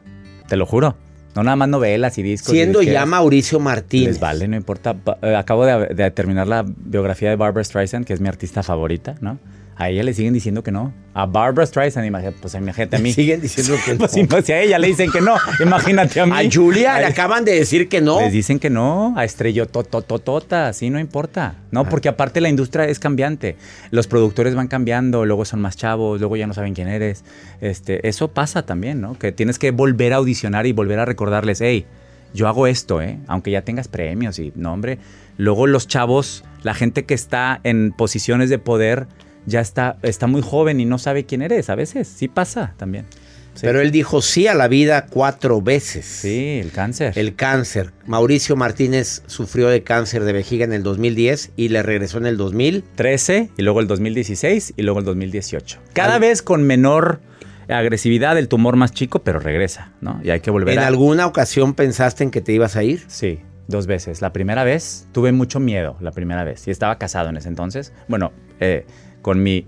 te 0.48 0.56
lo 0.56 0.66
juro. 0.66 0.96
No 1.34 1.42
nada 1.42 1.56
más 1.56 1.68
novelas 1.68 2.16
y 2.18 2.22
discos. 2.22 2.52
Siendo 2.52 2.82
ya 2.82 3.06
Mauricio 3.06 3.58
Martínez. 3.60 4.08
Les 4.08 4.20
vale, 4.20 4.46
no 4.46 4.56
importa. 4.56 4.94
Eh, 5.22 5.34
acabo 5.34 5.66
de, 5.66 5.94
de 5.94 6.10
terminar 6.10 6.46
la 6.46 6.64
biografía 6.66 7.30
de 7.30 7.36
Barbara 7.36 7.64
Streisand, 7.64 8.06
que 8.06 8.12
es 8.12 8.20
mi 8.20 8.28
artista 8.28 8.62
favorita, 8.62 9.16
¿no? 9.20 9.38
A 9.76 9.90
ella 9.90 10.02
le 10.02 10.14
siguen 10.14 10.32
diciendo 10.32 10.62
que 10.62 10.70
no. 10.70 10.92
A 11.14 11.26
Barbara 11.26 11.66
Streisand, 11.66 12.06
imagínate, 12.06 12.38
pues 12.40 12.54
imagínate 12.54 12.96
a 12.96 12.98
mí. 12.98 13.12
Siguen 13.14 13.40
diciendo 13.40 13.74
que 13.84 13.92
no. 14.22 14.28
Pues 14.28 14.44
si 14.46 14.52
a 14.52 14.60
ella 14.60 14.78
le 14.78 14.88
dicen 14.88 15.10
que 15.10 15.20
no, 15.20 15.36
imagínate 15.60 16.20
a 16.20 16.26
mí. 16.26 16.32
A 16.32 16.50
Julia 16.50 16.98
le 16.98 17.06
acaban 17.06 17.44
de 17.44 17.52
decir 17.52 17.88
que 17.88 18.00
no. 18.00 18.20
Les 18.20 18.32
dicen 18.32 18.58
que 18.58 18.70
no, 18.70 19.14
a 19.16 19.24
Estrello 19.24 19.66
Totototota, 19.66 20.72
sí, 20.72 20.90
no 20.90 20.98
importa. 20.98 21.56
Ah. 21.56 21.62
No, 21.70 21.88
porque 21.88 22.08
aparte 22.08 22.40
la 22.40 22.48
industria 22.48 22.86
es 22.86 22.98
cambiante. 22.98 23.56
Los 23.90 24.06
productores 24.06 24.54
van 24.54 24.68
cambiando, 24.68 25.24
luego 25.24 25.44
son 25.44 25.60
más 25.60 25.76
chavos, 25.76 26.20
luego 26.20 26.36
ya 26.36 26.46
no 26.46 26.54
saben 26.54 26.74
quién 26.74 26.88
eres. 26.88 27.24
Este, 27.60 28.08
eso 28.08 28.28
pasa 28.28 28.64
también, 28.64 29.00
¿no? 29.00 29.18
Que 29.18 29.32
tienes 29.32 29.58
que 29.58 29.70
volver 29.70 30.12
a 30.12 30.16
audicionar 30.16 30.66
y 30.66 30.72
volver 30.72 30.98
a 30.98 31.04
recordarles, 31.04 31.60
hey, 31.60 31.86
yo 32.34 32.48
hago 32.48 32.66
esto, 32.66 33.00
¿eh? 33.00 33.18
Aunque 33.28 33.52
ya 33.52 33.62
tengas 33.62 33.88
premios 33.88 34.38
y 34.38 34.52
nombre. 34.56 34.98
Luego 35.36 35.66
los 35.66 35.86
chavos, 35.88 36.44
la 36.62 36.74
gente 36.74 37.04
que 37.04 37.14
está 37.14 37.60
en 37.62 37.92
posiciones 37.92 38.50
de 38.50 38.58
poder, 38.58 39.06
ya 39.46 39.60
está, 39.60 39.96
está 40.02 40.26
muy 40.26 40.42
joven 40.42 40.80
y 40.80 40.84
no 40.84 40.98
sabe 40.98 41.24
quién 41.24 41.42
eres. 41.42 41.70
A 41.70 41.74
veces 41.74 42.08
sí 42.08 42.28
pasa 42.28 42.74
también. 42.76 43.06
Sí. 43.54 43.60
Pero 43.62 43.80
él 43.80 43.92
dijo 43.92 44.20
sí 44.20 44.48
a 44.48 44.54
la 44.54 44.66
vida 44.66 45.06
cuatro 45.06 45.62
veces. 45.62 46.04
Sí, 46.06 46.58
el 46.60 46.72
cáncer. 46.72 47.16
El 47.16 47.36
cáncer. 47.36 47.92
Mauricio 48.04 48.56
Martínez 48.56 49.22
sufrió 49.26 49.68
de 49.68 49.84
cáncer 49.84 50.24
de 50.24 50.32
vejiga 50.32 50.64
en 50.64 50.72
el 50.72 50.82
2010 50.82 51.52
y 51.54 51.68
le 51.68 51.82
regresó 51.84 52.18
en 52.18 52.26
el 52.26 52.36
2000. 52.36 52.82
13 52.96 53.50
y 53.56 53.62
luego 53.62 53.78
el 53.78 53.86
2016 53.86 54.74
y 54.76 54.82
luego 54.82 54.98
el 54.98 55.04
2018. 55.04 55.78
Cada 55.92 56.14
Al- 56.16 56.20
vez 56.20 56.42
con 56.42 56.64
menor 56.64 57.20
agresividad, 57.68 58.36
el 58.38 58.48
tumor 58.48 58.76
más 58.76 58.92
chico, 58.92 59.22
pero 59.22 59.38
regresa, 59.38 59.92
¿no? 60.00 60.20
Y 60.22 60.30
hay 60.30 60.40
que 60.40 60.50
volver 60.50 60.74
¿En 60.74 60.80
a... 60.80 60.86
alguna 60.86 61.26
ocasión 61.26 61.74
pensaste 61.74 62.24
en 62.24 62.30
que 62.30 62.40
te 62.40 62.52
ibas 62.52 62.76
a 62.76 62.82
ir? 62.82 63.04
Sí, 63.06 63.38
dos 63.68 63.86
veces. 63.86 64.20
La 64.20 64.32
primera 64.32 64.64
vez 64.64 65.06
tuve 65.12 65.32
mucho 65.32 65.60
miedo, 65.60 65.96
la 66.00 66.10
primera 66.10 66.44
vez. 66.44 66.66
Y 66.68 66.70
estaba 66.70 66.98
casado 66.98 67.28
en 67.30 67.36
ese 67.36 67.48
entonces. 67.48 67.92
Bueno, 68.08 68.32
eh, 68.60 68.84
con 69.24 69.42
mi, 69.42 69.66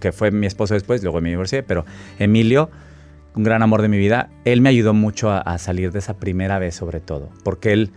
que 0.00 0.10
fue 0.10 0.32
mi 0.32 0.48
esposo 0.48 0.74
después, 0.74 1.00
luego 1.04 1.20
me 1.20 1.28
divorcié, 1.28 1.62
pero 1.62 1.86
Emilio, 2.18 2.70
un 3.36 3.44
gran 3.44 3.62
amor 3.62 3.80
de 3.80 3.88
mi 3.88 3.98
vida, 3.98 4.30
él 4.44 4.60
me 4.60 4.68
ayudó 4.68 4.94
mucho 4.94 5.30
a, 5.30 5.38
a 5.38 5.58
salir 5.58 5.92
de 5.92 6.00
esa 6.00 6.14
primera 6.14 6.58
vez 6.58 6.74
sobre 6.74 6.98
todo. 6.98 7.30
Porque 7.44 7.72
él, 7.72 7.92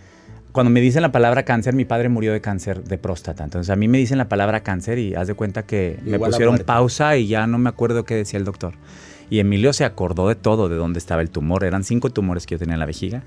cuando 0.52 0.70
me 0.70 0.82
dicen 0.82 1.02
la 1.02 1.12
palabra 1.12 1.46
cáncer, 1.46 1.74
mi 1.74 1.84
padre 1.84 2.10
murió 2.10 2.32
de 2.32 2.42
cáncer 2.42 2.84
de 2.84 3.00
próstata. 3.00 3.44
Entonces 3.44 3.72
a 3.72 3.76
mí 3.76 3.88
me 3.88 3.98
dicen 3.98 4.20
la 4.20 4.30
palabra 4.30 4.62
cáncer 4.62 5.00
y 5.00 5.16
haz 5.16 5.26
de 5.28 5.34
cuenta 5.34 5.64
que 5.64 5.98
me 6.04 6.18
Igual 6.18 6.30
a 6.30 6.32
pusieron 6.32 6.60
pausa 6.60 7.18
y 7.18 7.26
ya 7.26 7.48
no 7.48 7.58
me 7.58 7.70
acuerdo 7.70 8.06
qué 8.06 8.14
decía 8.14 8.38
el 8.38 8.46
doctor. 8.46 8.76
Y 9.32 9.40
Emilio 9.40 9.74
se 9.74 9.84
acordó 9.84 10.28
de 10.28 10.36
todo, 10.36 10.70
de 10.70 10.76
dónde 10.76 11.00
estaba 11.00 11.24
el 11.24 11.32
tumor. 11.32 11.64
Eran 11.64 11.84
cinco 11.84 12.12
tumores 12.12 12.46
que 12.46 12.54
yo 12.54 12.60
tenía 12.60 12.76
en 12.76 12.80
la 12.82 12.86
vejiga. 12.86 13.24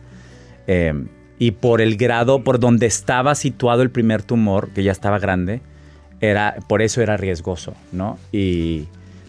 Eh, 0.68 0.94
y 1.40 1.50
por 1.50 1.80
el 1.80 1.96
grado, 1.96 2.44
por 2.44 2.60
donde 2.60 2.86
estaba 2.86 3.34
situado 3.34 3.82
el 3.82 3.90
primer 3.90 4.22
tumor, 4.22 4.70
que 4.70 4.84
ya 4.84 4.92
estaba 4.92 5.18
grande, 5.18 5.62
era, 6.22 6.56
por 6.68 6.80
eso 6.82 7.02
era 7.02 7.18
riesgoso, 7.18 7.74
¿no? 7.90 8.16
Y 8.30 8.86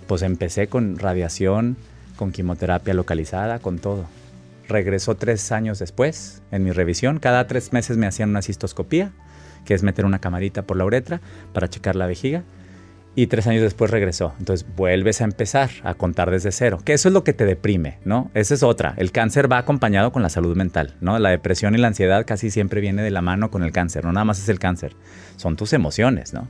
pues 0.08 0.22
empecé 0.22 0.68
con 0.68 1.00
radiación, 1.00 1.76
con 2.16 2.32
quimioterapia 2.32 2.94
localizada, 2.94 3.60
con 3.60 3.80
todo. 3.80 4.06
Regresó 4.70 5.16
tres 5.16 5.52
años 5.52 5.80
después 5.80 6.44
en 6.52 6.64
mi 6.64 6.72
revisión. 6.72 7.20
Cada 7.20 7.48
tres 7.48 7.74
meses 7.74 7.98
me 7.98 8.06
hacían 8.06 8.30
una 8.30 8.44
cistoscopía, 8.44 9.12
que 9.66 9.74
es 9.74 9.82
meter 9.82 10.06
una 10.06 10.20
camarita 10.20 10.62
por 10.62 10.78
la 10.78 10.86
uretra 10.86 11.20
para 11.52 11.68
checar 11.68 11.96
la 11.96 12.06
vejiga. 12.06 12.44
Y 13.16 13.28
tres 13.28 13.48
años 13.48 13.64
después 13.64 13.90
regresó. 13.90 14.34
Entonces 14.38 14.66
vuelves 14.76 15.22
a 15.22 15.24
empezar 15.24 15.70
a 15.84 15.96
contar 15.96 16.30
desde 16.30 16.52
cero. 16.52 16.80
Que 16.84 16.94
eso 16.94 17.10
es 17.10 17.14
lo 17.14 17.24
que 17.24 17.34
te 17.34 17.46
deprime, 17.46 17.98
¿no? 18.06 18.30
Esa 18.36 18.54
es 18.54 18.64
otra. 18.64 18.94
El 18.98 19.12
cáncer 19.12 19.52
va 19.52 19.58
acompañado 19.58 20.12
con 20.12 20.22
la 20.22 20.30
salud 20.30 20.56
mental, 20.56 20.96
¿no? 21.02 21.18
La 21.18 21.30
depresión 21.30 21.74
y 21.74 21.80
la 21.80 21.88
ansiedad 21.88 22.26
casi 22.26 22.52
siempre 22.52 22.82
viene 22.82 23.02
de 23.02 23.12
la 23.12 23.22
mano 23.22 23.50
con 23.52 23.64
el 23.64 23.72
cáncer. 23.72 24.04
No 24.06 24.14
nada 24.14 24.26
más 24.26 24.40
es 24.40 24.50
el 24.50 24.60
cáncer. 24.60 24.96
Son 25.38 25.56
tus 25.56 25.74
emociones, 25.74 26.34
¿no? 26.34 26.48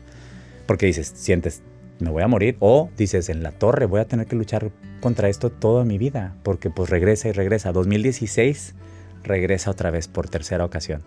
Porque 0.66 0.86
dices, 0.86 1.12
sientes, 1.16 1.62
me 2.00 2.10
voy 2.10 2.24
a 2.24 2.28
morir. 2.28 2.58
O 2.60 2.90
dices, 2.98 3.30
en 3.30 3.44
la 3.44 3.52
torre 3.52 3.86
voy 3.86 4.02
a 4.02 4.08
tener 4.08 4.28
que 4.28 4.36
luchar 4.36 4.72
contra 5.02 5.30
esto 5.30 5.50
toda 5.50 5.86
mi 5.86 5.98
vida. 5.98 6.36
Porque 6.44 6.70
pues 6.70 6.90
regresa 6.90 7.30
y 7.30 7.32
regresa. 7.32 7.72
2016 7.72 8.76
regresa 9.24 9.72
otra 9.72 9.92
vez 9.92 10.08
por 10.08 10.30
tercera 10.30 10.66
ocasión. 10.66 11.04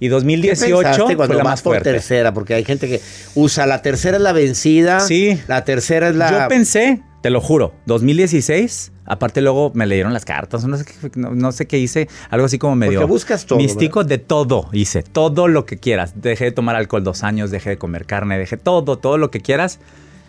Y 0.00 0.06
¿Qué 0.06 0.10
2018 0.10 0.82
pensaste 0.82 1.16
fue 1.16 1.28
la 1.28 1.44
más 1.44 1.62
por 1.62 1.72
fuerte. 1.72 1.92
tercera? 1.92 2.34
Porque 2.34 2.54
hay 2.54 2.64
gente 2.64 2.88
que 2.88 3.00
usa 3.34 3.66
la 3.66 3.82
tercera 3.82 4.16
es 4.16 4.22
la 4.22 4.32
vencida. 4.32 5.00
Sí. 5.00 5.40
La 5.48 5.64
tercera 5.64 6.08
es 6.08 6.16
la. 6.16 6.30
Yo 6.30 6.48
pensé, 6.48 7.00
te 7.24 7.30
lo 7.30 7.40
juro, 7.40 7.72
2016, 7.86 8.92
aparte 9.06 9.40
luego 9.40 9.72
me 9.74 9.86
leyeron 9.86 10.12
las 10.12 10.26
cartas, 10.26 10.64
no 10.66 10.76
sé 10.76 10.84
qué, 10.84 11.10
no, 11.18 11.34
no 11.34 11.52
sé 11.52 11.66
qué 11.66 11.78
hice, 11.78 12.06
algo 12.28 12.44
así 12.44 12.58
como 12.58 12.76
medio 12.76 13.00
Porque 13.00 13.10
buscas 13.10 13.46
todo, 13.46 13.58
místico 13.58 14.04
de 14.04 14.18
todo, 14.18 14.68
hice 14.72 15.02
todo 15.02 15.48
lo 15.48 15.64
que 15.64 15.78
quieras. 15.78 16.20
Dejé 16.20 16.44
de 16.44 16.52
tomar 16.52 16.76
alcohol 16.76 17.02
dos 17.02 17.22
años, 17.22 17.50
dejé 17.50 17.70
de 17.70 17.78
comer 17.78 18.04
carne, 18.04 18.36
dejé 18.36 18.58
todo, 18.58 18.98
todo 18.98 19.16
lo 19.16 19.30
que 19.30 19.40
quieras, 19.40 19.78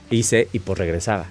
hice 0.10 0.48
y 0.54 0.60
pues 0.60 0.80
regresaba. 0.80 1.26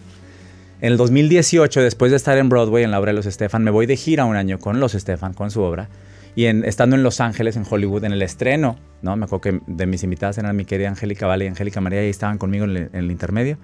En 0.82 0.93
el 0.93 0.99
2018, 0.99 1.80
después 1.80 2.11
de 2.11 2.18
estar 2.18 2.37
en 2.37 2.51
Broadway 2.51 2.85
en 2.85 2.91
la 2.91 3.01
obra 3.01 3.12
de 3.12 3.16
los 3.16 3.24
Estefan, 3.24 3.64
me 3.64 3.70
voy 3.70 3.87
de 3.87 3.97
gira 3.97 4.26
un 4.26 4.37
año 4.37 4.59
con 4.59 4.80
los 4.80 4.95
Estefan, 4.95 5.32
con 5.32 5.51
su 5.51 5.62
obra. 5.62 5.89
Y 6.37 6.47
en, 6.47 6.64
estando 6.64 6.97
en 6.97 7.03
Los 7.03 7.20
Ángeles, 7.20 7.57
en 7.57 7.64
Hollywood, 7.68 8.05
en 8.05 8.12
el 8.12 8.22
estreno, 8.22 8.76
¿no? 9.03 9.16
Me 9.16 9.24
acuerdo 9.24 9.41
que 9.41 9.61
de 9.66 9.87
mis 9.87 10.03
invitadas 10.03 10.39
eran 10.39 10.57
mi 10.57 10.64
querida 10.64 10.89
Angélica 10.89 11.26
Vale 11.26 11.45
y 11.45 11.49
Angélica 11.49 11.80
María, 11.80 12.05
y 12.05 12.11
estaban 12.11 12.39
conmigo 12.39 12.64
en 12.64 12.70
el, 12.70 12.76
en 12.76 12.95
el 12.95 13.11
intermedio. 13.11 13.59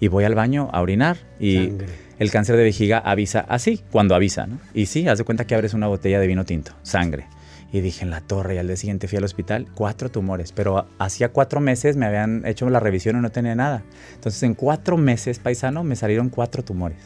Y 0.00 0.08
voy 0.08 0.24
al 0.24 0.34
baño 0.34 0.68
a 0.72 0.82
orinar 0.82 1.16
y 1.40 1.68
Sangre. 1.68 1.86
el 2.18 2.30
cáncer 2.30 2.56
de 2.56 2.64
vejiga 2.64 2.98
avisa 2.98 3.40
así, 3.48 3.82
cuando 3.90 4.14
avisa, 4.14 4.46
¿no? 4.46 4.58
Y 4.74 4.86
sí, 4.86 5.08
haz 5.08 5.18
de 5.18 5.24
cuenta 5.24 5.46
que 5.46 5.54
abres 5.54 5.74
una 5.74 5.86
botella 5.86 6.20
de 6.20 6.26
vino 6.26 6.44
tinto, 6.44 6.72
sangre. 6.82 7.26
Y 7.72 7.80
dije 7.80 8.04
en 8.04 8.10
la 8.10 8.20
torre 8.20 8.54
y 8.54 8.58
al 8.58 8.66
día 8.68 8.76
siguiente 8.76 9.08
fui 9.08 9.18
al 9.18 9.24
hospital, 9.24 9.66
cuatro 9.74 10.10
tumores, 10.10 10.52
pero 10.52 10.86
hacía 10.98 11.30
cuatro 11.30 11.60
meses 11.60 11.96
me 11.96 12.06
habían 12.06 12.46
hecho 12.46 12.68
la 12.70 12.78
revisión 12.80 13.16
y 13.16 13.20
no 13.20 13.30
tenía 13.30 13.54
nada. 13.54 13.82
Entonces 14.14 14.42
en 14.42 14.54
cuatro 14.54 14.96
meses, 14.96 15.38
paisano, 15.38 15.82
me 15.82 15.96
salieron 15.96 16.28
cuatro 16.28 16.62
tumores. 16.62 16.98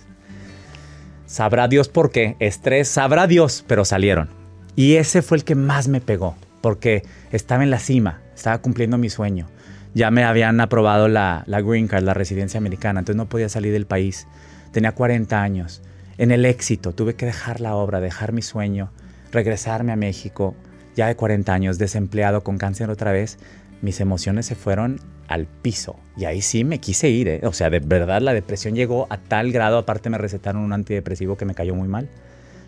Sabrá 1.26 1.68
Dios 1.68 1.88
por 1.88 2.10
qué, 2.10 2.36
estrés, 2.40 2.88
sabrá 2.88 3.26
Dios, 3.26 3.64
pero 3.66 3.84
salieron. 3.84 4.39
Y 4.76 4.96
ese 4.96 5.22
fue 5.22 5.38
el 5.38 5.44
que 5.44 5.54
más 5.54 5.88
me 5.88 6.00
pegó, 6.00 6.36
porque 6.60 7.02
estaba 7.32 7.62
en 7.62 7.70
la 7.70 7.78
cima, 7.78 8.20
estaba 8.34 8.58
cumpliendo 8.58 8.98
mi 8.98 9.10
sueño. 9.10 9.48
Ya 9.94 10.10
me 10.10 10.24
habían 10.24 10.60
aprobado 10.60 11.08
la, 11.08 11.44
Green 11.46 11.88
Card, 11.88 12.04
la 12.04 12.14
residencia 12.14 12.58
americana, 12.58 13.00
entonces 13.00 13.16
no 13.16 13.28
podía 13.28 13.48
salir 13.48 13.72
del 13.72 13.86
país. 13.86 14.26
Tenía 14.72 14.92
40 14.92 15.42
años. 15.42 15.82
En 16.16 16.30
el 16.30 16.44
éxito, 16.44 16.92
tuve 16.92 17.14
que 17.14 17.26
dejar 17.26 17.60
la 17.60 17.74
obra, 17.74 18.00
dejar 18.00 18.32
mi 18.32 18.42
sueño, 18.42 18.92
regresarme 19.32 19.92
a 19.92 19.96
México, 19.96 20.54
ya 20.94 21.08
de 21.08 21.16
40 21.16 21.52
años, 21.52 21.78
desempleado, 21.78 22.44
con 22.44 22.58
cáncer 22.58 22.90
otra 22.90 23.10
vez. 23.10 23.38
Mis 23.82 24.00
emociones 24.00 24.46
se 24.46 24.54
fueron 24.54 25.00
al 25.26 25.46
piso. 25.46 25.96
Y 26.16 26.26
ahí 26.26 26.42
sí 26.42 26.62
me 26.62 26.78
quise 26.78 27.08
ir, 27.08 27.28
¿eh? 27.28 27.40
O 27.44 27.52
sea, 27.52 27.70
de 27.70 27.80
verdad 27.80 28.20
la 28.20 28.34
depresión 28.34 28.74
llegó 28.74 29.06
a 29.10 29.16
tal 29.16 29.50
grado, 29.50 29.78
aparte 29.78 30.10
me 30.10 30.18
recetaron 30.18 30.62
un 30.62 30.72
antidepresivo 30.72 31.36
que 31.36 31.46
me 31.46 31.54
cayó 31.54 31.74
muy 31.74 31.88
mal. 31.88 32.08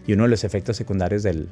Y 0.06 0.14
uno 0.14 0.24
de 0.24 0.30
los 0.30 0.42
efectos 0.44 0.76
secundarios 0.76 1.22
del, 1.22 1.48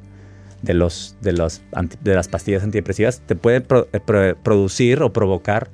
de, 0.61 0.73
los, 0.73 1.15
de, 1.21 1.33
los, 1.33 1.61
de 2.03 2.15
las 2.15 2.27
pastillas 2.27 2.63
antidepresivas 2.63 3.21
te 3.25 3.35
puede 3.35 3.65
eh, 3.93 4.35
producir 4.43 5.01
o 5.01 5.13
provocar 5.13 5.69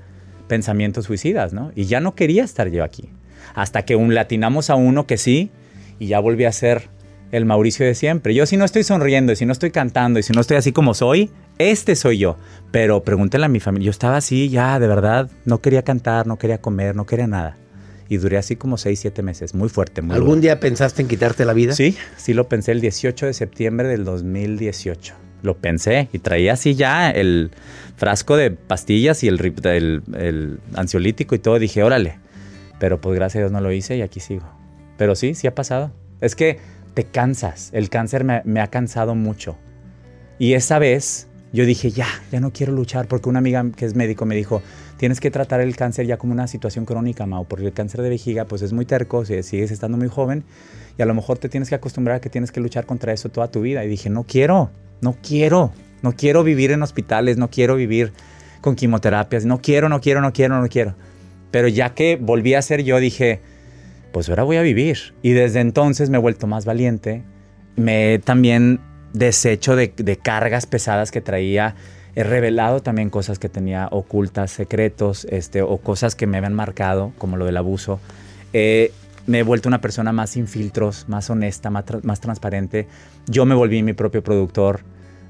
pensamientos 0.47 1.05
suicidas, 1.05 1.53
¿no? 1.53 1.71
Y 1.75 1.85
ya 1.85 1.99
no 1.99 2.15
quería 2.15 2.43
estar 2.43 2.69
yo 2.69 2.83
aquí. 2.83 3.09
Hasta 3.53 3.83
que 3.83 3.95
un 3.95 4.13
latinamos 4.13 4.69
a 4.69 4.75
uno 4.75 5.07
que 5.07 5.17
sí, 5.17 5.51
y 5.99 6.07
ya 6.07 6.19
volví 6.19 6.45
a 6.45 6.51
ser 6.51 6.89
el 7.31 7.45
Mauricio 7.45 7.85
de 7.85 7.95
siempre. 7.95 8.33
Yo 8.33 8.45
si 8.45 8.57
no 8.57 8.65
estoy 8.65 8.83
sonriendo, 8.83 9.33
y 9.33 9.35
si 9.35 9.45
no 9.45 9.51
estoy 9.51 9.71
cantando, 9.71 10.19
y 10.19 10.23
si 10.23 10.33
no 10.33 10.41
estoy 10.41 10.57
así 10.57 10.71
como 10.71 10.93
soy, 10.93 11.31
este 11.57 11.95
soy 11.95 12.19
yo. 12.19 12.38
Pero 12.71 13.03
pregúntenle 13.03 13.45
a 13.45 13.49
mi 13.49 13.59
familia, 13.59 13.88
yo 13.88 13.91
estaba 13.91 14.17
así 14.17 14.49
ya, 14.49 14.79
de 14.79 14.88
verdad, 14.88 15.29
no 15.45 15.59
quería 15.61 15.83
cantar, 15.83 16.27
no 16.27 16.38
quería 16.38 16.59
comer, 16.59 16.95
no 16.95 17.05
quería 17.05 17.27
nada. 17.27 17.57
Y 18.10 18.18
duré 18.18 18.38
así 18.38 18.55
como 18.55 18.78
6, 18.78 18.99
7 18.99 19.22
meses, 19.22 19.53
muy 19.53 19.70
fuerte. 19.70 20.01
Muy 20.01 20.16
¿Algún 20.16 20.41
día 20.41 20.60
pensaste 20.60 21.01
en 21.01 21.08
quitarte 21.08 21.45
la 21.45 21.53
vida? 21.53 21.74
Sí, 21.74 21.97
sí 22.16 22.34
lo 22.34 22.47
pensé 22.47 22.72
el 22.72 22.82
18 22.82 23.26
de 23.26 23.34
septiembre 23.34 23.88
del 23.88 24.05
2018. 24.05 25.16
Lo 25.43 25.58
pensé 25.58 26.10
y 26.14 26.20
traía 26.20 26.53
así 26.53 26.76
ya 26.76 27.10
el 27.12 27.51
frasco 27.95 28.38
de 28.38 28.51
pastillas 28.51 29.24
y 29.24 29.28
el, 29.28 29.53
el, 29.64 30.03
el 30.16 30.60
ansiolítico 30.76 31.36
y 31.36 31.39
todo. 31.39 31.60
Dije, 31.60 31.84
órale. 31.84 32.20
Pero 32.80 33.01
pues 33.01 33.16
gracias 33.16 33.38
a 33.38 33.39
Dios 33.45 33.51
no 33.51 33.62
lo 33.62 33.72
hice 33.72 33.97
y 33.97 34.01
aquí 34.01 34.20
sigo. 34.20 34.47
Pero 34.97 35.16
sí, 35.16 35.36
sí 35.36 35.47
ha 35.47 35.55
pasado. 35.55 35.91
Es 36.22 36.36
que 36.36 36.60
te 36.93 37.05
cansas. 37.05 37.70
El 37.74 37.89
cáncer 37.89 38.24
me, 38.24 38.41
me 38.45 38.62
ha 38.62 38.68
cansado 38.68 39.16
mucho. 39.16 39.58
Y 40.39 40.53
esa 40.53 40.80
vez 40.80 41.28
yo 41.53 41.66
dije, 41.66 41.91
ya, 41.91 42.08
ya 42.32 42.39
no 42.39 42.51
quiero 42.51 42.74
luchar 42.74 43.08
porque 43.08 43.30
una 43.30 43.39
amiga 43.39 43.66
que 43.76 43.86
es 43.86 43.95
médico 43.95 44.26
me 44.26 44.36
dijo, 44.36 44.62
tienes 44.98 45.20
que 45.20 45.32
tratar 45.32 45.62
el 45.62 45.76
cáncer 45.76 46.06
ya 46.06 46.18
como 46.18 46.34
una 46.34 46.48
situación 46.48 46.86
crónica, 46.86 47.26
Mao, 47.26 47.45
porque 47.45 47.66
el 47.68 47.74
cáncer 47.74 48.02
de 48.02 48.10
vejiga 48.10 48.45
pues 48.45 48.62
es 48.62 48.74
muy 48.74 48.86
terco, 48.86 49.26
si 49.26 49.41
sigues 49.43 49.72
estando 49.72 49.98
muy 49.98 50.08
joven 50.08 50.43
y 50.98 51.02
a 51.02 51.06
lo 51.06 51.14
mejor 51.14 51.38
te 51.38 51.50
tienes 51.50 51.70
que 51.70 51.76
acostumbrar 51.76 52.18
a 52.18 52.22
que 52.22 52.30
tienes 52.30 52.52
que 52.52 52.60
luchar 52.60 52.86
contra 52.86 53.14
eso 53.14 53.30
toda 53.30 53.50
tu 53.50 53.62
vida. 53.62 53.86
Y 53.86 53.88
dije, 53.88 54.10
no 54.10 54.24
quiero, 54.24 54.72
no 55.02 55.16
quiero, 55.22 55.72
no 56.02 56.14
quiero 56.14 56.43
vivir 56.43 56.72
en 56.72 56.82
hospitales, 56.82 57.38
no 57.38 57.50
quiero 57.50 57.76
vivir 57.76 58.14
con 58.62 58.76
quimioterapias, 58.76 59.45
no 59.45 59.62
quiero, 59.62 59.89
no 59.89 60.02
quiero, 60.02 60.22
no 60.22 60.34
quiero, 60.34 60.60
no 60.60 60.68
quiero. 60.68 60.95
Pero 61.52 61.68
ya 61.68 61.93
que 61.93 62.18
volví 62.20 62.56
a 62.56 62.62
ser 62.62 62.84
yo, 62.84 63.00
dije, 63.00 63.41
pues 64.12 64.28
ahora 64.30 64.43
voy 64.43 64.58
a 64.58 64.62
vivir. 64.62 65.14
Y 65.22 65.32
desde 65.32 65.60
entonces 65.60 66.10
me 66.10 66.18
he 66.18 66.22
vuelto 66.22 66.48
más 66.48 66.66
valiente. 66.66 67.24
Me 67.76 68.16
he 68.16 68.20
también 68.20 68.80
deshecho 69.14 69.76
de, 69.76 69.93
de 69.95 70.18
cargas 70.18 70.66
pesadas 70.66 71.12
que 71.12 71.22
traía 71.22 71.76
he 72.18 72.24
revelado 72.24 72.82
también 72.82 73.11
cosas 73.11 73.38
que 73.38 73.47
tenía 73.47 73.89
ocultas, 73.91 74.49
secretos, 74.49 75.26
este, 75.30 75.61
o 75.61 75.78
cosas 75.78 76.15
que 76.15 76.26
me 76.26 76.38
habían 76.38 76.55
marcado, 76.55 77.13
como 77.20 77.38
lo 77.38 77.45
del 77.45 77.55
abuso. 77.57 77.99
me 78.53 79.39
he 79.39 79.43
vuelto 79.43 79.70
una 79.70 79.82
persona 79.82 80.11
más 80.13 80.32
sin 80.32 80.47
filtros, 80.47 81.07
más 81.07 81.30
honesta, 81.30 81.70
más, 81.70 81.86
más 82.01 82.20
transparente. 82.20 82.88
Yo 83.28 83.45
me 83.45 83.53
volví 83.53 83.84
mi 83.84 83.93
propio 83.93 84.24
productor, 84.24 84.80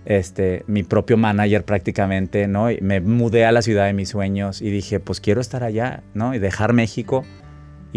este, 0.05 0.63
mi 0.67 0.83
propio 0.83 1.17
manager 1.17 1.65
prácticamente, 1.65 2.47
¿no? 2.47 2.71
Y 2.71 2.79
me 2.79 3.01
mudé 3.01 3.43
a 3.43 3.51
la 3.51 3.61
ciudad 3.61 3.85
de 3.87 3.91
mis 3.91 4.07
sueños 4.07 4.61
y 4.61 4.69
dije, 4.69 5.01
pues 5.01 5.19
quiero 5.19 5.41
estar 5.41 5.65
allá, 5.65 6.03
¿no? 6.13 6.35
Y 6.35 6.39
dejar 6.39 6.71
México 6.71 7.25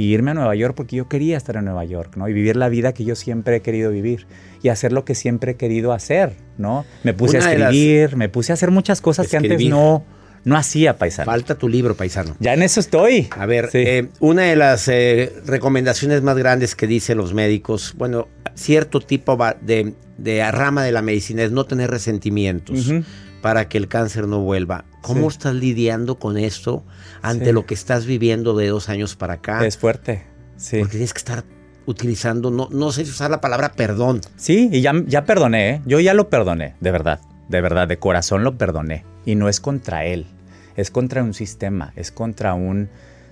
y 0.01 0.15
irme 0.15 0.31
a 0.31 0.35
Nueva 0.35 0.55
York 0.55 0.75
porque 0.75 0.97
yo 0.97 1.09
quería 1.09 1.37
estar 1.37 1.57
en 1.57 1.67
Nueva 1.67 1.85
York, 1.85 2.17
¿no? 2.17 2.27
Y 2.27 2.33
vivir 2.33 2.57
la 2.57 2.71
vida 2.71 2.95
que 2.95 3.05
yo 3.05 3.15
siempre 3.15 3.57
he 3.57 3.61
querido 3.61 3.91
vivir 3.91 4.27
y 4.63 4.71
hacer 4.71 4.93
lo 4.93 5.05
que 5.05 5.15
siempre 5.15 5.53
he 5.53 5.57
querido 5.57 5.93
hacer, 5.93 6.37
¿no? 6.57 6.87
Me 7.05 7.13
puse 7.13 7.37
a 7.37 7.41
escribir, 7.41 8.17
me 8.17 8.31
puse 8.31 8.53
a 8.53 8.55
hacer 8.55 8.71
muchas 8.71 9.03
cosas 9.03 9.29
que 9.29 9.37
antes 9.37 9.63
no, 9.67 10.03
no 10.45 10.57
hacía, 10.57 10.97
paisano. 10.97 11.31
Falta 11.31 11.55
tu 11.55 11.69
libro, 11.69 11.95
paisano. 11.95 12.35
Ya 12.41 12.55
en 12.55 12.63
eso 12.63 12.81
estoy. 12.81 13.29
A 13.37 13.45
ver, 13.45 13.69
eh, 13.75 14.09
una 14.21 14.45
de 14.45 14.57
las 14.57 14.89
eh, 14.89 15.35
recomendaciones 15.45 16.23
más 16.23 16.39
grandes 16.39 16.75
que 16.75 16.87
dicen 16.87 17.19
los 17.19 17.35
médicos, 17.35 17.95
bueno, 17.99 18.29
cierto 18.55 19.01
tipo 19.01 19.37
de, 19.61 19.93
de 20.17 20.51
rama 20.51 20.83
de 20.83 20.93
la 20.93 21.03
medicina 21.03 21.43
es 21.43 21.53
no 21.53 21.65
tener 21.65 21.91
resentimientos 21.91 22.91
para 23.43 23.69
que 23.69 23.77
el 23.77 23.87
cáncer 23.89 24.27
no 24.27 24.41
vuelva. 24.41 24.87
¿Cómo 25.03 25.29
estás 25.29 25.55
lidiando 25.55 26.19
con 26.19 26.37
esto 26.37 26.85
ante 27.23 27.53
lo 27.53 27.67
que 27.67 27.75
estás 27.75 28.07
viviendo 28.07 28.57
de 28.57 28.69
dos 28.69 28.89
años 28.89 29.17
para 29.17 29.35
acá? 29.35 29.65
Es 29.67 29.79
fuerte, 29.79 30.25
sí. 30.57 30.79
Porque 30.79 30.93
tienes 30.93 31.15
que 31.15 31.19
estar 31.19 31.45
utilizando, 31.87 32.51
no, 32.51 32.69
no 32.71 32.93
sé 32.93 33.05
si 33.05 33.11
usar 33.11 33.31
la 33.31 33.41
palabra 33.41 33.73
perdón. 33.73 34.21
Sí, 34.37 34.69
y 34.73 34.81
ya, 34.81 34.93
ya 35.07 35.25
perdoné, 35.25 35.71
¿eh? 35.71 35.83
yo 35.87 36.01
ya 36.01 36.15
lo 36.15 36.29
perdoné, 36.29 36.75
de 36.81 36.91
verdad, 36.91 37.21
de 37.49 37.61
verdad, 37.61 37.89
de 37.89 37.99
corazón 37.99 38.45
lo 38.45 38.57
perdoné. 38.57 39.05
Y 39.25 39.35
no 39.35 39.49
es 39.49 39.61
contra 39.61 40.05
él, 40.05 40.27
es 40.77 40.91
contra 40.91 41.23
un 41.23 41.35
sistema, 41.35 41.93
es 41.97 42.11
contra 42.11 42.55
un, 42.55 42.89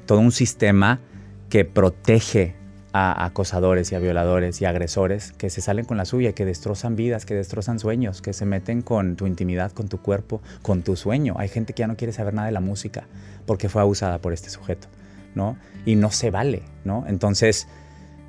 todo 0.06 0.20
un 0.20 0.32
sistema 0.32 1.00
que 1.48 1.64
protege 1.64 2.56
a 2.92 3.24
acosadores 3.24 3.92
y 3.92 3.94
a 3.94 3.98
violadores 3.98 4.60
y 4.60 4.64
agresores 4.64 5.32
que 5.32 5.50
se 5.50 5.60
salen 5.60 5.84
con 5.84 5.96
la 5.96 6.04
suya, 6.04 6.32
que 6.32 6.44
destrozan 6.44 6.96
vidas, 6.96 7.26
que 7.26 7.34
destrozan 7.34 7.78
sueños, 7.78 8.22
que 8.22 8.32
se 8.32 8.46
meten 8.46 8.82
con 8.82 9.16
tu 9.16 9.26
intimidad, 9.26 9.72
con 9.72 9.88
tu 9.88 10.00
cuerpo, 10.00 10.40
con 10.62 10.82
tu 10.82 10.96
sueño. 10.96 11.34
Hay 11.38 11.48
gente 11.48 11.74
que 11.74 11.80
ya 11.80 11.86
no 11.86 11.96
quiere 11.96 12.12
saber 12.12 12.34
nada 12.34 12.46
de 12.46 12.52
la 12.52 12.60
música 12.60 13.06
porque 13.46 13.68
fue 13.68 13.82
abusada 13.82 14.20
por 14.20 14.32
este 14.32 14.50
sujeto, 14.50 14.88
¿no? 15.34 15.58
Y 15.84 15.96
no 15.96 16.10
se 16.10 16.30
vale, 16.30 16.62
¿no? 16.84 17.04
Entonces, 17.06 17.68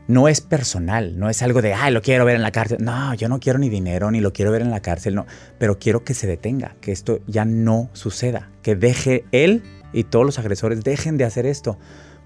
no 0.08 0.28
es 0.28 0.42
personal, 0.42 1.20
no 1.20 1.30
es 1.30 1.44
algo 1.44 1.62
de, 1.62 1.74
ay, 1.74 1.94
lo 1.94 2.02
quiero 2.02 2.26
ver 2.26 2.36
en 2.36 2.42
la 2.42 2.52
cárcel. 2.52 2.80
No, 2.82 3.14
yo 3.14 3.30
no 3.30 3.40
quiero 3.40 3.60
ni 3.60 3.70
dinero, 3.70 4.10
ni 4.10 4.22
lo 4.22 4.34
quiero 4.34 4.52
ver 4.52 4.64
en 4.64 4.72
la 4.72 4.82
cárcel, 4.82 5.14
no. 5.14 5.28
Pero 5.60 5.78
quiero 5.78 6.04
que 6.04 6.16
se 6.16 6.26
detenga, 6.26 6.76
que 6.82 6.92
esto 6.92 7.20
ya 7.28 7.46
no 7.46 7.90
suceda, 7.94 8.50
que 8.64 8.76
deje 8.76 9.26
él 9.32 9.62
y 9.94 10.06
todos 10.06 10.26
los 10.26 10.40
agresores 10.40 10.84
dejen 10.84 11.18
de 11.18 11.26
hacer 11.26 11.46
esto, 11.46 11.78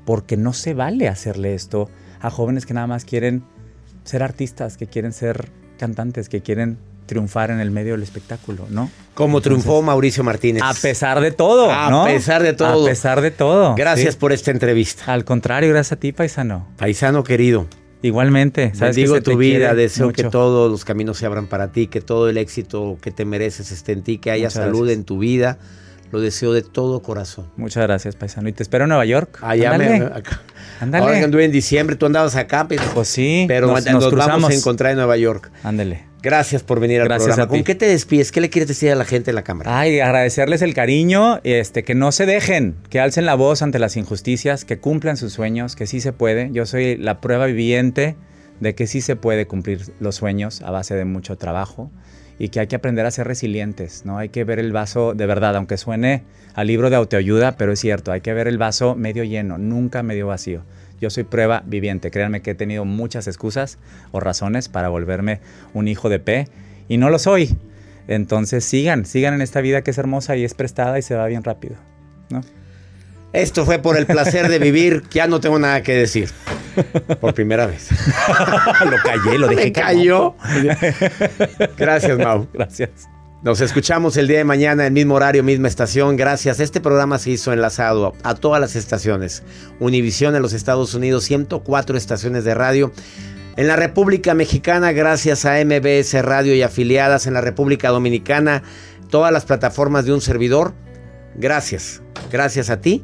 porque 0.06 0.38
no 0.38 0.54
se 0.54 0.74
vale 0.74 1.10
hacerle 1.10 1.56
esto 1.56 1.90
a 2.24 2.32
jóvenes 2.32 2.66
que 2.66 2.74
nada 2.74 2.88
más 2.88 3.06
quieren 3.06 3.44
ser 4.06 4.24
artistas, 4.24 4.78
que 4.78 4.88
quieren 4.88 5.12
ser 5.14 5.50
cantantes, 5.78 6.30
que 6.30 6.42
quieren 6.42 6.78
triunfar 7.06 7.52
en 7.52 7.60
el 7.60 7.70
medio 7.70 7.92
del 7.92 8.02
espectáculo, 8.02 8.66
¿no? 8.70 8.90
Como 9.14 9.42
triunfó 9.42 9.82
Mauricio 9.82 10.24
Martínez. 10.24 10.64
A 10.64 10.74
pesar 10.74 11.20
de 11.20 11.32
todo, 11.32 11.70
A 11.70 12.06
pesar 12.06 12.42
de 12.42 12.54
todo. 12.54 12.86
A 12.86 12.88
pesar 12.88 13.22
de 13.22 13.30
todo. 13.30 13.76
Gracias 13.76 14.16
por 14.16 14.32
esta 14.32 14.52
entrevista. 14.52 15.14
Al 15.14 15.26
contrario, 15.26 15.70
gracias 15.70 15.92
a 15.92 15.96
ti, 15.98 16.14
paisano. 16.14 16.66
Paisano 16.78 17.26
querido. 17.26 17.68
Igualmente. 18.02 18.72
¿sabes 18.74 18.96
Digo 18.96 19.22
tu 19.22 19.38
vida, 19.38 19.76
deseo 19.76 20.14
que 20.14 20.24
todos 20.24 20.72
los 20.72 20.86
caminos 20.86 21.18
se 21.18 21.26
abran 21.26 21.48
para 21.48 21.74
ti, 21.74 21.88
que 21.88 22.00
todo 22.00 22.30
el 22.30 22.38
éxito 22.38 22.98
que 23.02 23.12
te 23.12 23.26
mereces 23.26 23.72
esté 23.72 23.92
en 23.92 24.04
ti, 24.04 24.18
que 24.18 24.32
haya 24.32 24.50
salud 24.50 24.90
en 24.90 25.04
tu 25.04 25.20
vida. 25.20 25.58
Lo 26.14 26.22
deseo 26.22 26.54
de 26.54 26.62
todo 26.62 27.02
corazón. 27.02 27.50
Muchas 27.58 27.82
gracias, 27.82 28.16
paisano. 28.16 28.48
Y 28.48 28.54
te 28.54 28.62
espero 28.62 28.84
en 28.84 28.90
Nueva 28.90 29.04
York. 29.04 29.40
Allá 29.42 29.76
me, 29.80 29.96
acá. 29.96 30.44
Ándale. 30.80 31.04
Ahora 31.04 31.18
que 31.18 31.24
anduve 31.24 31.44
en 31.44 31.52
diciembre, 31.52 31.96
tú 31.96 32.06
andabas 32.06 32.36
acá, 32.36 32.68
pero, 32.68 32.84
pues 32.94 33.08
sí. 33.08 33.46
Pero 33.48 33.66
nos, 33.66 34.12
vamos 34.14 34.52
a 34.52 34.54
encontrar 34.54 34.92
en 34.92 34.98
Nueva 34.98 35.18
York. 35.18 35.50
Ándale. 35.64 36.04
Gracias 36.22 36.62
por 36.62 36.80
venir 36.80 37.02
al 37.02 37.08
Gracias 37.08 37.30
programa. 37.30 37.50
¿Con 37.50 37.64
qué 37.64 37.74
te 37.74 37.88
despides? 37.88 38.32
¿Qué 38.32 38.42
le 38.42 38.52
quieres 38.52 38.68
decir 38.68 38.92
a 38.92 38.96
la 38.96 39.06
gente 39.06 39.32
en 39.32 39.36
la 39.36 39.44
cámara? 39.44 39.76
Ay, 39.76 40.02
agradecerles 40.02 40.62
el 40.62 40.76
cariño, 40.76 41.40
este, 41.44 41.84
que 41.84 41.96
no 41.96 42.12
se 42.12 42.28
dejen, 42.28 42.76
que 42.92 43.00
alcen 43.00 43.26
la 43.26 43.34
voz 43.34 43.64
ante 43.64 43.80
las 43.80 43.98
injusticias, 43.98 44.66
que 44.66 44.78
cumplan 44.78 45.18
sus 45.18 45.34
sueños, 45.34 45.76
que 45.76 45.88
sí 45.88 46.00
se 46.00 46.14
puede. 46.14 46.52
Yo 46.52 46.68
soy 46.68 46.96
la 46.96 47.22
prueba 47.22 47.48
viviente 47.48 48.18
de 48.60 48.76
que 48.76 48.86
sí 48.86 49.02
se 49.02 49.16
puede 49.16 49.48
cumplir 49.48 49.92
los 50.00 50.14
sueños 50.14 50.62
a 50.62 50.70
base 50.70 50.94
de 50.94 51.06
mucho 51.06 51.38
trabajo 51.38 51.90
y 52.40 52.50
que 52.50 52.60
hay 52.60 52.68
que 52.68 52.76
aprender 52.76 53.06
a 53.06 53.12
ser 53.12 53.28
resilientes, 53.28 54.06
¿no? 54.06 54.18
Hay 54.18 54.30
que 54.30 54.44
ver 54.44 54.60
el 54.60 54.72
vaso 54.72 55.14
de 55.14 55.26
verdad, 55.26 55.56
aunque 55.56 55.78
suene 55.78 56.24
al 56.56 56.68
libro 56.68 56.90
de 56.90 56.96
autoayuda, 56.96 57.58
pero 57.58 57.72
es 57.72 57.80
cierto, 57.80 58.12
hay 58.12 58.22
que 58.22 58.34
ver 58.34 58.48
el 58.48 58.58
vaso 58.58 58.96
medio 58.96 59.24
lleno, 59.24 59.58
nunca 59.58 60.04
medio 60.04 60.28
vacío. 60.28 60.64
Yo 61.04 61.10
soy 61.10 61.24
prueba 61.24 61.64
viviente. 61.66 62.12
Créanme 62.12 62.42
que 62.42 62.52
he 62.52 62.56
tenido 62.56 62.86
muchas 62.86 63.28
excusas 63.28 63.78
o 64.12 64.22
razones 64.22 64.70
para 64.70 64.88
volverme 64.88 65.42
un 65.74 65.90
hijo 65.90 66.08
de 66.08 66.20
P 66.20 66.48
y 66.88 66.98
no 66.98 67.10
lo 67.10 67.20
soy. 67.20 67.58
Entonces 68.08 68.64
sigan, 68.64 69.06
sigan 69.06 69.34
en 69.34 69.42
esta 69.42 69.60
vida 69.60 69.82
que 69.82 69.92
es 69.92 69.98
hermosa 69.98 70.38
y 70.38 70.46
es 70.46 70.54
prestada 70.54 70.98
y 70.98 71.02
se 71.02 71.16
va 71.16 71.28
bien 71.28 71.44
rápido. 71.44 71.76
¿no? 72.30 72.42
Esto 73.34 73.66
fue 73.66 73.80
por 73.80 73.98
el 73.98 74.06
placer 74.06 74.48
de 74.48 74.60
vivir. 74.60 75.04
Ya 75.12 75.28
no 75.28 75.40
tengo 75.40 75.60
nada 75.60 75.82
que 75.84 75.94
decir. 75.94 76.30
Por 77.20 77.34
primera 77.34 77.68
vez. 77.68 77.90
lo 78.86 78.98
callé, 79.04 79.38
lo 79.38 79.48
dejé. 79.48 79.66
Me 79.66 79.72
cayó. 79.72 80.36
Gracias, 81.78 82.18
Mau. 82.18 82.48
Gracias. 82.54 82.90
Nos 83.44 83.60
escuchamos 83.62 84.16
el 84.18 84.28
día 84.28 84.38
de 84.38 84.44
mañana, 84.44 84.86
en 84.88 84.94
mismo 84.94 85.16
horario, 85.16 85.44
misma 85.44 85.68
estación. 85.68 86.16
Gracias. 86.16 86.60
Este 86.60 86.80
programa 86.80 87.20
se 87.20 87.32
hizo 87.32 87.52
enlazado 87.52 88.14
a 88.24 88.36
todas 88.36 88.62
las 88.62 88.76
estaciones. 88.76 89.44
Univisión 89.80 90.36
en 90.36 90.42
los 90.42 90.54
Estados 90.54 90.94
Unidos, 90.94 91.26
104 91.26 91.98
estaciones 91.98 92.44
de 92.46 92.54
radio. 92.54 92.92
En 93.56 93.68
la 93.68 93.76
República 93.76 94.34
Mexicana, 94.34 94.94
gracias 94.94 95.46
a 95.46 95.64
MBS 95.64 96.14
Radio 96.24 96.56
y 96.56 96.62
afiliadas. 96.62 97.28
En 97.28 97.34
la 97.34 97.42
República 97.42 97.90
Dominicana, 97.90 98.64
todas 99.10 99.32
las 99.32 99.46
plataformas 99.46 100.06
de 100.06 100.14
un 100.14 100.22
servidor. 100.22 100.74
Gracias. 101.36 102.02
Gracias 102.32 102.70
a 102.70 102.82
ti, 102.82 103.04